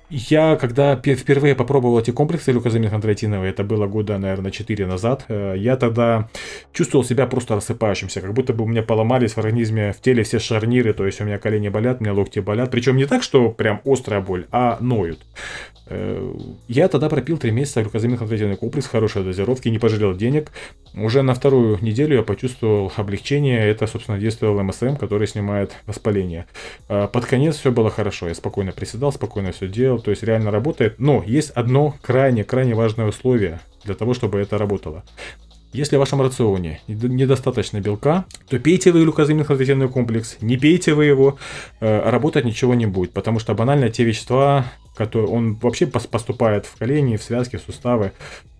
Я, 0.09 0.57
когда 0.57 0.95
впервые 0.97 1.57
попробовал 1.57 1.99
эти 1.99 2.13
комплексы 2.13 2.53
люкозамин-хондроитиновые, 2.53 3.51
это 3.51 3.65
было 3.65 3.87
года, 3.87 4.19
наверное, 4.19 4.53
4 4.53 4.87
назад, 4.87 5.25
я 5.29 5.77
тогда 5.77 6.29
чувствовал 6.73 7.05
себя 7.05 7.27
просто 7.27 7.57
рассыпающимся, 7.57 8.21
как 8.21 8.33
будто 8.33 8.53
бы 8.53 8.65
у 8.65 8.69
меня 8.69 8.83
поломались 8.83 9.33
в 9.33 9.39
организме, 9.39 9.93
в 9.93 10.01
теле 10.01 10.23
все 10.23 10.39
шарниры, 10.39 10.93
то 10.93 11.05
есть 11.07 11.21
у 11.21 11.25
меня 11.25 11.39
колени 11.39 11.71
болят, 11.71 12.01
у 12.01 12.05
меня 12.05 12.13
локти 12.13 12.39
болят, 12.39 12.71
причем 12.71 12.97
не 12.97 13.07
так, 13.07 13.25
что 13.25 13.51
прям 13.51 13.81
острая 13.85 14.21
боль, 14.21 14.47
а 14.53 14.79
ноют. 14.81 15.19
Э, 15.89 16.35
я 16.67 16.89
тогда 16.89 17.09
пропил 17.09 17.39
3 17.39 17.51
месяца 17.51 17.83
глюкозамин 17.83 18.19
концентративный 18.19 18.57
комплекс, 18.57 18.87
хорошей 18.87 19.23
дозировки, 19.25 19.69
не 19.69 19.79
пожалел 19.79 20.15
денег. 20.15 20.51
Уже 20.95 21.23
на 21.23 21.35
вторую 21.35 21.79
неделю 21.81 22.17
я 22.17 22.23
почувствовал 22.23 22.93
облегчение. 22.97 23.67
Это, 23.69 23.87
собственно, 23.87 24.19
действовал 24.19 24.63
МСМ, 24.63 24.97
который 24.97 25.29
снимает 25.29 25.77
воспаление. 25.87 26.47
Э, 26.89 27.09
под 27.13 27.27
конец 27.27 27.57
все 27.57 27.71
было 27.71 27.91
хорошо. 27.91 28.29
Я 28.29 28.35
спокойно 28.35 28.73
приседал, 28.73 29.13
спокойно 29.13 29.53
все 29.53 29.69
делал. 29.69 29.96
То 29.99 30.11
есть 30.11 30.23
реально 30.23 30.51
работает. 30.51 30.99
Но 30.99 31.23
есть 31.27 31.51
одно 31.51 31.95
крайне-крайне 32.03 32.75
важное 32.75 33.07
условие 33.07 33.61
для 33.85 33.95
того, 33.95 34.15
чтобы 34.15 34.39
это 34.39 34.59
работало. 34.59 35.05
Если 35.73 35.97
в 35.97 35.99
вашем 35.99 36.23
рационе 36.23 36.81
недостаточно 36.87 37.81
белка, 37.81 38.25
то 38.49 38.59
пейте 38.59 38.93
вы 38.93 39.03
глюкозамин 39.03 39.89
комплекс, 39.91 40.39
не 40.41 40.57
пейте 40.57 40.95
вы 40.95 41.05
его, 41.05 41.39
э, 41.81 42.11
работать 42.11 42.47
ничего 42.47 42.75
не 42.75 42.87
будет, 42.87 43.13
потому 43.13 43.41
что 43.41 43.55
банально 43.55 43.91
те 43.91 44.05
вещества, 44.05 44.73
который 44.95 45.27
он 45.27 45.57
вообще 45.57 45.87
поступает 45.87 46.65
в 46.65 46.79
колени, 46.79 47.17
в 47.17 47.23
связки, 47.23 47.57
в 47.57 47.61
суставы, 47.61 48.13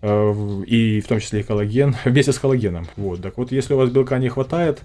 э, 0.03 0.63
и 0.67 1.01
в 1.01 1.07
том 1.07 1.19
числе 1.19 1.39
и 1.39 1.43
коллаген, 1.43 1.95
вместе 2.05 2.33
с 2.33 2.37
коллагеном. 2.37 2.85
Вот, 2.97 3.21
так 3.21 3.37
вот, 3.37 3.51
если 3.51 3.73
у 3.73 3.77
вас 3.77 3.89
белка 3.89 4.19
не 4.19 4.29
хватает, 4.29 4.81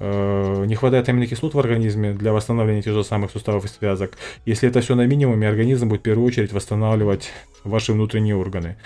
не 0.00 0.74
хватает 0.74 1.08
аминокислот 1.08 1.54
в 1.54 1.58
организме 1.58 2.12
для 2.12 2.32
восстановления 2.32 2.82
тех 2.82 2.94
же 2.94 3.04
самых 3.04 3.30
суставов 3.30 3.66
и 3.66 3.68
связок. 3.68 4.16
Если 4.46 4.68
это 4.68 4.80
все 4.80 4.94
на 4.94 5.06
минимуме, 5.06 5.48
организм 5.48 5.88
будет 5.88 6.00
в 6.00 6.04
первую 6.04 6.26
очередь 6.26 6.52
восстанавливать 6.52 7.30
ваши 7.64 7.92
внутренние 7.92 8.34
органы. 8.34 8.76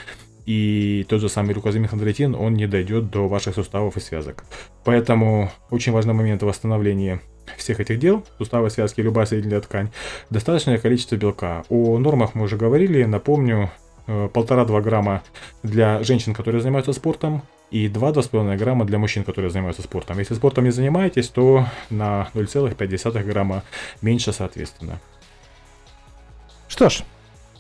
И 0.47 1.07
тот 1.09 1.21
же 1.21 1.29
самый 1.29 1.55
глюкозамин 1.55 2.35
он 2.35 2.55
не 2.55 2.67
дойдет 2.67 3.11
до 3.11 3.29
ваших 3.29 3.55
суставов 3.55 3.97
и 3.97 4.01
связок. 4.01 4.45
Поэтому 4.85 5.51
очень 5.71 5.93
важный 5.93 6.15
момент 6.15 6.43
восстановления 6.43 7.21
всех 7.57 7.81
этих 7.81 7.99
дел, 7.99 8.25
суставы, 8.39 8.71
связки, 8.71 9.01
любая 9.01 9.27
соединительная 9.27 9.62
ткань, 9.62 9.91
достаточное 10.31 10.79
количество 10.79 11.17
белка. 11.17 11.65
О 11.69 11.99
нормах 11.99 12.35
мы 12.35 12.45
уже 12.45 12.57
говорили, 12.57 13.05
напомню, 13.05 13.71
э, 14.07 14.29
полтора-два 14.33 14.81
грамма 14.81 15.23
для 15.62 16.03
женщин, 16.03 16.35
которые 16.35 16.61
занимаются 16.61 16.93
спортом, 16.93 17.43
и 17.75 17.89
2-2,5 17.89 18.57
грамма 18.57 18.85
для 18.85 18.99
мужчин, 18.99 19.25
которые 19.25 19.51
занимаются 19.51 19.83
спортом. 19.83 20.20
Если 20.20 20.35
спортом 20.35 20.62
не 20.62 20.70
занимаетесь, 20.70 21.27
то 21.29 21.66
на 21.91 22.29
0,5 22.33 23.25
грамма 23.25 23.64
меньше 24.01 24.33
соответственно. 24.33 25.01
Что 26.68 26.89
ж, 26.89 27.03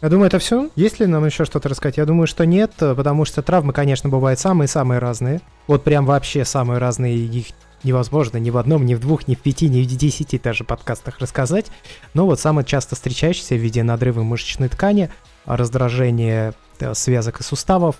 Я 0.00 0.10
думаю, 0.10 0.28
это 0.28 0.38
все. 0.38 0.70
Есть 0.76 1.00
ли 1.00 1.06
нам 1.06 1.24
еще 1.24 1.44
что-то 1.44 1.68
рассказать? 1.68 1.96
Я 1.96 2.04
думаю, 2.04 2.28
что 2.28 2.46
нет, 2.46 2.72
потому 2.78 3.24
что 3.24 3.42
травмы, 3.42 3.72
конечно, 3.72 4.08
бывают 4.08 4.38
самые-самые 4.38 5.00
разные. 5.00 5.40
Вот 5.66 5.82
прям 5.82 6.06
вообще 6.06 6.44
самые 6.44 6.78
разные. 6.78 7.16
Их 7.16 7.46
невозможно 7.82 8.36
ни 8.36 8.50
в 8.50 8.56
одном, 8.56 8.86
ни 8.86 8.94
в 8.94 9.00
двух, 9.00 9.26
ни 9.26 9.34
в 9.34 9.40
пяти, 9.40 9.68
ни 9.68 9.82
в 9.82 9.86
десяти 9.86 10.38
даже 10.38 10.62
подкастах 10.62 11.18
рассказать. 11.18 11.66
Но 12.12 12.26
вот 12.26 12.38
самое 12.38 12.64
часто 12.64 12.94
встречающееся 12.94 13.56
в 13.56 13.58
виде 13.58 13.82
надрыва 13.82 14.22
мышечной 14.22 14.68
ткани, 14.68 15.10
раздражение 15.44 16.52
э, 16.78 16.94
связок 16.94 17.40
и 17.40 17.42
суставов, 17.42 17.96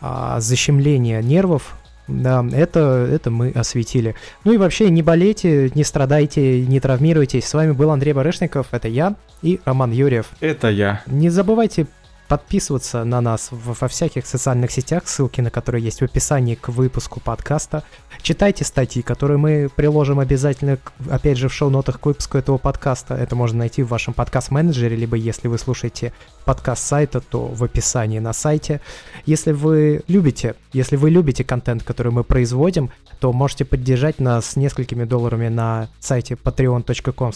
а, 0.00 0.40
защемление 0.40 1.22
нервов, 1.22 1.76
да, 2.08 2.44
это, 2.52 3.08
это 3.10 3.30
мы 3.30 3.50
осветили. 3.50 4.14
Ну 4.44 4.52
и 4.52 4.58
вообще 4.58 4.90
не 4.90 5.02
болейте, 5.02 5.70
не 5.74 5.82
страдайте, 5.82 6.64
не 6.64 6.78
травмируйтесь. 6.78 7.46
С 7.46 7.54
вами 7.54 7.72
был 7.72 7.90
Андрей 7.90 8.12
Барышников, 8.12 8.68
это 8.70 8.88
я, 8.88 9.16
и 9.42 9.60
Роман 9.64 9.90
Юрьев. 9.90 10.26
Это 10.40 10.68
я. 10.68 11.02
Не 11.06 11.30
забывайте 11.30 11.86
подписываться 12.28 13.04
на 13.04 13.20
нас 13.20 13.48
во 13.50 13.88
всяких 13.88 14.26
социальных 14.26 14.70
сетях, 14.70 15.06
ссылки 15.06 15.40
на 15.40 15.50
которые 15.50 15.84
есть 15.84 16.00
в 16.00 16.04
описании 16.04 16.54
к 16.54 16.68
выпуску 16.68 17.20
подкаста. 17.20 17.84
Читайте 18.22 18.64
статьи, 18.64 19.02
которые 19.02 19.38
мы 19.38 19.70
приложим 19.74 20.18
обязательно, 20.18 20.78
опять 21.08 21.38
же, 21.38 21.48
в 21.48 21.54
шоу-нотах 21.54 22.00
к 22.00 22.06
выпуску 22.06 22.38
этого 22.38 22.58
подкаста. 22.58 23.14
Это 23.14 23.36
можно 23.36 23.58
найти 23.58 23.82
в 23.82 23.88
вашем 23.88 24.14
подкаст-менеджере, 24.14 24.96
либо 24.96 25.16
если 25.16 25.48
вы 25.48 25.58
слушаете 25.58 26.12
подкаст 26.44 26.84
сайта, 26.86 27.20
то 27.20 27.46
в 27.46 27.62
описании 27.62 28.18
на 28.18 28.32
сайте. 28.32 28.80
Если 29.24 29.52
вы 29.52 30.02
любите, 30.08 30.54
если 30.72 30.96
вы 30.96 31.10
любите 31.10 31.44
контент, 31.44 31.82
который 31.82 32.12
мы 32.12 32.24
производим, 32.24 32.90
то 33.20 33.32
можете 33.32 33.64
поддержать 33.64 34.18
нас 34.18 34.56
несколькими 34.56 35.04
долларами 35.04 35.48
на 35.48 35.88
сайте 36.00 36.34
patreon.com 36.34 37.32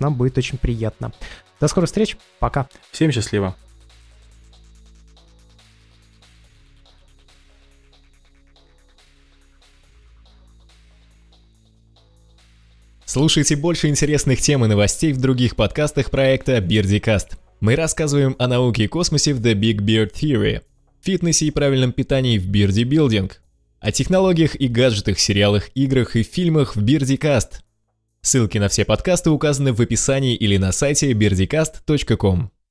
нам 0.00 0.14
будет 0.14 0.38
очень 0.38 0.58
приятно. 0.58 1.12
До 1.60 1.68
скорых 1.68 1.88
встреч, 1.88 2.16
пока. 2.38 2.68
Всем 2.92 3.10
счастливо. 3.10 3.54
Слушайте 13.08 13.56
больше 13.56 13.88
интересных 13.88 14.38
тем 14.42 14.66
и 14.66 14.68
новостей 14.68 15.14
в 15.14 15.18
других 15.18 15.56
подкастах 15.56 16.10
проекта 16.10 16.58
BeardyCast. 16.58 17.38
Мы 17.58 17.74
рассказываем 17.74 18.36
о 18.38 18.46
науке 18.48 18.84
и 18.84 18.86
космосе 18.86 19.32
в 19.32 19.40
The 19.40 19.54
Big 19.54 19.78
Beard 19.78 20.12
Theory, 20.12 20.60
фитнесе 21.00 21.46
и 21.46 21.50
правильном 21.50 21.92
питании 21.92 22.36
в 22.36 22.46
Beardy 22.50 22.84
Building, 22.84 23.32
о 23.80 23.92
технологиях 23.92 24.56
и 24.56 24.68
гаджетах, 24.68 25.18
сериалах, 25.18 25.70
играх 25.74 26.16
и 26.16 26.22
фильмах 26.22 26.76
в 26.76 26.84
BeardyCast. 26.84 27.60
Ссылки 28.20 28.58
на 28.58 28.68
все 28.68 28.84
подкасты 28.84 29.30
указаны 29.30 29.72
в 29.72 29.80
описании 29.80 30.36
или 30.36 30.58
на 30.58 30.70
сайте 30.70 31.12
beardycast.com. 31.12 32.50